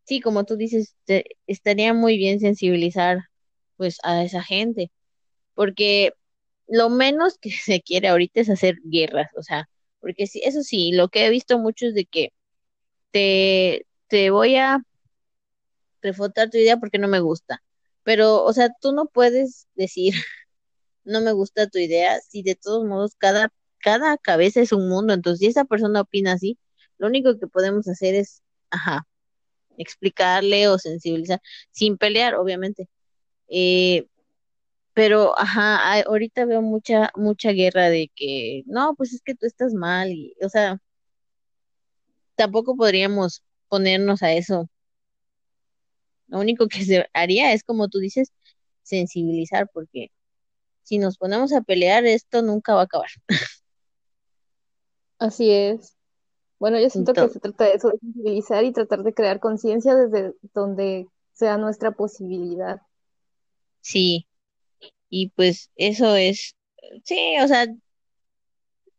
sí, 0.05 0.21
como 0.21 0.45
tú 0.45 0.57
dices, 0.57 0.97
te- 1.07 1.27
estaría 1.47 1.95
muy 1.95 2.19
bien 2.19 2.41
sensibilizar 2.41 3.21
pues 3.77 3.99
a 4.05 4.25
esa 4.25 4.43
gente, 4.43 4.93
porque 5.55 6.13
lo 6.69 6.91
menos 6.91 7.39
que 7.39 7.51
se 7.53 7.83
quiere 7.83 8.09
ahorita 8.09 8.41
es 8.43 8.51
hacer 8.51 8.77
guerras, 8.85 9.31
o 9.37 9.43
sea, 9.43 9.69
porque 10.05 10.27
sí, 10.27 10.43
eso 10.45 10.63
sí, 10.63 10.93
lo 10.93 11.09
que 11.09 11.27
he 11.27 11.31
visto 11.31 11.59
mucho 11.59 11.87
es 11.87 11.95
de 11.95 12.05
que 12.05 12.35
te, 13.13 13.87
te 14.09 14.31
voy 14.31 14.57
a 14.57 14.83
refutar 16.03 16.51
tu 16.51 16.59
idea 16.59 16.77
porque 16.77 16.99
no 16.99 17.09
me 17.09 17.21
gusta, 17.21 17.63
pero, 18.03 18.45
o 18.45 18.53
sea, 18.53 18.69
tú 18.83 18.93
no 18.93 19.07
puedes 19.07 19.67
decir 19.75 20.13
no 21.05 21.23
me 21.23 21.33
gusta 21.33 21.69
tu 21.69 21.79
idea, 21.79 22.21
si 22.21 22.43
de 22.43 22.57
todos 22.57 22.85
modos 22.85 23.15
cada, 23.19 23.51
cada 23.79 24.19
cabeza 24.19 24.61
es 24.61 24.73
un 24.73 24.89
mundo, 24.91 25.15
entonces 25.15 25.41
si 25.41 25.47
esa 25.47 25.65
persona 25.65 26.03
opina 26.03 26.33
así, 26.35 26.59
lo 26.99 27.07
único 27.09 27.39
que 27.39 27.47
podemos 27.49 27.89
hacer 27.89 28.15
es, 28.15 28.43
ajá, 28.71 29.07
explicarle 29.79 30.69
o 30.69 30.79
sensibilizar, 30.79 31.41
sin 31.73 31.99
pelear, 31.99 32.35
obviamente. 32.37 32.89
Eh, 33.49 34.07
pero, 34.95 35.39
ajá, 35.39 36.03
ahorita 36.03 36.45
veo 36.47 36.63
mucha, 36.63 37.11
mucha 37.17 37.53
guerra 37.53 37.91
de 37.91 38.11
que, 38.15 38.63
no, 38.67 38.95
pues 38.97 39.13
es 39.13 39.23
que 39.23 39.35
tú 39.35 39.47
estás 39.47 39.75
mal, 39.75 40.11
y, 40.13 40.37
o 40.43 40.49
sea, 40.49 40.81
tampoco 42.37 42.77
podríamos 42.77 43.43
ponernos 43.69 44.23
a 44.23 44.33
eso. 44.33 44.69
Lo 46.29 46.41
único 46.41 46.69
que 46.69 46.85
se 46.85 47.07
haría 47.13 47.53
es, 47.53 47.65
como 47.65 47.89
tú 47.89 47.99
dices, 47.99 48.33
sensibilizar, 48.83 49.69
porque 49.73 50.11
si 50.83 50.99
nos 50.99 51.19
ponemos 51.19 51.53
a 51.53 51.63
pelear, 51.63 52.07
esto 52.07 52.43
nunca 52.43 52.75
va 52.75 52.83
a 52.83 52.85
acabar. 52.85 53.11
así 55.19 55.51
es. 55.51 55.97
Bueno, 56.59 56.81
yo 56.81 56.89
siento 56.91 57.13
que 57.13 57.29
se 57.29 57.41
trata 57.41 57.65
de 57.65 57.75
eso, 57.75 57.91
de 57.91 57.99
sensibilizar 57.99 58.65
y 58.65 58.73
tratar 58.73 59.03
de 59.03 59.15
crear 59.15 59.41
conciencia 59.41 59.95
desde 59.97 60.35
donde 60.55 61.07
sea 61.33 61.59
nuestra 61.59 61.93
posibilidad. 61.93 62.81
sí. 63.81 64.27
Y 65.17 65.29
pues 65.37 65.71
eso 65.77 66.17
es, 66.17 66.57
sí, 67.05 67.37
o 67.41 67.47
sea, 67.47 67.67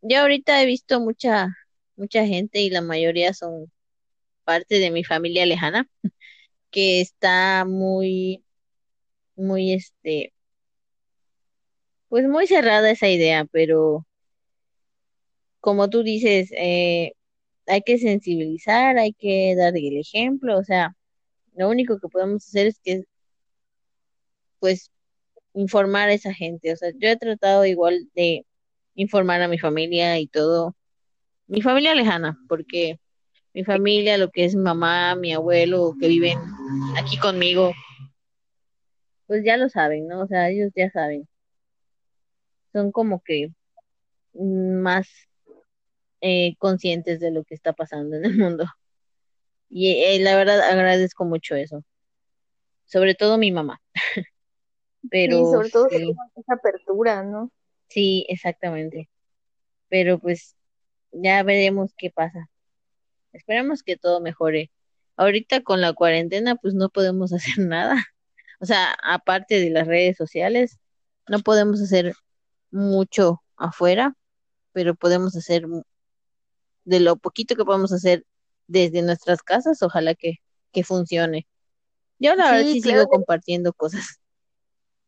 yo 0.00 0.20
ahorita 0.20 0.62
he 0.62 0.66
visto 0.66 0.98
mucha, 1.00 1.48
mucha 1.96 2.26
gente 2.26 2.60
y 2.60 2.70
la 2.70 2.80
mayoría 2.80 3.34
son 3.34 3.70
parte 4.44 4.78
de 4.80 4.90
mi 4.90 5.04
familia 5.04 5.46
lejana, 5.46 5.88
que 6.70 7.02
está 7.02 7.66
muy, 7.66 8.44
muy, 9.36 9.74
este, 9.74 10.32
pues 12.08 12.26
muy 12.28 12.46
cerrada 12.46 12.90
esa 12.90 13.08
idea, 13.08 13.44
pero 13.46 14.06
como 15.60 15.90
tú 15.90 16.02
dices, 16.02 16.50
eh, 16.56 17.12
hay 17.66 17.82
que 17.82 17.98
sensibilizar, 17.98 18.98
hay 18.98 19.12
que 19.12 19.54
dar 19.56 19.76
el 19.76 19.98
ejemplo, 19.98 20.58
o 20.58 20.64
sea, 20.64 20.96
lo 21.56 21.68
único 21.70 21.98
que 22.00 22.08
podemos 22.08 22.46
hacer 22.48 22.68
es 22.68 22.80
que, 22.82 23.04
pues, 24.60 24.90
informar 25.56 26.10
a 26.10 26.12
esa 26.12 26.32
gente, 26.32 26.72
o 26.72 26.76
sea, 26.76 26.90
yo 26.98 27.08
he 27.08 27.16
tratado 27.16 27.64
igual 27.64 28.08
de 28.14 28.46
informar 28.94 29.42
a 29.42 29.48
mi 29.48 29.58
familia 29.58 30.18
y 30.18 30.28
todo, 30.28 30.76
mi 31.48 31.62
familia 31.62 31.94
lejana, 31.94 32.38
porque 32.48 33.00
mi 33.54 33.64
familia, 33.64 34.18
lo 34.18 34.30
que 34.30 34.44
es 34.44 34.54
mi 34.54 34.62
mamá, 34.62 35.16
mi 35.16 35.32
abuelo, 35.32 35.94
que 35.98 36.08
viven 36.08 36.38
aquí 36.98 37.18
conmigo, 37.18 37.72
pues 39.26 39.44
ya 39.44 39.56
lo 39.56 39.68
saben, 39.68 40.06
¿no? 40.08 40.22
O 40.22 40.26
sea, 40.26 40.50
ellos 40.50 40.72
ya 40.76 40.90
saben. 40.90 41.26
Son 42.72 42.92
como 42.92 43.22
que 43.22 43.48
más, 44.34 45.08
eh, 46.20 46.54
conscientes 46.58 47.20
de 47.20 47.30
lo 47.30 47.44
que 47.44 47.54
está 47.54 47.72
pasando 47.72 48.16
en 48.16 48.26
el 48.26 48.36
mundo. 48.36 48.66
Y 49.70 50.02
eh, 50.02 50.18
la 50.20 50.36
verdad 50.36 50.60
agradezco 50.60 51.24
mucho 51.24 51.54
eso. 51.56 51.82
Sobre 52.84 53.14
todo 53.14 53.38
mi 53.38 53.52
mamá. 53.52 53.80
Pero 55.10 55.38
sí, 55.38 55.44
sobre 55.52 55.70
todo 55.70 55.88
sí, 55.88 56.12
esa 56.36 56.54
apertura, 56.54 57.22
¿no? 57.24 57.50
sí, 57.88 58.26
exactamente. 58.28 59.08
Pero 59.88 60.18
pues 60.18 60.56
ya 61.12 61.42
veremos 61.42 61.94
qué 61.96 62.10
pasa. 62.10 62.48
Esperemos 63.32 63.82
que 63.82 63.96
todo 63.96 64.20
mejore. 64.20 64.70
Ahorita 65.16 65.62
con 65.62 65.80
la 65.80 65.92
cuarentena 65.92 66.56
pues 66.56 66.74
no 66.74 66.88
podemos 66.90 67.32
hacer 67.34 67.58
nada. 67.58 67.96
O 68.60 68.66
sea, 68.66 68.96
aparte 69.02 69.60
de 69.60 69.70
las 69.70 69.86
redes 69.86 70.16
sociales, 70.16 70.78
no 71.28 71.40
podemos 71.40 71.80
hacer 71.82 72.14
mucho 72.70 73.42
afuera, 73.56 74.14
pero 74.72 74.94
podemos 74.94 75.36
hacer 75.36 75.66
de 76.84 77.00
lo 77.00 77.16
poquito 77.16 77.56
que 77.56 77.64
podemos 77.64 77.92
hacer 77.92 78.24
desde 78.66 79.02
nuestras 79.02 79.42
casas, 79.42 79.82
ojalá 79.82 80.14
que, 80.14 80.36
que 80.72 80.84
funcione. 80.84 81.46
Yo 82.18 82.34
la 82.34 82.52
verdad 82.52 82.66
Sí, 82.66 82.74
sí 82.74 82.82
claro. 82.82 83.00
sigo 83.00 83.10
compartiendo 83.10 83.72
cosas. 83.72 84.20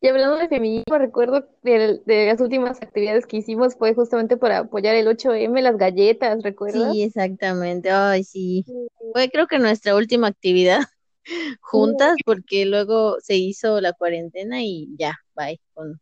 Y 0.01 0.07
hablando 0.07 0.37
de 0.37 0.47
feminismo, 0.47 0.97
recuerdo 0.97 1.45
de, 1.61 1.99
de 2.05 2.25
las 2.27 2.39
últimas 2.39 2.81
actividades 2.81 3.25
que 3.25 3.37
hicimos 3.37 3.75
fue 3.75 3.93
justamente 3.93 4.37
para 4.37 4.59
apoyar 4.59 4.95
el 4.95 5.07
8M, 5.07 5.61
las 5.61 5.77
galletas, 5.77 6.41
¿recuerdas? 6.41 6.93
Sí, 6.93 7.03
exactamente. 7.03 7.91
Ay, 7.91 8.23
sí. 8.23 8.65
Fue 9.11 9.29
creo 9.29 9.47
que 9.47 9.59
nuestra 9.59 9.95
última 9.95 10.27
actividad 10.27 10.79
juntas 11.61 12.15
porque 12.25 12.65
luego 12.65 13.17
se 13.19 13.35
hizo 13.35 13.81
la 13.81 13.91
cuarentena 13.91 14.63
y 14.63 14.87
ya, 14.97 15.17
bye, 15.35 15.59
con, 15.73 15.99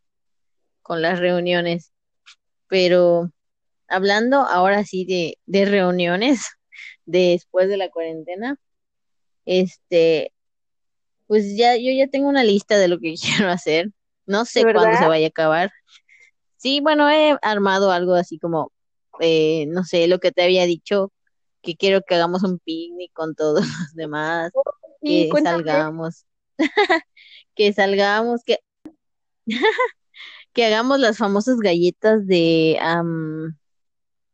con 0.83 1.01
las 1.01 1.19
reuniones. 1.19 1.91
Pero 2.67 3.31
hablando 3.87 4.41
ahora 4.41 4.83
sí 4.83 5.05
de, 5.05 5.39
de 5.47 5.65
reuniones 5.65 6.45
después 7.05 7.67
de 7.67 7.77
la 7.77 7.89
cuarentena, 7.89 8.59
este, 9.45 10.33
pues 11.27 11.55
ya, 11.55 11.75
yo 11.75 11.91
ya 11.91 12.07
tengo 12.07 12.29
una 12.29 12.43
lista 12.43 12.77
de 12.77 12.87
lo 12.87 12.99
que 12.99 13.15
quiero 13.21 13.49
hacer. 13.49 13.91
No 14.25 14.45
sé 14.45 14.65
¿De 14.65 14.73
cuándo 14.73 14.97
se 14.97 15.07
vaya 15.07 15.27
a 15.27 15.29
acabar. 15.29 15.71
Sí, 16.57 16.81
bueno, 16.81 17.09
he 17.09 17.37
armado 17.41 17.91
algo 17.91 18.15
así 18.15 18.39
como, 18.39 18.71
eh, 19.19 19.65
no 19.67 19.83
sé, 19.83 20.07
lo 20.07 20.19
que 20.19 20.31
te 20.31 20.43
había 20.43 20.65
dicho, 20.65 21.13
que 21.61 21.75
quiero 21.75 22.01
que 22.01 22.15
hagamos 22.15 22.43
un 22.43 22.59
picnic 22.59 23.11
con 23.13 23.35
todos 23.35 23.61
los 23.89 23.93
demás, 23.93 24.51
Sí, 25.01 25.29
que 25.33 25.41
salgamos, 25.41 26.25
que 27.55 27.73
salgamos, 27.73 28.43
que, 28.43 28.57
que 30.53 30.65
hagamos 30.65 30.99
las 30.99 31.17
famosas 31.17 31.57
galletas 31.57 32.25
de, 32.25 32.77
am, 32.81 33.57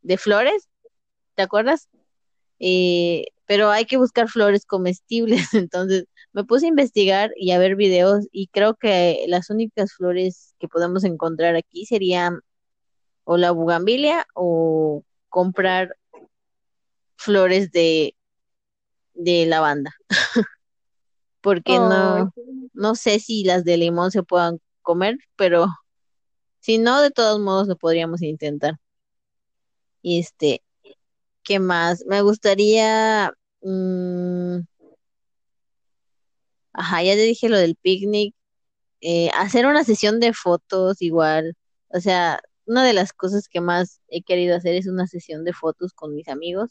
de 0.00 0.16
flores, 0.16 0.68
¿te 1.34 1.42
acuerdas? 1.42 1.88
Eh, 2.58 3.26
pero 3.46 3.70
hay 3.70 3.84
que 3.84 3.98
buscar 3.98 4.28
flores 4.28 4.64
comestibles, 4.64 5.52
entonces 5.54 6.06
me 6.34 6.44
puse 6.44 6.66
a 6.66 6.68
investigar 6.68 7.30
y 7.36 7.52
a 7.52 7.58
ver 7.58 7.76
videos 7.76 8.26
y 8.32 8.48
creo 8.48 8.74
que 8.74 9.24
las 9.28 9.50
únicas 9.50 9.92
flores 9.92 10.54
que 10.58 10.68
podemos 10.68 11.04
encontrar 11.04 11.54
aquí 11.54 11.86
serían 11.86 12.40
o 13.22 13.36
la 13.36 13.52
bugambilia 13.52 14.26
o 14.34 15.04
comprar 15.28 15.96
flores 17.16 17.70
de, 17.70 18.16
de 19.14 19.46
lavanda, 19.46 19.94
porque 21.40 21.78
no, 21.78 22.32
no 22.72 22.94
sé 22.96 23.20
si 23.20 23.44
las 23.44 23.64
de 23.64 23.76
limón 23.76 24.10
se 24.10 24.24
puedan 24.24 24.58
comer, 24.82 25.16
pero 25.36 25.68
si 26.58 26.78
no, 26.78 27.00
de 27.00 27.12
todos 27.12 27.40
modos 27.40 27.68
lo 27.68 27.76
podríamos 27.76 28.22
intentar. 28.22 28.78
Y 30.02 30.18
este, 30.18 30.62
¿qué 31.44 31.60
más? 31.60 32.04
Me 32.06 32.22
gustaría, 32.22 33.32
mm, 33.62 34.58
ajá, 36.74 37.02
ya 37.02 37.14
te 37.14 37.22
dije 37.22 37.48
lo 37.48 37.58
del 37.58 37.76
picnic, 37.76 38.34
eh, 39.00 39.30
hacer 39.36 39.66
una 39.66 39.84
sesión 39.84 40.20
de 40.20 40.32
fotos 40.34 41.02
igual, 41.02 41.56
o 41.88 42.00
sea, 42.00 42.40
una 42.66 42.84
de 42.84 42.94
las 42.94 43.12
cosas 43.12 43.48
que 43.48 43.60
más 43.60 44.00
he 44.08 44.22
querido 44.22 44.56
hacer 44.56 44.74
es 44.76 44.86
una 44.88 45.06
sesión 45.06 45.44
de 45.44 45.52
fotos 45.52 45.92
con 45.94 46.14
mis 46.14 46.28
amigos 46.28 46.70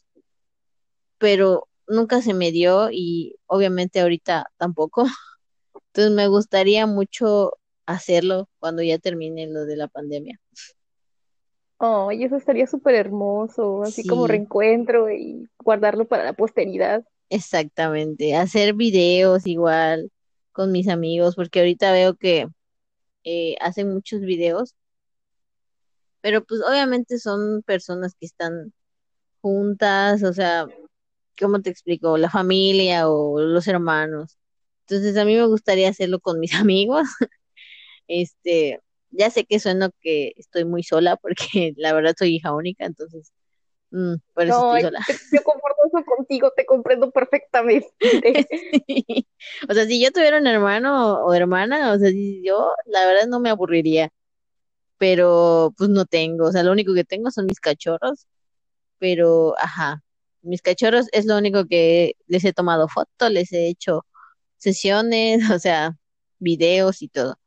pero 1.23 1.69
nunca 1.87 2.21
se 2.21 2.33
me 2.33 2.51
dio 2.51 2.89
y 2.91 3.37
obviamente 3.45 4.01
ahorita 4.01 4.51
tampoco. 4.57 5.05
Entonces 5.93 6.11
me 6.11 6.27
gustaría 6.27 6.85
mucho 6.85 7.53
hacerlo 7.85 8.49
cuando 8.59 8.83
ya 8.83 8.99
termine 8.99 9.47
lo 9.47 9.63
de 9.63 9.77
la 9.77 9.87
pandemia. 9.87 10.37
ay, 11.79 12.25
eso 12.25 12.35
estaría 12.35 12.67
súper 12.67 12.95
hermoso, 12.95 13.83
así 13.83 14.05
como 14.05 14.27
reencuentro 14.27 15.09
y 15.09 15.47
guardarlo 15.63 16.09
para 16.09 16.25
la 16.25 16.33
posteridad. 16.33 17.05
Exactamente. 17.29 18.35
Hacer 18.35 18.73
videos 18.73 19.45
igual 19.47 20.11
con 20.51 20.71
mis 20.71 20.87
amigos, 20.89 21.35
porque 21.35 21.59
ahorita 21.59 21.91
veo 21.91 22.15
que 22.15 22.47
eh, 23.25 23.55
hacen 23.61 23.93
muchos 23.93 24.21
videos, 24.21 24.75
pero 26.21 26.43
pues 26.45 26.61
obviamente 26.61 27.19
son 27.19 27.63
personas 27.63 28.15
que 28.19 28.25
están 28.25 28.73
juntas, 29.41 30.23
o 30.23 30.33
sea, 30.33 30.67
¿cómo 31.39 31.61
te 31.61 31.71
explico? 31.71 32.17
La 32.17 32.29
familia 32.29 33.09
o 33.09 33.39
los 33.41 33.67
hermanos. 33.67 34.37
Entonces 34.87 35.17
a 35.17 35.25
mí 35.25 35.35
me 35.35 35.47
gustaría 35.47 35.89
hacerlo 35.89 36.19
con 36.21 36.39
mis 36.39 36.53
amigos 36.55 37.07
Este, 38.07 38.79
ya 39.11 39.29
sé 39.29 39.45
que 39.45 39.59
sueno 39.59 39.91
que 40.01 40.33
estoy 40.37 40.65
muy 40.65 40.83
sola 40.83 41.17
porque 41.17 41.73
la 41.77 41.93
verdad 41.93 42.15
soy 42.17 42.35
hija 42.35 42.53
única, 42.53 42.85
entonces 42.85 43.31
mm, 43.93 44.15
por 44.33 44.43
eso 44.43 44.55
estoy 44.55 44.77
Ay, 44.77 44.83
sola. 44.83 44.99
yo 45.31 45.43
comparto 45.43 45.77
eso 45.87 46.05
contigo, 46.05 46.51
te 46.55 46.65
comprendo 46.65 47.11
perfectamente. 47.11 47.89
Sí. 48.87 49.27
O 49.69 49.73
sea, 49.73 49.85
si 49.85 50.01
yo 50.01 50.11
tuviera 50.11 50.37
un 50.37 50.47
hermano 50.47 51.23
o 51.23 51.33
hermana, 51.33 51.93
o 51.93 51.97
sea, 51.97 52.09
si 52.09 52.41
yo 52.43 52.73
la 52.85 53.05
verdad 53.05 53.27
no 53.27 53.39
me 53.39 53.49
aburriría, 53.49 54.11
pero 54.97 55.73
pues 55.77 55.89
no 55.89 56.05
tengo, 56.05 56.47
o 56.47 56.51
sea, 56.51 56.63
lo 56.63 56.71
único 56.71 56.93
que 56.93 57.03
tengo 57.03 57.31
son 57.31 57.45
mis 57.45 57.59
cachorros, 57.59 58.27
pero 58.99 59.55
ajá, 59.59 60.03
mis 60.41 60.61
cachorros 60.61 61.07
es 61.11 61.25
lo 61.25 61.37
único 61.37 61.65
que 61.65 62.15
les 62.27 62.45
he 62.45 62.53
tomado 62.53 62.87
fotos, 62.87 63.31
les 63.31 63.51
he 63.53 63.67
hecho 63.67 64.05
sesiones, 64.57 65.39
o 65.51 65.59
sea, 65.59 65.97
videos 66.39 67.01
y 67.01 67.09
todo, 67.09 67.37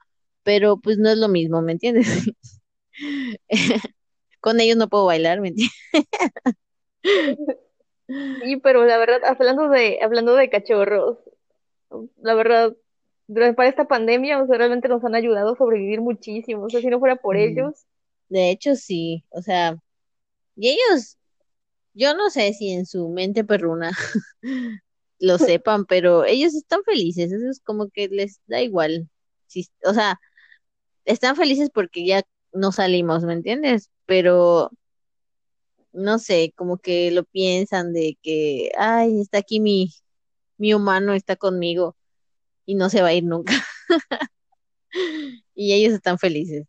pero 0.43 0.79
pues 0.79 0.99
no 0.99 1.11
es 1.11 1.19
lo 1.19 1.29
mismo, 1.29 1.63
¿me 1.63 1.73
entiendes? 1.73 2.07
Con 4.41 4.61
ellos 4.61 4.77
no 4.77 4.89
puedo 4.89 5.07
bailar, 5.07 5.41
¿me 5.41 5.49
entiendes? 5.49 5.75
Sí, 8.41 8.57
pero 8.59 8.85
la 8.85 8.99
verdad, 8.99 9.21
hablando 9.25 9.69
de, 9.69 9.99
hablando 10.03 10.35
de 10.37 10.49
cachorros, 10.51 11.19
la 12.23 12.35
verdad, 12.35 12.77
durante 13.27 13.57
para 13.57 13.69
esta 13.69 13.89
pandemia, 13.89 14.43
o 14.43 14.47
sea, 14.47 14.59
realmente 14.59 14.89
nos 14.89 15.05
han 15.05 15.15
ayudado 15.15 15.55
a 15.55 15.57
sobrevivir 15.57 16.01
muchísimo. 16.01 16.65
O 16.65 16.71
sea, 16.71 16.81
si 16.81 16.89
no 16.89 17.01
fuera 17.01 17.17
por 17.17 17.37
ellos, 17.37 17.87
De 18.29 18.51
hecho, 18.51 18.75
sí, 18.77 19.25
o 19.31 19.43
sea, 19.43 19.77
y 20.57 20.71
ellos, 20.71 21.19
yo 21.95 22.15
no 22.15 22.31
sé 22.31 22.53
si 22.55 22.73
en 22.73 22.87
su 22.87 23.09
mente 23.11 23.45
perruna 23.45 23.93
lo 25.21 25.39
sepan, 25.39 25.87
pero 25.87 26.25
ellos 26.25 26.55
están 26.55 26.83
felices, 26.85 27.33
eso 27.33 27.51
es 27.51 27.61
como 27.61 27.89
que 27.91 28.09
les 28.09 28.41
da 28.47 28.63
igual. 28.63 29.09
Sí, 29.47 29.69
o 29.85 29.95
sea, 29.95 30.21
están 31.07 31.37
felices 31.37 31.71
porque 31.73 32.07
ya 32.07 32.23
no 32.53 32.73
salimos, 32.73 33.25
¿me 33.25 33.35
entiendes? 33.35 33.91
Pero 34.07 34.71
no 35.93 36.19
sé, 36.19 36.53
como 36.57 36.79
que 36.79 37.11
lo 37.11 37.25
piensan 37.25 37.93
de 37.93 38.19
que, 38.23 38.71
ay, 38.79 39.21
está 39.21 39.39
aquí 39.39 39.61
mi, 39.61 39.93
mi 40.59 40.75
humano, 40.75 41.15
está 41.15 41.37
conmigo 41.37 41.97
y 42.67 42.75
no 42.77 42.91
se 42.91 43.03
va 43.03 43.09
a 43.09 43.15
ir 43.15 43.25
nunca. 43.25 43.53
Y 45.55 45.73
ellos 45.73 45.93
están 45.95 46.19
felices. 46.19 46.67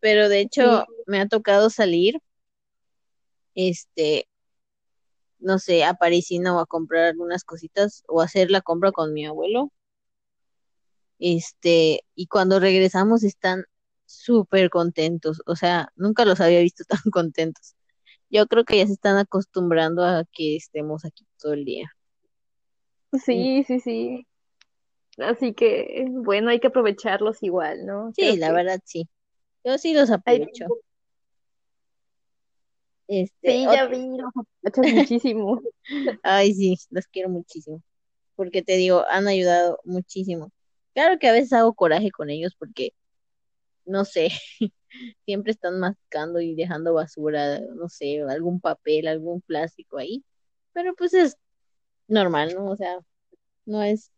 Pero 0.00 0.28
de 0.28 0.40
sí, 0.50 0.60
hecho, 0.60 0.84
me 1.06 1.20
ha 1.20 1.28
tocado 1.28 1.70
salir, 1.70 2.20
este 3.54 4.28
no 5.38 5.58
sé, 5.58 5.84
a 5.84 5.94
Parisina 5.94 6.54
o 6.56 6.60
a 6.60 6.66
comprar 6.66 7.04
algunas 7.04 7.44
cositas 7.44 8.02
o 8.08 8.20
hacer 8.20 8.50
la 8.50 8.60
compra 8.60 8.92
con 8.92 9.12
mi 9.12 9.26
abuelo. 9.26 9.72
Este, 11.18 12.02
y 12.14 12.26
cuando 12.26 12.60
regresamos 12.60 13.22
están 13.22 13.64
súper 14.06 14.70
contentos, 14.70 15.42
o 15.46 15.56
sea, 15.56 15.92
nunca 15.96 16.24
los 16.24 16.40
había 16.40 16.60
visto 16.60 16.84
tan 16.88 17.10
contentos. 17.10 17.74
Yo 18.30 18.46
creo 18.46 18.64
que 18.64 18.78
ya 18.78 18.86
se 18.86 18.94
están 18.94 19.18
acostumbrando 19.18 20.04
a 20.04 20.24
que 20.32 20.56
estemos 20.56 21.04
aquí 21.04 21.26
todo 21.38 21.52
el 21.52 21.64
día. 21.64 21.90
Sí, 23.24 23.64
sí, 23.66 23.80
sí. 23.80 24.26
Así 25.18 25.54
que, 25.54 26.06
bueno, 26.10 26.50
hay 26.50 26.60
que 26.60 26.66
aprovecharlos 26.66 27.42
igual, 27.42 27.86
¿no? 27.86 28.12
Sí, 28.14 28.22
Creo 28.22 28.36
la 28.36 28.48
que 28.48 28.52
verdad 28.52 28.80
sí. 28.84 29.08
Yo 29.64 29.78
sí 29.78 29.94
los 29.94 30.10
aprovecho. 30.10 30.66
Este, 33.08 33.52
Sí, 33.52 33.62
ya 33.62 33.86
vi, 33.86 34.08
los 34.16 34.28
aprovechas 34.28 34.94
muchísimo. 34.94 35.62
ay, 36.22 36.54
sí, 36.54 36.76
los 36.90 37.06
quiero 37.06 37.28
muchísimo, 37.28 37.82
porque 38.34 38.62
te 38.62 38.76
digo, 38.76 39.04
han 39.08 39.28
ayudado 39.28 39.80
muchísimo. 39.84 40.50
Claro 40.92 41.18
que 41.18 41.28
a 41.28 41.32
veces 41.32 41.52
hago 41.52 41.74
coraje 41.74 42.10
con 42.10 42.30
ellos 42.30 42.54
porque 42.58 42.92
no 43.86 44.04
sé, 44.04 44.30
siempre 45.26 45.52
están 45.52 45.80
mascando 45.80 46.40
y 46.40 46.54
dejando 46.54 46.94
basura, 46.94 47.60
no 47.60 47.88
sé, 47.88 48.22
algún 48.22 48.60
papel, 48.60 49.08
algún 49.08 49.40
plástico 49.42 49.98
ahí. 49.98 50.24
Pero 50.72 50.94
pues 50.94 51.14
es 51.14 51.36
normal, 52.08 52.54
¿no? 52.54 52.66
O 52.70 52.76
sea, 52.76 52.98
no 53.66 53.82
es 53.82 54.12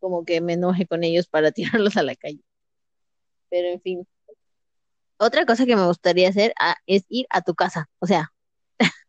como 0.00 0.24
que 0.24 0.40
me 0.40 0.54
enoje 0.54 0.86
con 0.86 1.04
ellos 1.04 1.28
para 1.28 1.52
tirarlos 1.52 1.96
a 1.96 2.02
la 2.02 2.16
calle. 2.16 2.40
Pero 3.50 3.68
en 3.68 3.80
fin. 3.80 4.08
Otra 5.18 5.46
cosa 5.46 5.66
que 5.66 5.76
me 5.76 5.86
gustaría 5.86 6.28
hacer 6.28 6.52
ah, 6.60 6.76
es 6.86 7.04
ir 7.08 7.26
a 7.30 7.42
tu 7.42 7.54
casa, 7.54 7.90
o 7.98 8.06
sea, 8.06 8.32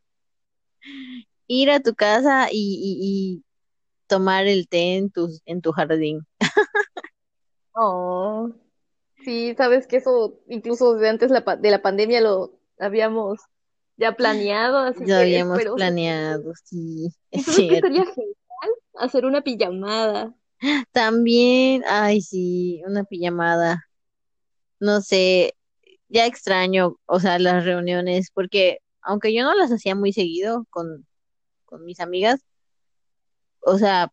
ir 1.48 1.70
a 1.72 1.80
tu 1.80 1.94
casa 1.96 2.50
y, 2.52 3.44
tomar 4.08 4.48
el 4.48 4.68
té 4.68 4.98
en 4.98 5.12
tu, 5.12 5.30
en 5.46 5.62
tu 5.62 5.72
jardín. 5.72 6.26
Oh, 7.74 8.52
sí, 9.24 9.54
sabes 9.56 9.88
que 9.88 9.98
eso 9.98 10.40
incluso 10.48 10.94
desde 10.94 11.10
antes 11.10 11.32
de 11.32 11.72
la 11.72 11.82
pandemia 11.82 12.22
lo 12.22 12.60
habíamos 12.80 13.40
ya 13.98 14.14
planeado, 14.14 14.78
así 14.78 15.06
ya 15.06 15.20
habíamos 15.20 15.62
planeado, 15.76 16.54
sí, 16.64 17.10
es 17.32 17.46
cierto. 17.46 17.88
sería 17.88 18.06
genial 18.06 18.36
hacer 18.96 19.26
una 19.26 19.42
pijamada. 19.42 20.34
También, 20.92 21.84
ay, 21.88 22.22
sí, 22.22 22.82
una 22.86 23.04
pijamada. 23.04 23.86
No 24.80 25.02
sé, 25.02 25.56
ya 26.08 26.26
extraño, 26.26 26.98
o 27.06 27.20
sea, 27.20 27.40
las 27.40 27.66
reuniones, 27.66 28.32
porque 28.34 28.80
aunque 29.02 29.34
yo 29.34 29.44
no 29.44 29.54
las 29.56 29.72
hacía 29.72 29.96
muy 29.96 30.14
seguido 30.14 30.66
con, 30.70 31.06
con 31.66 31.86
mis 31.86 32.00
amigas, 32.00 32.42
o 33.62 33.78
sea, 33.78 34.12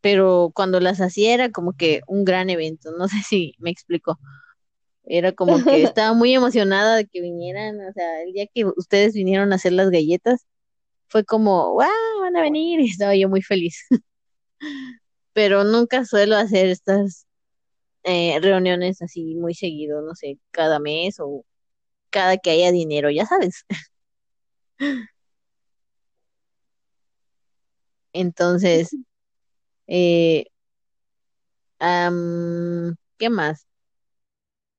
pero 0.00 0.50
cuando 0.54 0.80
las 0.80 1.00
hacía 1.00 1.34
era 1.34 1.50
como 1.50 1.72
que 1.74 2.00
un 2.06 2.24
gran 2.24 2.50
evento, 2.50 2.92
no 2.98 3.08
sé 3.08 3.16
si 3.26 3.54
me 3.58 3.70
explico. 3.70 4.18
Era 5.04 5.32
como 5.32 5.62
que 5.64 5.82
estaba 5.98 6.14
muy 6.14 6.34
emocionada 6.34 6.96
de 6.96 7.06
que 7.06 7.20
vinieran, 7.20 7.80
o 7.80 7.92
sea, 7.92 8.22
el 8.22 8.32
día 8.32 8.46
que 8.52 8.64
ustedes 8.76 9.14
vinieron 9.14 9.52
a 9.52 9.56
hacer 9.56 9.72
las 9.72 9.90
galletas, 9.90 10.46
fue 11.08 11.24
como, 11.24 11.72
wow, 11.74 12.20
van 12.20 12.36
a 12.36 12.42
venir, 12.42 12.80
y 12.80 12.90
estaba 12.90 13.16
yo 13.16 13.28
muy 13.28 13.42
feliz. 13.42 13.86
Pero 15.32 15.64
nunca 15.64 16.04
suelo 16.04 16.36
hacer 16.36 16.68
estas 16.68 17.26
eh, 18.04 18.38
reuniones 18.40 19.02
así 19.02 19.34
muy 19.36 19.54
seguido, 19.54 20.02
no 20.02 20.14
sé, 20.14 20.38
cada 20.50 20.78
mes 20.80 21.16
o 21.20 21.44
cada 22.10 22.38
que 22.38 22.50
haya 22.50 22.72
dinero, 22.72 23.10
ya 23.10 23.26
sabes. 23.26 23.64
Entonces, 28.12 28.90
eh, 29.86 30.46
¿qué 33.18 33.30
más? 33.30 33.66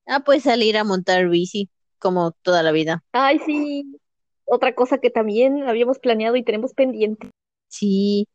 Ah, 0.06 0.20
pues 0.20 0.44
salir 0.44 0.76
a 0.78 0.84
montar 0.84 1.28
bici, 1.28 1.68
como 1.98 2.32
toda 2.42 2.62
la 2.62 2.72
vida. 2.72 3.04
Ay, 3.12 3.38
sí. 3.44 3.98
Otra 4.44 4.74
cosa 4.74 4.98
que 4.98 5.10
también 5.10 5.64
habíamos 5.68 5.98
planeado 5.98 6.36
y 6.36 6.42
tenemos 6.42 6.72
pendiente. 6.72 7.30
Sí, 7.68 8.26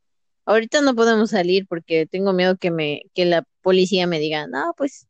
ahorita 0.46 0.82
no 0.82 0.96
podemos 0.96 1.32
salir 1.32 1.66
porque 1.68 2.06
tengo 2.06 2.34
miedo 2.34 2.58
que 2.58 2.70
me, 2.70 3.02
que 3.16 3.26
la 3.26 3.44
policía 3.62 4.06
me 4.06 4.20
diga, 4.20 4.46
no, 4.48 4.74
pues, 4.78 5.08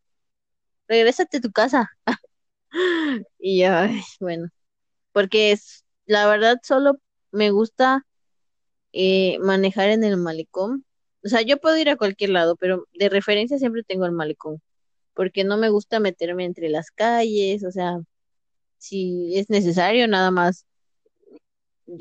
regrésate 0.88 1.38
a 1.38 1.42
tu 1.42 1.52
casa. 1.52 1.92
Y 3.40 3.60
ya, 3.60 3.92
bueno, 4.20 4.50
porque 5.12 5.52
es, 5.52 5.86
la 6.06 6.28
verdad 6.28 6.58
solo 6.64 7.00
me 7.32 7.52
gusta 7.52 8.06
eh, 8.94 9.40
manejar 9.40 9.90
en 9.90 10.04
el 10.04 10.18
malecón. 10.18 10.86
O 11.24 11.30
sea, 11.30 11.42
yo 11.42 11.58
puedo 11.58 11.78
ir 11.78 11.90
a 11.90 11.98
cualquier 11.98 12.32
lado, 12.32 12.56
pero 12.58 12.88
de 12.94 13.10
referencia 13.10 13.58
siempre 13.58 13.84
tengo 13.84 14.06
el 14.06 14.12
malecón, 14.12 14.62
porque 15.14 15.44
no 15.44 15.58
me 15.58 15.70
gusta 15.70 16.00
meterme 16.00 16.46
entre 16.46 16.70
las 16.70 16.92
calles, 16.92 17.64
o 17.66 17.72
sea, 17.72 18.00
si 18.78 19.38
es 19.38 19.50
necesario, 19.50 20.08
nada 20.08 20.32
más 20.32 20.66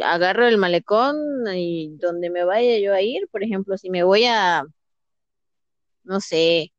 agarro 0.03 0.47
el 0.47 0.59
malecón 0.59 1.16
y 1.55 1.97
donde 1.99 2.31
me 2.31 2.45
vaya 2.45 2.79
yo 2.79 2.95
a 2.95 3.03
ir, 3.03 3.29
por 3.31 3.43
ejemplo, 3.43 3.77
si 3.79 3.91
me 3.91 4.03
voy 4.05 4.25
a, 4.27 4.64
no 6.05 6.20
sé, 6.20 6.73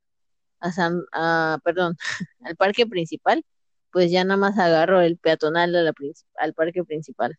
a 0.59 0.71
San, 0.71 1.03
a, 1.13 1.59
perdón, 1.63 1.97
al 2.41 2.55
parque 2.57 2.87
principal, 2.87 3.45
pues 3.91 4.11
ya 4.11 4.23
nada 4.25 4.37
más 4.37 4.57
agarro 4.59 5.01
el 5.01 5.17
peatonal 5.17 5.75
a 5.75 5.83
la, 5.83 5.93
al 6.37 6.53
parque 6.53 6.83
principal. 6.83 7.37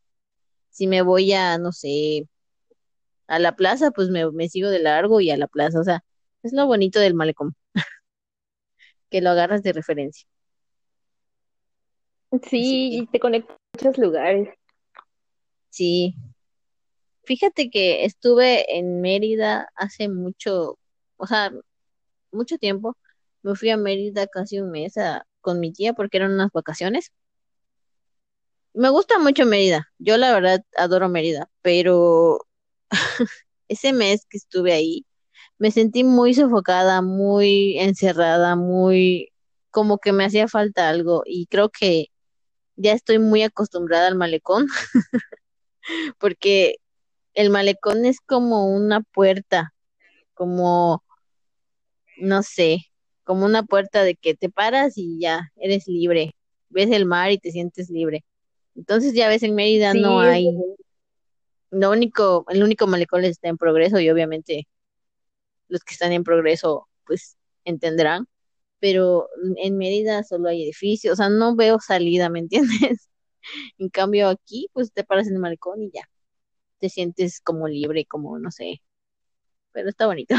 Si 0.70 0.86
me 0.88 1.02
voy 1.02 1.32
a, 1.32 1.58
no 1.58 1.72
sé, 1.72 2.28
a 3.26 3.38
la 3.38 3.56
plaza, 3.56 3.90
pues 3.90 4.08
me, 4.10 4.30
me 4.30 4.48
sigo 4.48 4.70
de 4.70 4.78
largo 4.80 5.20
y 5.20 5.30
a 5.30 5.36
la 5.36 5.46
plaza. 5.46 5.80
O 5.80 5.84
sea, 5.84 6.04
es 6.42 6.52
lo 6.52 6.66
bonito 6.66 7.00
del 7.00 7.14
malecón, 7.14 7.54
que 9.10 9.20
lo 9.20 9.30
agarras 9.30 9.62
de 9.62 9.72
referencia. 9.72 10.26
Sí, 12.42 12.98
y 12.98 13.06
te 13.06 13.20
conecta 13.20 13.54
a 13.54 13.56
muchos 13.74 13.98
lugares. 13.98 14.48
Sí. 15.70 16.14
Fíjate 17.24 17.70
que 17.70 18.04
estuve 18.04 18.76
en 18.76 19.00
Mérida 19.00 19.70
hace 19.74 20.08
mucho, 20.08 20.78
o 21.16 21.26
sea, 21.26 21.52
mucho 22.32 22.58
tiempo. 22.58 22.96
Me 23.42 23.54
fui 23.54 23.70
a 23.70 23.76
Mérida 23.76 24.26
casi 24.26 24.60
un 24.60 24.70
mes 24.70 24.94
con 25.40 25.60
mi 25.60 25.72
tía 25.72 25.94
porque 25.94 26.18
eran 26.18 26.32
unas 26.32 26.50
vacaciones. 26.52 27.12
Me 28.74 28.88
gusta 28.90 29.18
mucho 29.18 29.46
Mérida. 29.46 29.88
Yo 29.98 30.16
la 30.16 30.32
verdad 30.32 30.64
adoro 30.76 31.08
Mérida, 31.08 31.48
pero 31.62 32.46
ese 33.68 33.92
mes 33.92 34.26
que 34.28 34.38
estuve 34.38 34.72
ahí, 34.72 35.06
me 35.58 35.70
sentí 35.70 36.04
muy 36.04 36.34
sofocada, 36.34 37.02
muy 37.02 37.78
encerrada, 37.78 38.56
muy 38.56 39.32
como 39.70 39.98
que 39.98 40.12
me 40.12 40.24
hacía 40.24 40.46
falta 40.48 40.88
algo 40.88 41.22
y 41.26 41.46
creo 41.46 41.68
que 41.68 42.06
ya 42.76 42.92
estoy 42.92 43.18
muy 43.18 43.42
acostumbrada 43.42 44.06
al 44.08 44.14
malecón, 44.14 44.66
porque 46.18 46.76
el 47.34 47.50
malecón 47.50 48.04
es 48.04 48.20
como 48.20 48.68
una 48.68 49.00
puerta, 49.00 49.74
como, 50.34 51.02
no 52.18 52.42
sé, 52.42 52.86
como 53.24 53.44
una 53.44 53.62
puerta 53.64 54.04
de 54.04 54.16
que 54.16 54.34
te 54.34 54.50
paras 54.50 54.94
y 54.96 55.18
ya 55.20 55.50
eres 55.56 55.86
libre, 55.86 56.34
ves 56.68 56.90
el 56.90 57.06
mar 57.06 57.30
y 57.30 57.38
te 57.38 57.50
sientes 57.50 57.90
libre. 57.90 58.24
Entonces 58.76 59.14
ya 59.14 59.28
ves 59.28 59.42
en 59.42 59.54
Mérida 59.54 59.94
no 59.94 60.20
hay 60.20 60.48
lo 61.74 61.90
único, 61.90 62.44
el 62.48 62.62
único 62.62 62.86
malecón 62.86 63.24
está 63.24 63.48
en 63.48 63.58
progreso 63.58 64.00
y 64.00 64.10
obviamente 64.10 64.66
los 65.68 65.82
que 65.84 65.94
están 65.94 66.12
en 66.12 66.24
progreso 66.24 66.88
pues 67.06 67.36
entenderán, 67.64 68.26
pero 68.80 69.28
en 69.56 69.78
Mérida 69.78 70.22
solo 70.24 70.48
hay 70.48 70.64
edificios, 70.64 71.14
o 71.14 71.16
sea, 71.16 71.28
no 71.30 71.56
veo 71.56 71.78
salida, 71.80 72.28
¿me 72.28 72.40
entiendes? 72.40 73.08
En 73.78 73.90
cambio 73.90 74.28
aquí 74.28 74.68
pues 74.72 74.92
te 74.92 75.04
paras 75.04 75.26
en 75.28 75.34
el 75.34 75.40
malecón 75.40 75.82
y 75.82 75.90
ya, 75.92 76.08
te 76.78 76.88
sientes 76.88 77.40
como 77.40 77.68
libre, 77.68 78.06
como 78.06 78.38
no 78.38 78.50
sé, 78.50 78.80
pero 79.72 79.88
está 79.90 80.06
bonito. 80.06 80.34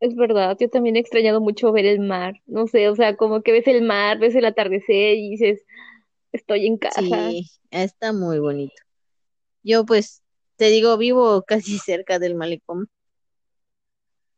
Es 0.00 0.16
verdad, 0.16 0.56
yo 0.58 0.68
también 0.68 0.96
he 0.96 0.98
extrañado 0.98 1.40
mucho 1.40 1.70
ver 1.70 1.86
el 1.86 2.00
mar, 2.00 2.34
no 2.46 2.66
sé, 2.66 2.88
o 2.88 2.96
sea, 2.96 3.16
como 3.16 3.42
que 3.42 3.52
ves 3.52 3.68
el 3.68 3.82
mar, 3.82 4.18
ves 4.18 4.34
el 4.34 4.44
atardecer 4.46 5.16
y 5.16 5.30
dices, 5.30 5.64
estoy 6.32 6.66
en 6.66 6.76
casa. 6.76 7.00
Sí, 7.00 7.48
está 7.70 8.12
muy 8.12 8.40
bonito. 8.40 8.74
Yo 9.62 9.84
pues 9.84 10.22
te 10.56 10.66
digo, 10.66 10.96
vivo 10.96 11.42
casi 11.46 11.78
cerca 11.78 12.18
del 12.18 12.34
malecón. 12.34 12.88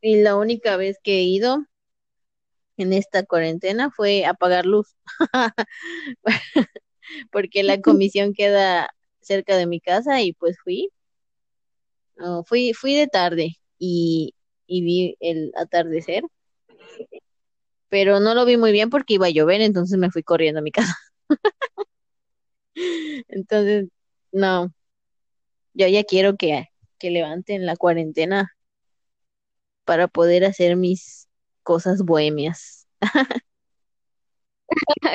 Y 0.01 0.17
la 0.23 0.37
única 0.37 0.77
vez 0.77 0.99
que 1.03 1.19
he 1.19 1.23
ido 1.23 1.65
en 2.77 2.93
esta 2.93 3.25
cuarentena 3.25 3.91
fue 3.91 4.25
apagar 4.27 4.67
luz. 4.67 4.95
Porque 7.31 7.63
la 7.63 7.81
comisión 7.83 8.35
queda 8.35 8.91
cerca 9.21 9.57
de 9.57 9.67
mi 9.67 9.81
casa 9.81 10.23
y 10.23 10.33
pues 10.33 10.59
fui. 10.63 10.91
fui, 12.47 12.73
fui 12.75 12.95
de 12.95 13.07
tarde 13.07 13.57
y, 13.79 14.35
y 14.67 14.83
vi 14.83 15.17
el 15.21 15.53
atardecer. 15.57 16.25
Pero 17.89 18.21
no 18.21 18.35
lo 18.35 18.45
vi 18.45 18.57
muy 18.57 18.73
bien 18.73 18.91
porque 18.91 19.15
iba 19.15 19.27
a 19.27 19.31
llover, 19.31 19.61
entonces 19.61 19.99
me 19.99 20.11
fui 20.11 20.23
corriendo 20.23 20.61
a 20.61 20.63
mi 20.63 20.73
casa. 20.73 20.95
entonces, 23.29 23.89
no, 24.33 24.73
yo 25.75 25.87
ya 25.89 26.05
quiero 26.05 26.37
que, 26.37 26.69
que 26.99 27.11
levanten 27.11 27.67
la 27.67 27.77
cuarentena 27.77 28.51
para 29.85 30.09
poder 30.09 30.45
hacer 30.45 30.77
mis 30.77 31.29
cosas 31.63 32.03
bohemias. 32.03 32.87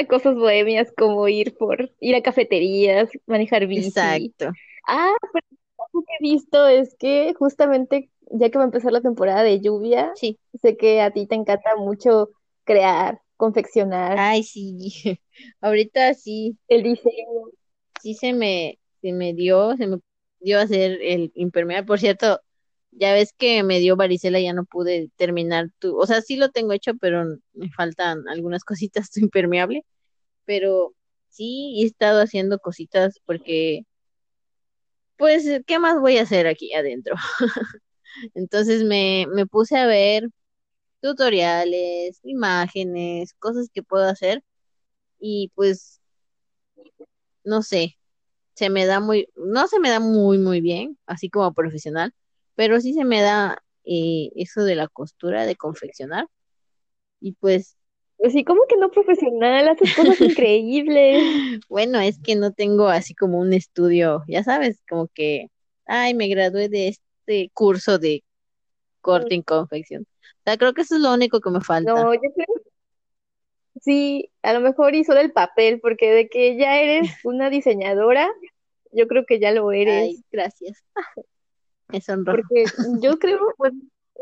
cosas 0.10 0.36
bohemias 0.36 0.92
como 0.96 1.28
ir 1.28 1.56
por 1.58 1.92
ir 2.00 2.16
a 2.16 2.22
cafeterías, 2.22 3.10
manejar 3.26 3.68
bici. 3.68 3.88
Exacto. 3.88 4.52
Ah, 4.88 5.16
pero 5.34 5.46
lo 5.94 6.02
que 6.02 6.14
he 6.20 6.24
visto 6.24 6.68
es 6.68 6.96
que 7.00 7.34
justamente 7.38 8.10
ya 8.32 8.50
que 8.50 8.58
va 8.58 8.64
a 8.64 8.68
empezar 8.68 8.92
la 8.92 9.02
temporada 9.02 9.44
de 9.44 9.60
lluvia, 9.60 10.12
sí. 10.16 10.40
sé 10.62 10.78
que 10.78 11.02
a 11.02 11.12
ti 11.12 11.26
te 11.26 11.36
encanta 11.36 11.76
mucho 11.76 12.30
crear, 12.64 13.22
confeccionar. 13.38 14.18
Ay, 14.20 14.44
sí. 14.44 14.94
Ahorita 15.62 16.14
sí. 16.14 16.58
El 16.68 16.84
diseño. 16.84 17.50
Sí 18.02 18.14
se 18.14 18.34
me, 18.34 18.80
se 19.02 19.12
me 19.12 19.34
dio, 19.34 19.76
se 19.76 19.88
me 19.88 20.00
dio 20.40 20.60
a 20.60 20.64
hacer 20.64 21.00
el 21.02 21.32
impermeable. 21.36 21.88
Por 21.88 22.00
cierto, 22.00 22.42
Ya 22.92 23.14
ves 23.14 23.34
que 23.38 23.64
me 23.64 23.80
dio 23.80 23.96
varicela, 23.98 24.40
ya 24.42 24.54
no 24.54 24.66
pude 24.66 25.12
terminar 25.18 25.70
tu, 25.80 25.98
o 26.00 26.08
sea, 26.08 26.22
sí 26.22 26.38
lo 26.38 26.50
tengo 26.52 26.74
hecho, 26.74 26.94
pero 26.98 27.26
me 27.54 27.72
faltan 27.72 28.28
algunas 28.30 28.64
cositas, 28.66 29.12
tu 29.12 29.22
impermeable, 29.22 29.86
pero 30.46 30.96
sí 31.30 31.82
he 31.84 31.88
estado 31.88 32.22
haciendo 32.24 32.60
cositas 32.60 33.20
porque, 33.26 33.84
pues, 35.18 35.46
¿qué 35.68 35.80
más 35.80 36.00
voy 36.00 36.18
a 36.18 36.24
hacer 36.24 36.48
aquí 36.48 36.74
adentro? 36.74 37.16
Entonces 38.36 38.84
me, 38.84 39.26
me 39.34 39.46
puse 39.48 39.78
a 39.78 39.86
ver 39.88 40.30
tutoriales, 41.02 42.20
imágenes, 42.24 43.34
cosas 43.40 43.70
que 43.74 43.84
puedo 43.84 44.06
hacer 44.10 44.44
y 45.20 45.52
pues, 45.56 46.02
no 47.44 47.62
sé, 47.64 47.98
se 48.60 48.70
me 48.70 48.86
da 48.86 49.00
muy, 49.00 49.30
no 49.38 49.70
se 49.70 49.80
me 49.80 49.90
da 49.90 50.02
muy, 50.02 50.38
muy 50.38 50.60
bien, 50.60 50.98
así 51.06 51.30
como 51.30 51.54
profesional, 51.54 52.14
pero 52.56 52.82
sí 52.82 52.94
se 52.94 53.06
me 53.06 53.22
da 53.22 53.64
eh, 53.86 54.32
eso 54.36 54.66
de 54.66 54.76
la 54.76 54.90
costura, 54.90 55.46
de 55.46 55.56
confeccionar. 55.56 56.28
Y 57.22 57.32
pues... 57.40 57.78
Pues 58.18 58.34
sí, 58.34 58.44
como 58.44 58.64
que 58.68 58.76
no 58.76 58.92
profesional, 58.92 59.70
haces 59.70 59.96
cosas 59.96 60.20
increíbles. 60.20 61.62
Bueno, 61.70 62.02
es 62.02 62.20
que 62.20 62.36
no 62.36 62.52
tengo 62.52 62.90
así 62.90 63.16
como 63.16 63.40
un 63.40 63.54
estudio, 63.54 64.26
ya 64.28 64.44
sabes, 64.44 64.84
como 64.90 65.08
que, 65.08 65.48
ay, 65.86 66.14
me 66.14 66.28
gradué 66.28 66.68
de 66.68 66.90
este 66.90 67.50
curso 67.54 67.98
de 67.98 68.26
corte 69.00 69.36
y 69.36 69.44
confección. 69.44 70.02
O 70.02 70.42
sea, 70.44 70.58
creo 70.58 70.74
que 70.74 70.82
eso 70.82 70.98
es 70.98 71.02
lo 71.02 71.14
único 71.14 71.40
que 71.40 71.50
me 71.50 71.62
falta. 71.62 71.94
No, 71.94 72.14
yo 72.14 72.20
creo 72.20 72.59
sí, 73.82 74.32
a 74.42 74.54
lo 74.54 74.60
mejor 74.62 74.96
hizo 74.96 75.14
del 75.14 75.32
papel, 75.32 75.80
porque 75.80 76.12
de 76.12 76.30
que 76.30 76.58
ya 76.58 76.80
eres 76.80 77.02
una 77.26 77.50
diseñadora, 77.50 78.30
yo 78.92 79.08
creo 79.08 79.26
que 79.26 79.40
ya 79.40 79.52
lo 79.52 79.72
eres. 79.72 80.04
Ay, 80.04 80.24
gracias. 80.32 80.84
Me 81.90 82.00
Porque 82.00 82.66
yo 83.04 83.18
creo, 83.18 83.40
pues, 83.58 83.74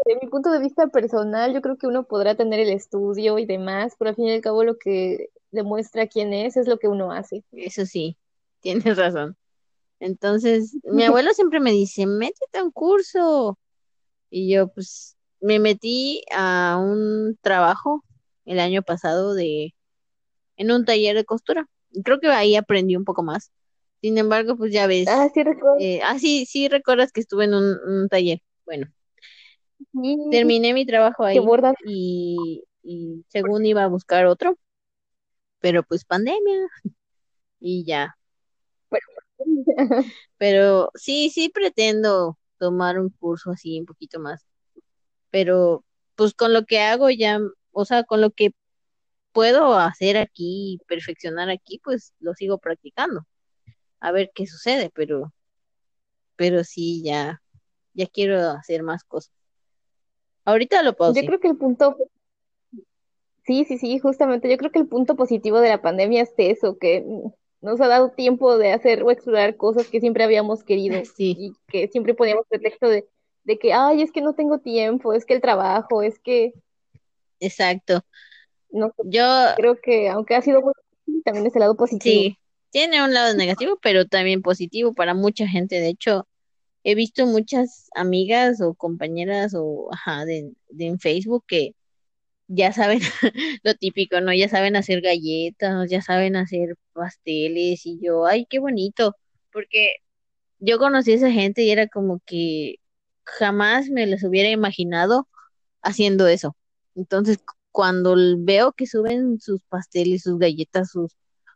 de 0.06 0.16
mi 0.22 0.30
punto 0.30 0.52
de 0.52 0.60
vista 0.60 0.88
personal, 0.88 1.54
yo 1.54 1.62
creo 1.62 1.78
que 1.78 1.88
uno 1.88 2.06
podrá 2.06 2.36
tener 2.36 2.62
el 2.62 2.70
estudio 2.70 3.38
y 3.40 3.46
demás, 3.46 3.94
pero 4.00 4.10
al 4.10 4.16
fin 4.16 4.28
y 4.28 4.32
al 4.32 4.42
cabo 4.42 4.64
lo 4.64 4.78
que 4.78 5.30
demuestra 5.52 6.08
quién 6.08 6.34
es 6.34 6.56
es 6.56 6.68
lo 6.68 6.78
que 6.78 6.88
uno 6.88 7.12
hace. 7.12 7.44
Eso 7.52 7.86
sí, 7.86 8.18
tienes 8.62 8.96
razón. 8.96 9.36
Entonces, 10.00 10.78
mi 10.84 11.04
abuelo 11.04 11.34
siempre 11.34 11.60
me 11.60 11.72
dice, 11.72 12.06
métete 12.06 12.60
a 12.60 12.64
un 12.64 12.72
curso. 12.72 13.58
Y 14.30 14.54
yo, 14.54 14.68
pues, 14.70 15.18
me 15.42 15.60
metí 15.60 16.24
a 16.32 16.78
un 16.80 17.38
trabajo 17.42 18.04
el 18.48 18.60
año 18.60 18.82
pasado 18.82 19.34
de 19.36 19.76
en 20.56 20.72
un 20.72 20.86
taller 20.86 21.16
de 21.16 21.26
costura. 21.26 21.68
Creo 22.04 22.20
que 22.20 22.28
ahí 22.28 22.56
aprendí 22.56 22.96
un 22.96 23.06
poco 23.06 23.24
más. 23.24 23.52
Sin 24.02 24.18
embargo, 24.18 24.56
pues 24.58 24.72
ya 24.72 24.88
ves. 24.88 25.08
Ah, 25.08 25.30
sí, 25.34 25.44
recuerdo. 25.44 25.78
Eh, 25.80 26.02
ah, 26.04 26.18
sí, 26.20 26.46
sí, 26.46 26.68
recuerdas 26.68 27.12
que 27.12 27.22
estuve 27.22 27.46
en 27.46 27.54
un, 27.54 28.10
taller. 28.10 28.42
Bueno, 28.66 28.88
terminé 30.32 30.74
mi 30.74 30.86
trabajo 30.86 31.24
ahí 31.24 31.40
y, 31.86 32.64
y 32.84 33.26
según 33.28 33.66
iba 33.66 33.84
a 33.84 33.88
buscar 33.88 34.26
otro, 34.26 34.58
pero 35.60 35.84
pues 35.84 36.06
pandemia 36.06 36.68
y 37.60 37.86
ya. 37.86 38.18
Pero 40.38 40.92
sí, 40.96 41.30
sí 41.30 41.50
pretendo 41.50 42.38
tomar 42.60 43.00
un 43.00 43.10
curso 43.10 43.52
así 43.52 43.80
un 43.80 43.86
poquito 43.86 44.20
más. 44.20 44.46
Pero 45.32 45.84
pues 46.16 46.34
con 46.34 46.54
lo 46.54 46.66
que 46.66 46.80
hago 46.80 47.10
ya, 47.10 47.40
o 47.80 47.86
sea, 47.86 48.04
con 48.04 48.22
lo 48.22 48.32
que 48.32 48.56
puedo 49.32 49.76
hacer 49.76 50.18
aquí, 50.18 50.80
perfeccionar 50.88 51.52
aquí, 51.52 51.80
pues 51.84 52.12
lo 52.20 52.34
sigo 52.34 52.58
practicando 52.58 53.28
a 54.00 54.12
ver 54.12 54.32
qué 54.34 54.48
sucede, 54.48 54.90
pero, 54.96 55.32
pero 56.36 56.64
sí, 56.64 57.04
ya, 57.04 57.40
ya 57.94 58.08
quiero 58.08 58.40
hacer 58.50 58.82
más 58.82 59.04
cosas. 59.04 59.32
Ahorita 60.44 60.82
lo 60.82 60.96
puedo. 60.96 61.14
Yo 61.14 61.22
creo 61.22 61.40
que 61.40 61.50
el 61.50 61.58
punto, 61.58 61.98
sí, 63.46 63.64
sí, 63.66 63.78
sí, 63.78 64.00
justamente, 64.00 64.50
yo 64.50 64.58
creo 64.58 64.72
que 64.72 64.80
el 64.80 64.88
punto 64.88 65.16
positivo 65.16 65.60
de 65.60 65.70
la 65.70 65.82
pandemia 65.82 66.24
es 66.24 66.34
eso, 66.38 66.80
que 66.80 67.06
nos 67.62 67.80
ha 67.80 67.88
dado 67.88 68.10
tiempo 68.10 68.58
de 68.58 68.72
hacer 68.72 69.04
o 69.04 69.12
explorar 69.12 69.56
cosas 69.56 69.88
que 69.88 70.00
siempre 70.00 70.24
habíamos 70.24 70.64
querido 70.64 71.00
y 71.20 71.54
que 71.68 71.88
siempre 71.90 72.16
poníamos 72.16 72.48
pretexto 72.50 72.90
de, 72.90 73.08
de 73.44 73.60
que, 73.60 73.72
ay, 73.74 74.02
es 74.02 74.12
que 74.12 74.22
no 74.22 74.34
tengo 74.34 74.58
tiempo, 74.58 75.14
es 75.14 75.26
que 75.26 75.36
el 75.36 75.42
trabajo, 75.42 76.02
es 76.02 76.18
que... 76.18 76.56
Exacto. 77.40 78.04
No, 78.70 78.94
yo 79.06 79.24
creo 79.56 79.80
que 79.82 80.10
aunque 80.10 80.36
ha 80.36 80.42
sido 80.42 80.62
muy 80.62 80.74
también 81.24 81.46
es 81.46 81.56
el 81.56 81.62
lado 81.62 81.76
positivo. 81.76 82.22
Sí, 82.22 82.38
tiene 82.70 83.04
un 83.04 83.14
lado 83.14 83.34
negativo, 83.36 83.78
pero 83.82 84.06
también 84.06 84.42
positivo 84.42 84.94
para 84.94 85.14
mucha 85.14 85.48
gente. 85.48 85.80
De 85.80 85.90
hecho, 85.90 86.28
he 86.84 86.96
visto 86.96 87.26
muchas 87.26 87.90
amigas 87.96 88.62
o 88.62 88.74
compañeras 88.74 89.54
o 89.56 89.90
ajá, 89.92 90.26
de, 90.26 90.54
en 90.78 91.00
Facebook 91.00 91.44
que 91.48 91.76
ya 92.48 92.72
saben 92.72 93.00
lo 93.64 93.76
típico, 93.76 94.22
¿no? 94.22 94.34
Ya 94.34 94.50
saben 94.50 94.76
hacer 94.76 95.02
galletas, 95.02 95.90
ya 95.90 96.02
saben 96.02 96.36
hacer 96.36 96.76
pasteles 96.94 97.86
y 97.86 98.00
yo, 98.02 98.26
ay, 98.26 98.46
qué 98.50 98.60
bonito, 98.60 99.16
porque 99.52 99.96
yo 100.60 100.80
conocí 100.80 101.12
a 101.12 101.16
esa 101.16 101.32
gente 101.32 101.64
y 101.64 101.72
era 101.72 101.88
como 101.88 102.22
que 102.26 102.76
jamás 103.24 103.90
me 103.90 104.06
les 104.08 104.24
hubiera 104.24 104.50
imaginado 104.50 105.28
haciendo 105.82 106.28
eso. 106.28 106.56
Entonces, 106.98 107.38
cuando 107.72 108.16
veo 108.40 108.74
que 108.74 108.88
suben 108.88 109.40
sus 109.40 109.62
pasteles, 109.70 110.24
sus 110.24 110.38
galletas, 110.38 110.92
sus 110.92 111.14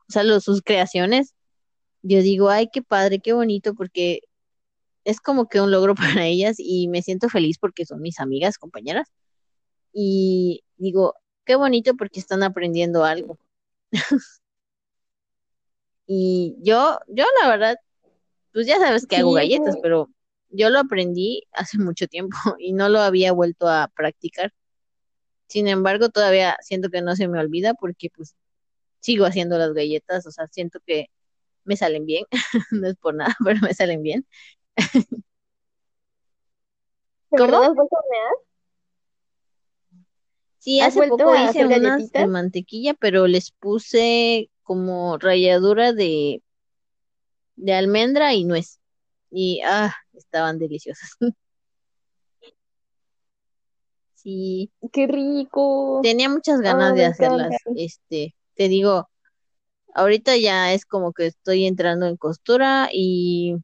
o 0.07 0.11
sea, 0.11 0.39
sus 0.41 0.61
creaciones, 0.61 1.35
yo 2.01 2.21
digo, 2.21 2.49
ay, 2.49 2.69
qué 2.71 2.81
padre, 2.81 3.19
qué 3.19 3.31
bonito, 3.31 3.73
porque 3.75 4.21
es 5.05 5.21
como 5.21 5.47
que 5.47 5.61
un 5.61 5.71
logro 5.71 5.95
para 6.23 6.25
ellas 6.25 6.57
y 6.59 6.87
me 6.89 7.01
siento 7.01 7.29
feliz 7.29 7.57
porque 7.57 7.85
son 7.85 8.01
mis 8.01 8.19
amigas, 8.19 8.57
compañeras. 8.57 9.09
Y 9.93 10.63
digo, 10.77 11.15
qué 11.45 11.55
bonito 11.55 11.95
porque 11.95 12.19
están 12.19 12.43
aprendiendo 12.43 13.05
algo. 13.05 13.39
y 16.07 16.57
yo, 16.59 16.99
yo 17.07 17.25
la 17.41 17.47
verdad, 17.47 17.77
pues 18.53 18.67
ya 18.67 18.79
sabes 18.79 19.05
que 19.07 19.15
hago 19.17 19.33
galletas, 19.33 19.77
pero 19.81 20.09
yo 20.49 20.69
lo 20.69 20.79
aprendí 20.79 21.43
hace 21.53 21.77
mucho 21.77 22.07
tiempo 22.07 22.35
y 22.59 22.73
no 22.73 22.89
lo 22.89 22.99
había 22.99 23.31
vuelto 23.31 23.69
a 23.69 23.89
practicar. 23.95 24.53
Sin 25.51 25.67
embargo, 25.67 26.07
todavía 26.07 26.55
siento 26.61 26.89
que 26.89 27.01
no 27.01 27.13
se 27.17 27.27
me 27.27 27.37
olvida 27.37 27.73
porque 27.73 28.09
pues 28.09 28.37
sigo 29.01 29.25
haciendo 29.25 29.57
las 29.57 29.73
galletas, 29.73 30.25
o 30.25 30.31
sea, 30.31 30.47
siento 30.47 30.79
que 30.85 31.09
me 31.65 31.75
salen 31.75 32.05
bien, 32.05 32.23
no 32.71 32.87
es 32.87 32.95
por 32.95 33.15
nada, 33.15 33.35
pero 33.45 33.59
me 33.59 33.73
salen 33.73 34.01
bien. 34.01 34.25
¿Cómo? 37.31 37.57
vuelto 37.73 37.81
a 37.81 37.99
hornear? 37.99 38.33
Sí, 40.59 40.79
hace 40.79 41.09
poco 41.09 41.35
hice 41.35 41.65
unas 41.65 42.09
de 42.13 42.27
mantequilla, 42.27 42.93
pero 42.93 43.27
les 43.27 43.51
puse 43.51 44.49
como 44.63 45.17
ralladura 45.17 45.91
de, 45.91 46.41
de 47.57 47.73
almendra 47.73 48.33
y 48.35 48.45
nuez. 48.45 48.79
Y 49.29 49.59
ah, 49.65 49.93
estaban 50.13 50.59
deliciosas. 50.59 51.09
sí. 54.21 54.71
Qué 54.91 55.07
rico. 55.07 55.99
Tenía 56.03 56.29
muchas 56.29 56.61
ganas 56.61 56.95
de 56.95 57.05
hacerlas. 57.05 57.55
Este, 57.75 58.35
te 58.55 58.67
digo, 58.67 59.09
ahorita 59.93 60.37
ya 60.37 60.73
es 60.73 60.85
como 60.85 61.13
que 61.13 61.27
estoy 61.27 61.65
entrando 61.65 62.05
en 62.07 62.17
costura 62.17 62.89
y, 62.91 63.55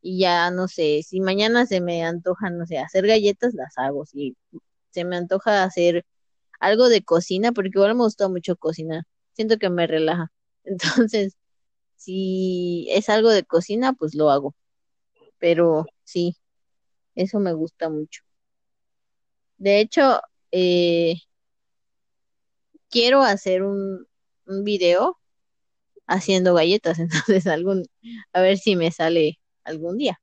y 0.00 0.18
ya 0.18 0.50
no 0.50 0.68
sé, 0.68 1.02
si 1.02 1.20
mañana 1.20 1.66
se 1.66 1.80
me 1.80 2.04
antoja, 2.04 2.50
no 2.50 2.66
sé, 2.66 2.78
hacer 2.78 3.06
galletas, 3.06 3.54
las 3.54 3.76
hago, 3.78 4.06
si 4.06 4.36
se 4.90 5.04
me 5.04 5.16
antoja 5.16 5.64
hacer 5.64 6.04
algo 6.60 6.88
de 6.88 7.02
cocina, 7.02 7.52
porque 7.52 7.70
igual 7.74 7.94
me 7.94 8.04
gusta 8.04 8.28
mucho 8.28 8.56
cocinar, 8.56 9.04
siento 9.32 9.58
que 9.58 9.70
me 9.70 9.86
relaja. 9.86 10.30
Entonces, 10.64 11.36
si 11.96 12.86
es 12.90 13.08
algo 13.08 13.30
de 13.30 13.44
cocina, 13.44 13.92
pues 13.92 14.14
lo 14.14 14.30
hago. 14.30 14.54
Pero 15.38 15.86
sí, 16.04 16.36
eso 17.14 17.40
me 17.40 17.52
gusta 17.52 17.88
mucho. 17.88 18.22
De 19.62 19.78
hecho, 19.78 20.20
eh, 20.50 21.14
quiero 22.90 23.22
hacer 23.22 23.62
un, 23.62 24.08
un 24.44 24.64
video 24.64 25.20
haciendo 26.08 26.54
galletas, 26.54 26.98
entonces 26.98 27.46
algún, 27.46 27.86
a 28.32 28.40
ver 28.40 28.58
si 28.58 28.74
me 28.74 28.90
sale 28.90 29.38
algún 29.62 29.98
día. 29.98 30.20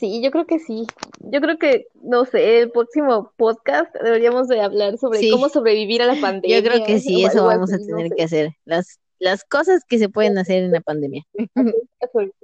Sí, 0.00 0.20
yo 0.20 0.32
creo 0.32 0.46
que 0.46 0.58
sí. 0.58 0.88
Yo 1.20 1.40
creo 1.40 1.58
que, 1.58 1.86
no 2.02 2.24
sé, 2.24 2.58
el 2.58 2.72
próximo 2.72 3.32
podcast 3.36 3.94
deberíamos 4.02 4.48
de 4.48 4.60
hablar 4.60 4.98
sobre 4.98 5.30
cómo 5.30 5.48
sobrevivir 5.48 6.02
a 6.02 6.06
la 6.06 6.20
pandemia. 6.20 6.58
Yo 6.58 6.68
creo 6.68 6.84
que 6.84 6.98
sí, 6.98 7.24
eso 7.24 7.46
vamos 7.46 7.72
a 7.72 7.78
tener 7.78 8.10
que 8.16 8.24
hacer. 8.24 8.50
Las, 8.64 8.98
las 9.20 9.44
cosas 9.44 9.84
que 9.88 10.00
se 10.00 10.08
pueden 10.08 10.36
hacer 10.38 10.64
en 10.64 10.72
la 10.72 10.80
pandemia. 10.80 11.24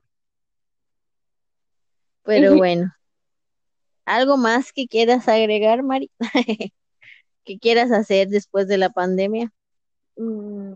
Pero 2.26 2.56
bueno, 2.56 2.92
¿Algo 4.04 4.36
más 4.36 4.72
que 4.72 4.86
quieras 4.88 5.28
agregar, 5.28 5.82
Mari? 5.84 6.10
¿Qué 7.44 7.58
quieras 7.60 7.92
hacer 7.92 8.28
después 8.28 8.68
de 8.68 8.78
la 8.78 8.90
pandemia? 8.90 9.52
Mm. 10.18 10.74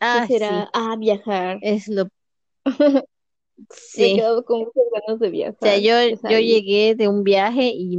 Ah, 0.00 0.28
será? 0.28 0.68
sí. 0.68 0.70
Ah, 0.72 0.96
viajar. 0.98 1.58
Es 1.62 1.88
lo... 1.88 2.08
Me 3.94 4.06
he 4.06 4.12
Sí. 4.12 4.14
quedado 4.14 4.44
con 4.44 4.60
muchas 4.60 4.84
ganas 4.92 5.20
de 5.20 5.30
viajar. 5.30 5.56
O 5.58 5.60
sea, 5.60 5.78
yo, 5.78 5.94
yo 6.22 6.38
llegué 6.38 6.94
de 6.94 7.08
un 7.08 7.24
viaje 7.24 7.70
y, 7.74 7.98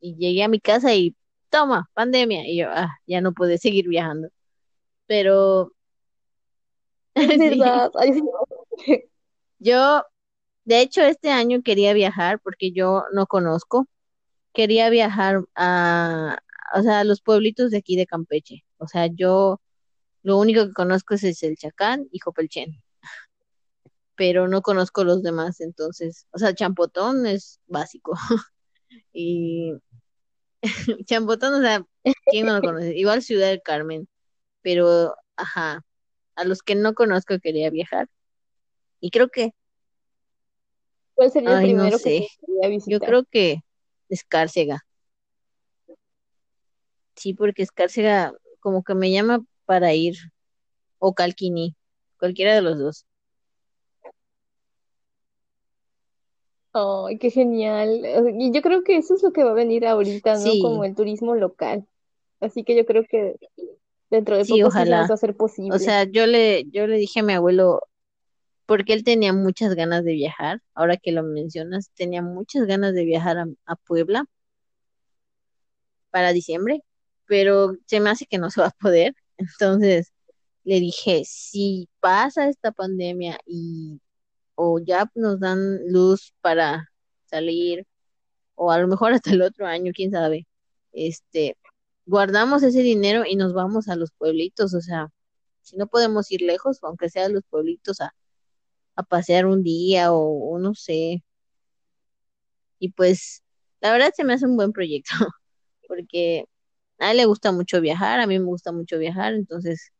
y 0.00 0.16
llegué 0.16 0.44
a 0.44 0.48
mi 0.48 0.60
casa 0.60 0.94
y 0.94 1.16
toma, 1.50 1.90
pandemia. 1.94 2.46
Y 2.48 2.58
yo, 2.58 2.68
ah, 2.70 2.90
ya 3.06 3.20
no 3.20 3.32
pude 3.34 3.58
seguir 3.58 3.88
viajando. 3.88 4.28
Pero 5.06 5.72
Es 7.18 7.34
sí, 7.38 7.60
verdad. 7.60 7.90
Ay, 7.98 8.12
sí. 8.12 8.22
Yo, 9.58 10.04
de 10.64 10.80
hecho, 10.82 11.02
este 11.02 11.30
año 11.30 11.62
quería 11.62 11.94
viajar 11.94 12.40
porque 12.40 12.72
yo 12.72 13.04
no 13.12 13.26
conozco. 13.26 13.88
Quería 14.54 14.90
viajar 14.90 15.44
a, 15.56 16.38
o 16.74 16.82
sea, 16.82 17.00
a 17.00 17.04
los 17.04 17.22
pueblitos 17.22 17.70
de 17.72 17.78
aquí 17.78 17.96
de 17.96 18.06
Campeche. 18.06 18.64
O 18.78 18.88
sea, 18.88 19.06
yo 19.08 19.60
lo 20.22 20.38
único 20.38 20.66
que 20.66 20.74
conozco 20.74 21.14
es 21.14 21.42
el 21.42 21.56
Chacán 21.56 22.08
y 22.12 22.20
Jopelchen, 22.20 22.82
pero 24.14 24.48
no 24.48 24.62
conozco 24.62 25.04
los 25.04 25.22
demás. 25.22 25.60
Entonces, 25.60 26.26
o 26.32 26.38
sea, 26.38 26.54
Champotón 26.54 27.26
es 27.26 27.60
básico. 27.66 28.12
Y 29.12 29.72
Champotón, 31.06 31.54
o 31.54 31.60
sea, 31.62 31.84
¿quién 32.26 32.46
no 32.46 32.54
lo 32.54 32.60
conoce? 32.60 32.96
Igual 32.96 33.22
Ciudad 33.22 33.48
del 33.48 33.62
Carmen, 33.62 34.08
pero, 34.62 35.16
ajá, 35.36 35.84
a 36.36 36.44
los 36.44 36.62
que 36.62 36.74
no 36.74 36.94
conozco 36.94 37.38
quería 37.40 37.70
viajar. 37.70 38.08
Y 39.00 39.10
creo 39.10 39.28
que, 39.28 39.52
¿Cuál 41.14 41.30
sería 41.30 41.52
el 41.54 41.60
ay, 41.60 41.72
no 41.74 41.90
primero 41.90 42.00
que 42.00 42.10
te 42.10 42.16
sé, 42.16 42.28
gustaría 42.40 42.68
yo 42.84 43.00
visitar? 43.00 43.02
creo 43.02 43.24
que 43.30 43.60
Escárcega. 44.08 44.86
Sí, 47.16 47.34
porque 47.34 47.62
Escárcega 47.62 48.32
como 48.60 48.82
que 48.84 48.94
me 48.94 49.10
llama 49.12 49.44
para 49.64 49.92
ir, 49.94 50.14
o 50.98 51.14
Calquiní, 51.14 51.76
cualquiera 52.18 52.54
de 52.54 52.62
los 52.62 52.78
dos. 52.78 53.06
Ay, 56.72 57.18
qué 57.18 57.30
genial. 57.30 58.02
Y 58.38 58.52
yo 58.52 58.60
creo 58.62 58.84
que 58.84 58.98
eso 58.98 59.14
es 59.14 59.22
lo 59.22 59.32
que 59.32 59.44
va 59.44 59.50
a 59.52 59.54
venir 59.54 59.86
ahorita, 59.86 60.38
¿no? 60.38 60.58
Como 60.58 60.84
Sí, 60.84 60.84
el 60.84 60.94
turismo 60.94 61.34
local. 61.34 61.86
Así 62.40 62.64
que 62.64 62.76
yo 62.76 62.86
creo 62.86 63.04
que 63.06 63.36
dentro 64.10 64.36
de 64.36 64.46
sí, 64.46 64.46
poco 64.46 64.70
sí 64.70 64.84
se 64.86 64.94
nos 64.94 65.10
va 65.10 65.14
ojalá. 65.14 65.14
a 65.14 65.36
O 65.68 65.78
posible. 65.78 65.78
sea, 65.78 66.04
yo 66.04 66.26
le, 66.26 66.64
yo 66.70 66.86
le 66.86 66.96
dije 66.98 67.20
a 67.20 67.22
mi 67.22 67.32
abuelo, 67.34 67.82
porque 68.66 68.92
él 68.92 69.04
tenía 69.04 69.32
muchas 69.32 69.74
ganas 69.74 70.04
de 70.04 70.12
viajar, 70.14 70.62
ahora 70.74 70.96
que 70.96 71.12
lo 71.12 71.22
mencionas, 71.22 71.90
tenía 71.94 72.22
muchas 72.22 72.66
ganas 72.66 72.94
de 72.94 73.04
viajar 73.04 73.38
a, 73.66 73.76
Puebla 73.76 74.26
para 76.10 76.32
diciembre, 76.32 76.82
pero 77.26 77.76
se 77.86 78.00
me 78.00 78.10
hace 78.10 78.26
que 78.26 78.38
no 78.38 78.50
se 78.50 78.60
va 78.60 78.68
a 78.68 78.70
poder. 78.72 79.14
Entonces 79.38 80.12
le 80.64 80.80
dije, 80.80 81.22
si 81.26 81.88
pasa 82.00 82.48
esta 82.48 82.72
pandemia 82.72 83.38
y 83.46 84.00
o 84.56 84.80
ya 84.80 85.10
nos 85.14 85.40
dan 85.40 85.80
luz 85.92 86.34
para 86.40 86.90
salir, 87.26 87.86
o 88.56 88.72
a 88.72 88.78
lo 88.78 88.88
mejor 88.88 89.12
hasta 89.14 89.30
el 89.32 89.42
otro 89.42 89.66
año, 89.66 89.92
quién 89.94 90.12
sabe, 90.12 90.48
este, 90.92 91.56
guardamos 92.06 92.62
ese 92.62 92.82
dinero 92.82 93.24
y 93.26 93.36
nos 93.36 93.54
vamos 93.54 93.88
a 93.88 93.96
los 93.96 94.12
pueblitos, 94.12 94.74
o 94.74 94.80
sea, 94.80 95.10
si 95.62 95.76
no 95.76 95.88
podemos 95.88 96.30
ir 96.32 96.42
lejos, 96.42 96.78
aunque 96.82 97.10
sea 97.10 97.26
a 97.26 97.28
los 97.28 97.44
pueblitos 97.50 98.00
a, 98.00 98.14
a 98.96 99.02
pasear 99.04 99.46
un 99.46 99.62
día 99.62 100.12
o, 100.12 100.58
no 100.58 100.74
sé, 100.74 101.22
y 102.78 102.90
pues 102.92 103.42
la 103.80 103.92
verdad 103.92 104.10
se 104.14 104.24
me 104.24 104.34
hace 104.34 104.46
un 104.46 104.56
buen 104.56 104.72
proyecto, 104.72 105.12
porque 105.88 106.46
a 106.98 107.10
él 107.12 107.18
le 107.18 107.26
gusta 107.26 107.52
mucho 107.52 107.80
viajar, 107.80 108.20
a 108.20 108.26
mí 108.26 108.38
me 108.38 108.44
gusta 108.46 108.72
mucho 108.72 108.98
viajar, 108.98 109.34
entonces 109.34 109.92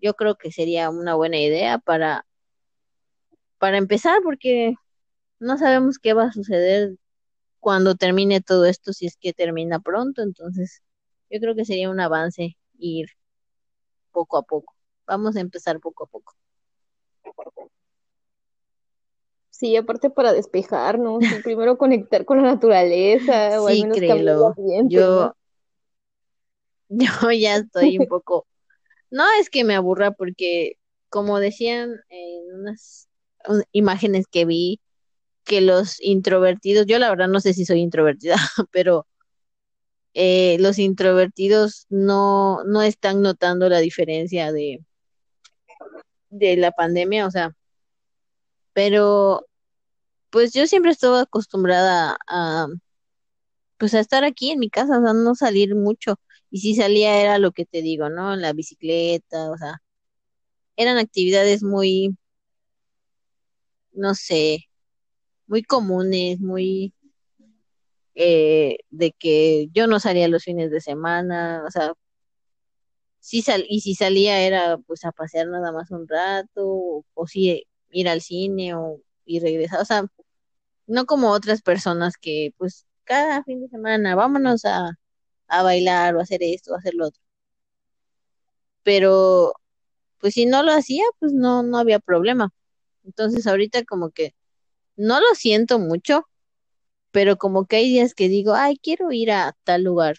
yo 0.00 0.14
creo 0.14 0.36
que 0.36 0.52
sería 0.52 0.90
una 0.90 1.14
buena 1.14 1.38
idea 1.40 1.78
para, 1.78 2.26
para 3.58 3.78
empezar, 3.78 4.20
porque 4.22 4.74
no 5.40 5.58
sabemos 5.58 5.98
qué 6.00 6.14
va 6.14 6.24
a 6.26 6.32
suceder 6.32 6.96
cuando 7.60 7.96
termine 7.96 8.40
todo 8.42 8.66
esto, 8.66 8.92
si 8.94 9.06
es 9.06 9.16
que 9.18 9.34
termina 9.34 9.80
pronto, 9.80 10.22
entonces 10.22 10.82
yo 11.30 11.40
creo 11.40 11.54
que 11.56 11.66
sería 11.66 11.90
un 11.90 12.00
avance 12.00 12.58
ir 12.78 13.08
poco 14.12 14.36
a 14.38 14.42
poco. 14.42 14.74
Vamos 15.06 15.36
a 15.36 15.40
empezar 15.40 15.80
poco 15.80 16.04
a 16.04 16.06
poco. 16.08 16.34
Sí, 19.58 19.76
aparte 19.76 20.08
para 20.10 20.32
despejarnos, 20.32 21.30
y 21.32 21.40
primero 21.40 21.78
conectar 21.78 22.24
con 22.24 22.38
la 22.42 22.44
naturaleza, 22.54 23.60
o 23.62 23.66
al 23.66 23.76
Sí, 23.76 23.78
menos 23.78 24.02
cambiar 24.04 24.36
el 24.36 24.44
créelo. 24.44 24.56
ambiente, 24.56 25.08
¿no? 25.08 25.24
Yo, 25.24 25.34
yo 26.88 27.30
ya 27.32 27.56
estoy 27.56 27.98
un 27.98 28.06
poco, 28.08 28.46
no 29.10 29.24
es 29.40 29.50
que 29.50 29.64
me 29.64 29.76
aburra 29.76 30.12
porque 30.12 30.74
como 31.10 31.40
decían 31.40 31.90
en 32.10 32.54
unas 32.60 33.08
un- 33.48 33.64
imágenes 33.72 34.26
que 34.30 34.44
vi, 34.46 34.80
que 35.44 35.60
los 35.62 36.00
introvertidos, 36.02 36.86
yo 36.86 36.98
la 37.00 37.10
verdad 37.10 37.28
no 37.28 37.40
sé 37.40 37.54
si 37.54 37.64
soy 37.66 37.80
introvertida, 37.80 38.36
pero 38.72 39.06
eh, 40.14 40.56
los 40.60 40.78
introvertidos 40.78 41.86
no, 41.90 42.62
no 42.64 42.82
están 42.82 43.22
notando 43.22 43.68
la 43.68 43.78
diferencia 43.80 44.52
de, 44.52 44.80
de 46.30 46.56
la 46.56 46.70
pandemia, 46.72 47.26
o 47.26 47.30
sea, 47.30 47.54
pero 48.72 49.46
pues 50.30 50.52
yo 50.52 50.66
siempre 50.66 50.92
estuve 50.92 51.20
acostumbrada 51.20 52.18
a, 52.28 52.66
pues 53.78 53.94
a 53.94 54.00
estar 54.00 54.24
aquí 54.24 54.50
en 54.50 54.58
mi 54.60 54.70
casa, 54.70 54.98
o 54.98 55.02
sea, 55.02 55.12
no 55.14 55.34
salir 55.34 55.74
mucho. 55.74 56.16
Y 56.50 56.60
si 56.60 56.74
salía 56.74 57.20
era 57.20 57.38
lo 57.38 57.52
que 57.52 57.66
te 57.66 57.82
digo, 57.82 58.10
¿no? 58.10 58.34
En 58.34 58.42
la 58.42 58.52
bicicleta, 58.52 59.50
o 59.50 59.56
sea, 59.58 59.82
eran 60.76 60.98
actividades 60.98 61.62
muy, 61.62 62.16
no 63.92 64.14
sé, 64.14 64.68
muy 65.46 65.62
comunes, 65.62 66.40
muy 66.40 66.94
eh, 68.14 68.78
de 68.90 69.12
que 69.12 69.68
yo 69.72 69.86
no 69.86 70.00
salía 70.00 70.28
los 70.28 70.44
fines 70.44 70.70
de 70.70 70.80
semana, 70.80 71.64
o 71.66 71.70
sea, 71.70 71.92
sí 73.20 73.42
sal 73.42 73.64
y 73.68 73.80
si 73.80 73.94
salía 73.94 74.40
era 74.42 74.78
pues 74.78 75.04
a 75.04 75.12
pasear 75.12 75.48
nada 75.48 75.72
más 75.72 75.90
un 75.90 76.06
rato, 76.08 76.66
o, 76.66 77.04
o 77.14 77.26
ir 77.34 78.08
al 78.08 78.20
cine 78.22 78.74
o 78.74 79.00
y 79.28 79.40
regresar, 79.40 79.80
o 79.82 79.84
sea, 79.84 80.06
no 80.88 81.06
como 81.06 81.30
otras 81.32 81.62
personas 81.62 82.16
que 82.18 82.52
pues 82.58 82.86
cada 83.04 83.44
fin 83.44 83.62
de 83.62 83.68
semana 83.68 84.16
vámonos 84.16 84.64
a, 84.66 84.98
a 85.48 85.62
bailar 85.64 86.16
o 86.16 86.20
hacer 86.22 86.40
esto 86.42 86.72
o 86.72 86.76
hacer 86.76 86.94
lo 86.94 87.08
otro. 87.08 87.22
Pero 88.82 89.52
pues 90.20 90.34
si 90.34 90.46
no 90.46 90.62
lo 90.62 90.72
hacía, 90.72 91.04
pues 91.20 91.32
no, 91.32 91.62
no 91.62 91.78
había 91.78 92.00
problema. 92.00 92.50
Entonces 93.04 93.46
ahorita 93.46 93.84
como 93.84 94.10
que 94.10 94.34
no 94.96 95.20
lo 95.20 95.34
siento 95.34 95.78
mucho, 95.78 96.26
pero 97.12 97.38
como 97.38 97.66
que 97.66 97.76
hay 97.76 97.90
días 97.90 98.14
que 98.14 98.28
digo, 98.28 98.54
ay, 98.54 98.78
quiero 98.78 99.12
ir 99.12 99.32
a 99.32 99.56
tal 99.64 99.84
lugar, 99.84 100.18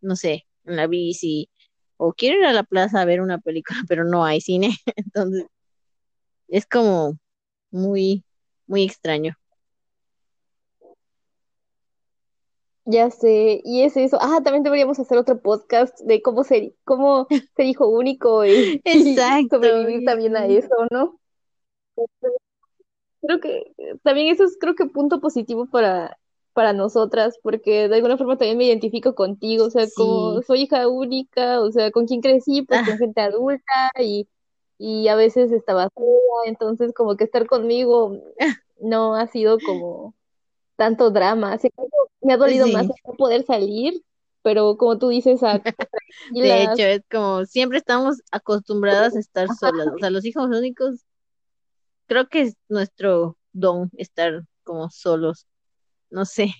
no 0.00 0.16
sé, 0.16 0.46
en 0.64 0.76
la 0.76 0.86
bici, 0.86 1.50
o 1.96 2.12
quiero 2.14 2.40
ir 2.40 2.46
a 2.46 2.52
la 2.52 2.64
plaza 2.64 3.00
a 3.00 3.04
ver 3.06 3.20
una 3.20 3.38
película, 3.38 3.80
pero 3.88 4.04
no 4.04 4.24
hay 4.24 4.40
cine. 4.40 4.76
Entonces 4.96 5.46
es 6.48 6.66
como 6.66 7.18
muy, 7.72 8.24
muy 8.66 8.84
extraño. 8.84 9.36
Ya 12.84 13.10
sé, 13.10 13.60
y 13.64 13.82
es 13.82 13.96
eso. 13.96 14.18
Ah, 14.20 14.40
también 14.42 14.64
deberíamos 14.64 14.98
hacer 14.98 15.16
otro 15.16 15.40
podcast 15.40 15.98
de 16.00 16.20
cómo 16.20 16.42
ser, 16.42 16.74
cómo 16.84 17.28
ser 17.56 17.66
hijo 17.66 17.88
único 17.88 18.44
y, 18.44 18.82
sobrevivir 19.50 20.04
también 20.04 20.36
a 20.36 20.46
eso, 20.46 20.74
¿no? 20.90 21.18
Creo 23.20 23.38
que 23.40 23.72
también 24.02 24.32
eso 24.32 24.44
es 24.44 24.56
creo 24.58 24.74
que 24.74 24.86
punto 24.86 25.20
positivo 25.20 25.66
para, 25.66 26.18
para 26.54 26.72
nosotras, 26.72 27.38
porque 27.40 27.88
de 27.88 27.94
alguna 27.94 28.18
forma 28.18 28.36
también 28.36 28.58
me 28.58 28.64
identifico 28.64 29.14
contigo, 29.14 29.66
o 29.66 29.70
sea, 29.70 29.86
como 29.94 30.42
soy 30.42 30.62
hija 30.62 30.88
única, 30.88 31.60
o 31.60 31.70
sea, 31.70 31.92
con 31.92 32.06
quien 32.06 32.20
crecí, 32.20 32.62
pues 32.62 32.80
con 32.82 32.94
Ah, 32.94 32.98
gente 32.98 33.20
adulta 33.20 33.90
y, 34.00 34.26
y 34.84 35.06
a 35.06 35.14
veces 35.14 35.52
estaba 35.52 35.88
sola, 35.94 36.46
entonces 36.46 36.92
como 36.92 37.16
que 37.16 37.22
estar 37.22 37.46
conmigo 37.46 38.20
no 38.80 39.14
ha 39.14 39.28
sido 39.28 39.58
como 39.64 40.12
tanto 40.74 41.12
drama, 41.12 41.52
así 41.52 41.70
que 41.70 41.84
me 42.20 42.32
ha 42.32 42.36
dolido 42.36 42.66
más 42.66 42.88
no 42.88 43.14
poder 43.16 43.44
salir, 43.44 44.02
pero 44.42 44.76
como 44.76 44.98
tú 44.98 45.10
dices, 45.10 45.40
a 45.44 45.62
De 46.34 46.64
hecho, 46.64 46.82
es 46.82 47.02
como 47.08 47.44
siempre 47.44 47.78
estamos 47.78 48.22
acostumbradas 48.32 49.14
a 49.14 49.20
estar 49.20 49.46
solas. 49.54 49.86
O 49.94 49.98
sea, 50.00 50.10
los 50.10 50.24
hijos 50.24 50.48
únicos, 50.48 51.04
creo 52.06 52.26
que 52.26 52.40
es 52.40 52.56
nuestro 52.68 53.38
don 53.52 53.88
estar 53.96 54.42
como 54.64 54.90
solos. 54.90 55.46
No 56.10 56.24
sé. 56.24 56.52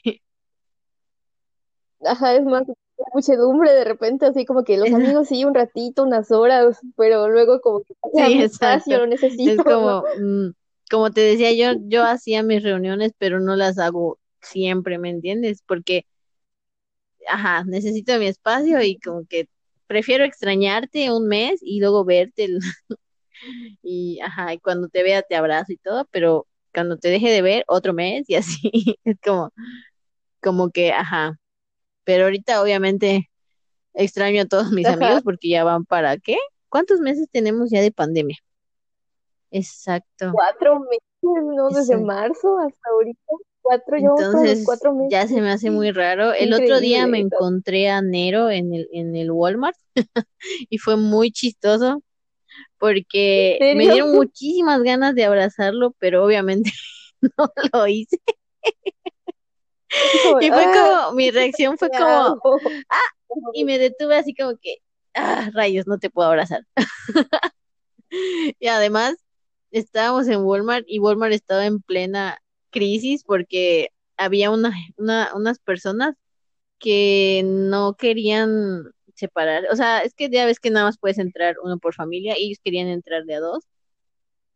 Ajá, 2.06 2.34
es 2.36 2.44
más 2.44 2.64
muchedumbre 3.14 3.72
de 3.72 3.84
repente, 3.84 4.26
así 4.26 4.44
como 4.44 4.64
que 4.64 4.76
los 4.78 4.92
amigos 4.92 5.28
sí, 5.28 5.44
un 5.44 5.54
ratito, 5.54 6.04
unas 6.04 6.30
horas, 6.30 6.80
pero 6.96 7.28
luego 7.28 7.60
como 7.60 7.82
que 7.84 7.94
Sí, 8.14 8.42
espacio 8.42 8.98
lo 8.98 9.06
Es 9.44 9.62
necesito, 9.62 9.76
¿no? 9.76 9.96
como, 10.02 10.06
mm, 10.14 10.50
como 10.90 11.10
te 11.10 11.20
decía, 11.22 11.52
yo, 11.52 11.78
yo 11.88 12.04
hacía 12.04 12.42
mis 12.42 12.62
reuniones, 12.62 13.12
pero 13.18 13.40
no 13.40 13.56
las 13.56 13.78
hago 13.78 14.18
siempre, 14.40 14.98
¿me 14.98 15.10
entiendes? 15.10 15.62
Porque, 15.66 16.06
ajá, 17.28 17.64
necesito 17.64 18.18
mi 18.18 18.26
espacio 18.26 18.82
y 18.82 18.98
como 18.98 19.26
que 19.26 19.48
prefiero 19.86 20.24
extrañarte 20.24 21.10
un 21.12 21.26
mes 21.28 21.60
y 21.62 21.80
luego 21.80 22.04
verte 22.04 22.48
y 23.82 24.20
ajá, 24.20 24.54
y 24.54 24.58
cuando 24.60 24.88
te 24.88 25.02
vea 25.02 25.22
te 25.22 25.36
abrazo 25.36 25.72
y 25.72 25.76
todo, 25.78 26.06
pero 26.10 26.46
cuando 26.74 26.98
te 26.98 27.08
deje 27.08 27.30
de 27.30 27.42
ver 27.42 27.64
otro 27.68 27.92
mes 27.94 28.28
y 28.28 28.34
así, 28.36 28.70
es 29.04 29.16
como, 29.24 29.52
como 30.42 30.70
que, 30.72 30.92
ajá, 30.92 31.38
pero 32.04 32.24
ahorita 32.24 32.62
obviamente 32.62 33.30
extraño 33.94 34.42
a 34.42 34.46
todos 34.46 34.70
mis 34.70 34.86
amigos 34.86 35.22
porque 35.22 35.48
ya 35.48 35.64
van 35.64 35.84
para, 35.84 36.16
¿qué? 36.18 36.36
¿Cuántos 36.68 37.00
meses 37.00 37.28
tenemos 37.30 37.70
ya 37.70 37.80
de 37.80 37.92
pandemia? 37.92 38.38
Exacto. 39.50 40.30
Cuatro 40.32 40.80
meses, 40.80 41.02
¿no? 41.22 41.68
Desde 41.68 41.96
marzo 41.98 42.58
hasta 42.58 42.90
ahorita. 42.90 43.20
Cuatro, 43.60 43.96
Entonces, 43.96 44.64
cuatro 44.64 44.92
meses. 44.92 45.12
ya 45.12 45.28
se 45.28 45.40
me 45.40 45.50
hace 45.50 45.70
muy 45.70 45.92
raro. 45.92 46.32
El 46.32 46.52
otro 46.52 46.80
día 46.80 47.06
me 47.06 47.18
encontré 47.18 47.90
a 47.90 48.02
Nero 48.02 48.50
en 48.50 48.74
el, 48.74 48.88
en 48.90 49.14
el 49.14 49.30
Walmart 49.30 49.76
y 50.68 50.78
fue 50.78 50.96
muy 50.96 51.30
chistoso 51.30 52.02
porque 52.78 53.58
me 53.76 53.84
dieron 53.84 54.12
muchísimas 54.14 54.82
ganas 54.82 55.14
de 55.14 55.24
abrazarlo, 55.24 55.94
pero 55.98 56.24
obviamente 56.24 56.72
no 57.38 57.52
lo 57.72 57.86
hice. 57.86 58.18
y 60.40 60.48
fue 60.48 60.64
ah, 60.64 61.04
como, 61.04 61.16
mi 61.16 61.30
reacción 61.30 61.78
fue 61.78 61.90
como, 61.90 62.40
ah, 62.88 63.00
y 63.52 63.64
me 63.64 63.78
detuve 63.78 64.16
así 64.16 64.34
como 64.34 64.56
que, 64.56 64.78
ah, 65.14 65.50
rayos, 65.52 65.86
no 65.86 65.98
te 65.98 66.10
puedo 66.10 66.28
abrazar. 66.28 66.66
y 68.10 68.66
además, 68.66 69.16
estábamos 69.70 70.28
en 70.28 70.42
Walmart 70.44 70.84
y 70.88 70.98
Walmart 70.98 71.32
estaba 71.32 71.66
en 71.66 71.80
plena 71.80 72.38
crisis 72.70 73.24
porque 73.24 73.90
había 74.16 74.50
una, 74.50 74.72
una, 74.96 75.30
unas 75.34 75.58
personas 75.58 76.14
que 76.78 77.42
no 77.44 77.94
querían 77.94 78.84
separar, 79.14 79.64
o 79.70 79.76
sea, 79.76 80.00
es 80.00 80.14
que 80.14 80.28
ya 80.30 80.46
ves 80.46 80.58
que 80.60 80.70
nada 80.70 80.86
más 80.86 80.98
puedes 80.98 81.18
entrar 81.18 81.56
uno 81.62 81.78
por 81.78 81.94
familia, 81.94 82.38
y 82.38 82.46
ellos 82.46 82.58
querían 82.62 82.88
entrar 82.88 83.24
de 83.24 83.34
a 83.36 83.40
dos. 83.40 83.64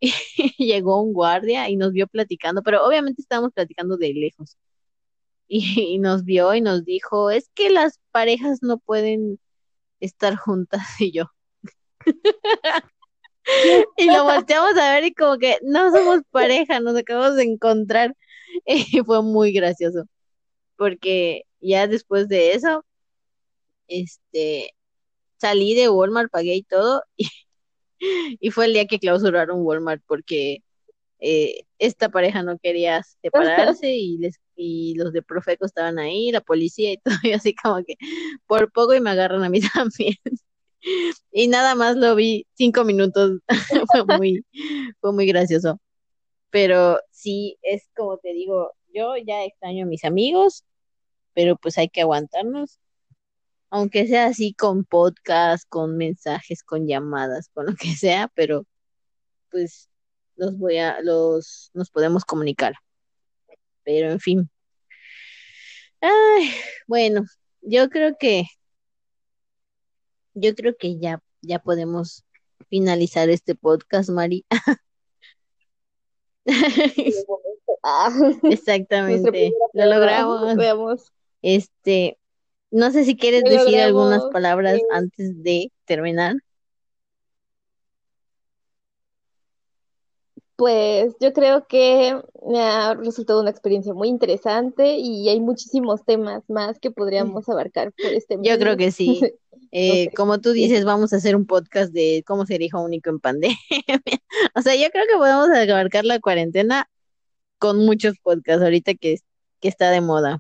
Y 0.58 0.66
llegó 0.66 1.02
un 1.02 1.12
guardia 1.12 1.68
y 1.70 1.76
nos 1.76 1.92
vio 1.92 2.06
platicando, 2.06 2.62
pero 2.62 2.86
obviamente 2.86 3.22
estábamos 3.22 3.52
platicando 3.52 3.96
de 3.96 4.12
lejos. 4.14 4.56
Y, 5.48 5.98
nos 5.98 6.24
vio 6.24 6.54
y 6.54 6.60
nos 6.60 6.84
dijo, 6.84 7.30
es 7.30 7.50
que 7.54 7.70
las 7.70 8.00
parejas 8.10 8.58
no 8.62 8.78
pueden 8.78 9.38
estar 10.00 10.36
juntas 10.36 10.82
y 11.00 11.12
yo. 11.12 11.26
y 13.96 14.06
lo 14.06 14.24
volteamos 14.24 14.76
a 14.76 14.94
ver 14.94 15.04
y 15.04 15.14
como 15.14 15.38
que 15.38 15.58
no 15.62 15.92
somos 15.92 16.20
pareja, 16.30 16.80
nos 16.80 16.96
acabamos 16.96 17.36
de 17.36 17.44
encontrar. 17.44 18.16
Y 18.66 19.00
fue 19.04 19.22
muy 19.22 19.52
gracioso, 19.52 20.04
porque 20.76 21.42
ya 21.60 21.86
después 21.88 22.28
de 22.28 22.54
eso, 22.54 22.84
este, 23.88 24.74
salí 25.38 25.74
de 25.74 25.88
Walmart, 25.90 26.30
pagué 26.30 26.56
y 26.56 26.62
todo, 26.62 27.02
y, 27.98 28.50
fue 28.50 28.66
el 28.66 28.74
día 28.74 28.86
que 28.86 28.98
clausuraron 28.98 29.62
Walmart 29.62 30.02
porque 30.06 30.62
eh, 31.20 31.64
esta 31.78 32.08
pareja 32.08 32.42
no 32.42 32.58
quería 32.58 33.02
separarse 33.22 33.94
y, 33.94 34.18
les, 34.18 34.40
y 34.54 34.94
los 34.96 35.12
de 35.12 35.22
Profeco 35.22 35.64
estaban 35.66 35.98
ahí, 35.98 36.30
la 36.30 36.40
policía 36.40 36.92
y 36.92 36.98
todo, 37.04 37.14
y 37.22 37.32
así 37.32 37.54
como 37.54 37.82
que 37.84 37.96
por 38.46 38.72
poco 38.72 38.94
y 38.94 39.00
me 39.00 39.10
agarran 39.10 39.44
a 39.44 39.48
mí 39.48 39.60
también. 39.74 40.16
Y 41.32 41.48
nada 41.48 41.74
más 41.74 41.96
lo 41.96 42.14
vi 42.14 42.46
cinco 42.54 42.84
minutos, 42.84 43.40
fue 43.92 44.18
muy, 44.18 44.44
fue 45.00 45.12
muy 45.12 45.26
gracioso. 45.26 45.80
Pero 46.50 47.00
sí, 47.10 47.58
es 47.62 47.88
como 47.96 48.18
te 48.18 48.32
digo, 48.32 48.72
yo 48.94 49.16
ya 49.16 49.44
extraño 49.44 49.84
a 49.84 49.88
mis 49.88 50.04
amigos, 50.04 50.64
pero 51.34 51.56
pues 51.56 51.78
hay 51.78 51.88
que 51.88 52.02
aguantarnos 52.02 52.78
aunque 53.70 54.06
sea 54.06 54.26
así 54.26 54.54
con 54.54 54.84
podcast, 54.84 55.68
con 55.68 55.96
mensajes, 55.96 56.62
con 56.62 56.86
llamadas, 56.86 57.50
con 57.52 57.66
lo 57.66 57.74
que 57.74 57.94
sea, 57.94 58.28
pero 58.34 58.64
pues 59.50 59.90
los 60.36 60.56
voy 60.58 60.78
a, 60.78 61.00
los, 61.02 61.70
nos 61.74 61.90
podemos 61.90 62.24
comunicar. 62.24 62.74
Pero 63.84 64.10
en 64.10 64.20
fin. 64.20 64.50
Ay, 66.00 66.50
bueno, 66.86 67.24
yo 67.62 67.88
creo 67.88 68.16
que, 68.18 68.44
yo 70.34 70.54
creo 70.54 70.76
que 70.78 70.98
ya, 70.98 71.20
ya 71.42 71.58
podemos 71.58 72.24
finalizar 72.68 73.28
este 73.30 73.54
podcast, 73.54 74.10
Mari. 74.10 74.44
Exactamente, 78.42 79.52
lo 79.72 79.86
logramos. 79.86 81.12
Este, 81.42 82.18
no 82.70 82.90
sé 82.90 83.04
si 83.04 83.16
quieres 83.16 83.44
decir 83.44 83.80
algunas 83.80 84.24
palabras 84.32 84.80
antes 84.92 85.42
de 85.42 85.72
terminar. 85.84 86.34
Pues 90.56 91.14
yo 91.20 91.32
creo 91.32 91.66
que 91.66 92.18
me 92.48 92.60
ha 92.60 92.94
resultado 92.94 93.40
una 93.40 93.50
experiencia 93.50 93.92
muy 93.92 94.08
interesante 94.08 94.96
y 94.96 95.28
hay 95.28 95.40
muchísimos 95.40 96.04
temas 96.04 96.42
más 96.48 96.78
que 96.78 96.90
podríamos 96.90 97.48
abarcar 97.48 97.92
por 97.92 98.12
este 98.12 98.38
Yo 98.42 98.58
creo 98.58 98.76
que 98.76 98.90
sí. 98.90 99.20
Eh, 99.72 100.10
como 100.14 100.40
tú 100.40 100.52
dices, 100.52 100.84
vamos 100.84 101.12
a 101.12 101.16
hacer 101.16 101.36
un 101.36 101.44
podcast 101.44 101.92
de 101.92 102.22
cómo 102.26 102.46
ser 102.46 102.62
hijo 102.62 102.80
único 102.80 103.10
en 103.10 103.20
pandemia. 103.20 103.58
o 104.54 104.62
sea, 104.62 104.74
yo 104.74 104.88
creo 104.90 105.04
que 105.06 105.16
podemos 105.18 105.50
abarcar 105.50 106.04
la 106.04 106.18
cuarentena 106.20 106.88
con 107.58 107.84
muchos 107.84 108.14
podcasts 108.22 108.62
ahorita 108.62 108.94
que, 108.94 109.16
que 109.60 109.68
está 109.68 109.90
de 109.90 110.00
moda. 110.00 110.38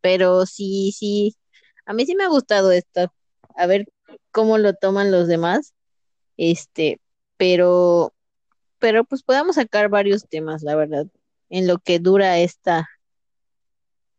Pero 0.00 0.46
sí, 0.46 0.92
sí, 0.96 1.36
a 1.84 1.92
mí 1.92 2.06
sí 2.06 2.14
me 2.14 2.24
ha 2.24 2.28
gustado 2.28 2.70
esto, 2.70 3.12
a 3.56 3.66
ver 3.66 3.86
cómo 4.30 4.58
lo 4.58 4.74
toman 4.74 5.10
los 5.10 5.26
demás, 5.26 5.74
este, 6.36 7.00
pero, 7.36 8.12
pero 8.78 9.04
pues 9.04 9.22
podemos 9.22 9.56
sacar 9.56 9.88
varios 9.88 10.28
temas, 10.28 10.62
la 10.62 10.76
verdad, 10.76 11.06
en 11.50 11.66
lo 11.66 11.78
que 11.78 11.98
dura 11.98 12.38
esta, 12.38 12.88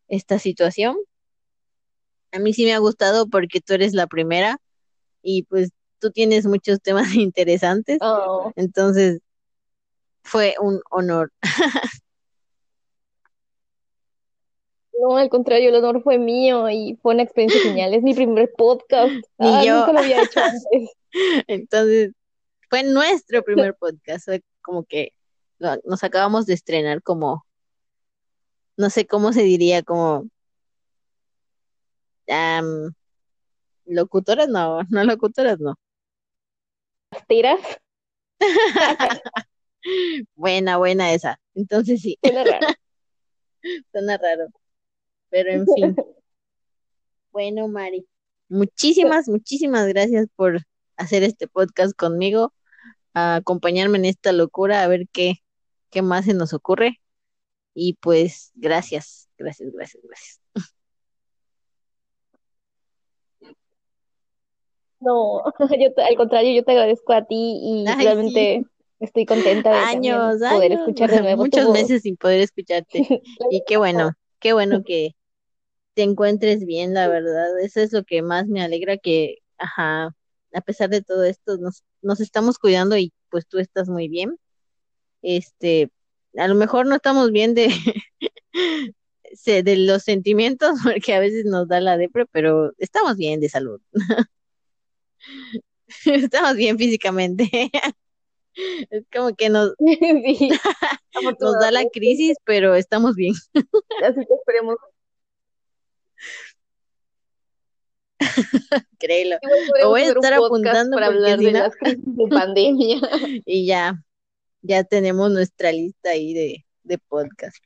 esta 0.08 0.38
situación. 0.38 0.96
A 2.32 2.38
mí 2.38 2.52
sí 2.52 2.64
me 2.64 2.74
ha 2.74 2.78
gustado 2.78 3.28
porque 3.28 3.60
tú 3.60 3.74
eres 3.74 3.92
la 3.94 4.06
primera 4.06 4.58
y 5.22 5.44
pues 5.44 5.70
tú 5.98 6.10
tienes 6.10 6.46
muchos 6.46 6.80
temas 6.80 7.14
interesantes, 7.14 7.98
oh. 8.00 8.52
entonces 8.56 9.20
fue 10.22 10.54
un 10.60 10.80
honor. 10.90 11.32
No, 15.00 15.16
al 15.16 15.30
contrario, 15.30 15.70
el 15.70 15.76
honor 15.76 16.02
fue 16.02 16.18
mío 16.18 16.68
y 16.68 16.98
fue 17.00 17.14
una 17.14 17.22
experiencia 17.22 17.60
genial. 17.62 17.94
Es 17.94 18.02
mi 18.02 18.14
primer 18.14 18.52
podcast. 18.52 19.10
Ni 19.38 19.48
ah, 19.48 19.64
yo. 19.64 19.78
Nunca 19.78 19.92
lo 19.92 19.98
había 20.00 20.22
hecho 20.22 20.40
antes. 20.40 20.90
Entonces, 21.46 22.12
fue 22.68 22.82
nuestro 22.82 23.42
primer 23.42 23.74
podcast. 23.74 24.26
Fue 24.26 24.42
como 24.62 24.84
que 24.84 25.12
nos 25.84 26.04
acabamos 26.04 26.46
de 26.46 26.54
estrenar 26.54 27.02
como, 27.02 27.46
no 28.76 28.90
sé 28.90 29.06
cómo 29.06 29.32
se 29.32 29.42
diría, 29.42 29.82
como 29.82 30.28
locutoras, 33.90 34.48
no, 34.48 34.80
no 34.90 35.04
locutoras, 35.04 35.58
no. 35.60 35.74
¿Tiras? 37.28 37.60
buena, 40.34 40.76
buena 40.76 41.12
esa. 41.12 41.40
Entonces 41.54 42.00
sí. 42.00 42.18
Suena 42.22 42.44
raro. 42.44 42.66
Suena 43.92 44.16
raro. 44.16 44.46
Pero 45.28 45.50
en 45.50 45.66
fin. 45.66 45.96
bueno, 47.30 47.68
Mari, 47.68 48.06
muchísimas, 48.48 49.28
muchísimas 49.28 49.86
gracias 49.86 50.26
por 50.34 50.60
hacer 50.96 51.22
este 51.22 51.46
podcast 51.46 51.96
conmigo, 51.96 52.52
a 53.14 53.36
acompañarme 53.36 53.98
en 53.98 54.04
esta 54.04 54.32
locura, 54.32 54.82
a 54.82 54.88
ver 54.88 55.06
qué, 55.12 55.42
qué 55.90 56.02
más 56.02 56.24
se 56.24 56.34
nos 56.34 56.52
ocurre. 56.52 57.00
Y 57.74 57.94
pues, 57.94 58.52
gracias, 58.54 59.28
gracias, 59.38 59.70
gracias, 59.72 60.02
gracias. 60.04 60.40
No, 65.02 65.42
yo 65.80 65.88
al 65.96 66.16
contrario, 66.16 66.52
yo 66.52 66.62
te 66.62 66.72
agradezco 66.72 67.14
a 67.14 67.24
ti 67.24 67.58
y 67.62 67.84
realmente 67.98 68.66
estoy 68.98 69.24
contenta 69.24 69.70
de 69.70 69.76
años, 69.76 70.36
poder 70.38 70.72
escuchar 70.72 71.10
de 71.10 71.22
nuevo. 71.22 71.44
Muchos 71.44 71.70
meses 71.70 72.02
sin 72.02 72.18
poder 72.18 72.42
escucharte. 72.42 73.22
y 73.50 73.62
qué 73.66 73.78
bueno, 73.78 74.12
qué 74.40 74.52
bueno 74.52 74.82
que, 74.84 75.14
te 75.94 76.02
encuentres 76.02 76.64
bien, 76.64 76.94
la 76.94 77.08
verdad. 77.08 77.58
Eso 77.60 77.80
es 77.80 77.92
lo 77.92 78.04
que 78.04 78.22
más 78.22 78.46
me 78.46 78.62
alegra 78.62 78.96
que, 78.96 79.38
ajá, 79.58 80.14
a 80.52 80.60
pesar 80.60 80.90
de 80.90 81.02
todo 81.02 81.24
esto, 81.24 81.56
nos, 81.58 81.84
nos 82.02 82.20
estamos 82.20 82.58
cuidando 82.58 82.96
y 82.96 83.12
pues 83.30 83.46
tú 83.46 83.58
estás 83.58 83.88
muy 83.88 84.08
bien. 84.08 84.38
Este, 85.22 85.90
a 86.36 86.48
lo 86.48 86.54
mejor 86.54 86.86
no 86.86 86.96
estamos 86.96 87.30
bien 87.32 87.54
de, 87.54 87.68
de 89.46 89.76
los 89.76 90.02
sentimientos, 90.02 90.72
porque 90.84 91.14
a 91.14 91.20
veces 91.20 91.44
nos 91.44 91.68
da 91.68 91.80
la 91.80 91.96
depre, 91.96 92.26
pero 92.26 92.72
estamos 92.78 93.16
bien 93.16 93.40
de 93.40 93.48
salud. 93.48 93.80
estamos 96.04 96.54
bien 96.56 96.78
físicamente. 96.78 97.48
es 98.90 99.04
como 99.12 99.34
que 99.34 99.48
nos, 99.48 99.74
nos 101.40 101.60
da 101.60 101.70
la 101.70 101.84
crisis, 101.92 102.36
pero 102.44 102.74
estamos 102.74 103.14
bien. 103.14 103.34
Así 103.54 104.26
que 104.26 104.34
esperemos 104.34 104.76
Créelo. 108.98 109.36
Lo 109.80 109.90
voy 109.90 110.02
a 110.02 110.08
estar 110.08 110.34
apuntando 110.34 110.96
para 110.96 111.06
hablar 111.06 111.38
de 111.38 111.52
las 111.52 111.74
crisis 111.76 112.04
de 112.04 112.26
pandemia. 112.28 112.98
y 113.46 113.66
ya, 113.66 114.02
ya 114.62 114.84
tenemos 114.84 115.30
nuestra 115.30 115.72
lista 115.72 116.10
ahí 116.10 116.34
de, 116.34 116.66
de 116.82 116.98
podcast. 116.98 117.56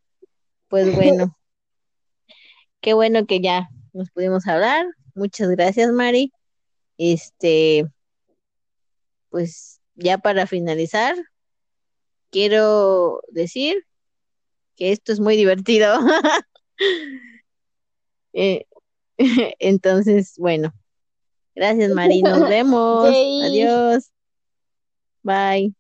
Pues 0.69 0.95
bueno, 0.95 1.37
qué 2.81 2.95
bueno 2.95 3.27
que 3.27 3.41
ya 3.41 3.69
nos 3.93 4.11
pudimos 4.11 4.47
hablar. 4.47 4.87
Muchas 5.15 5.49
gracias, 5.51 5.91
Mari. 5.93 6.33
Este, 6.99 7.87
pues 9.31 9.81
ya 9.95 10.19
para 10.19 10.47
finalizar, 10.47 11.17
quiero 12.31 13.21
decir 13.29 13.85
que 14.77 14.93
esto 14.93 15.13
es 15.13 15.21
muy 15.21 15.37
divertido. 15.37 15.99
Eh, 18.37 18.67
entonces, 19.59 20.35
bueno, 20.39 20.73
gracias, 21.55 21.91
Mari. 21.93 22.23
Nos 22.23 22.41
vemos. 22.49 23.11
Yay. 23.13 23.43
Adiós. 23.43 24.11
Bye. 25.23 25.75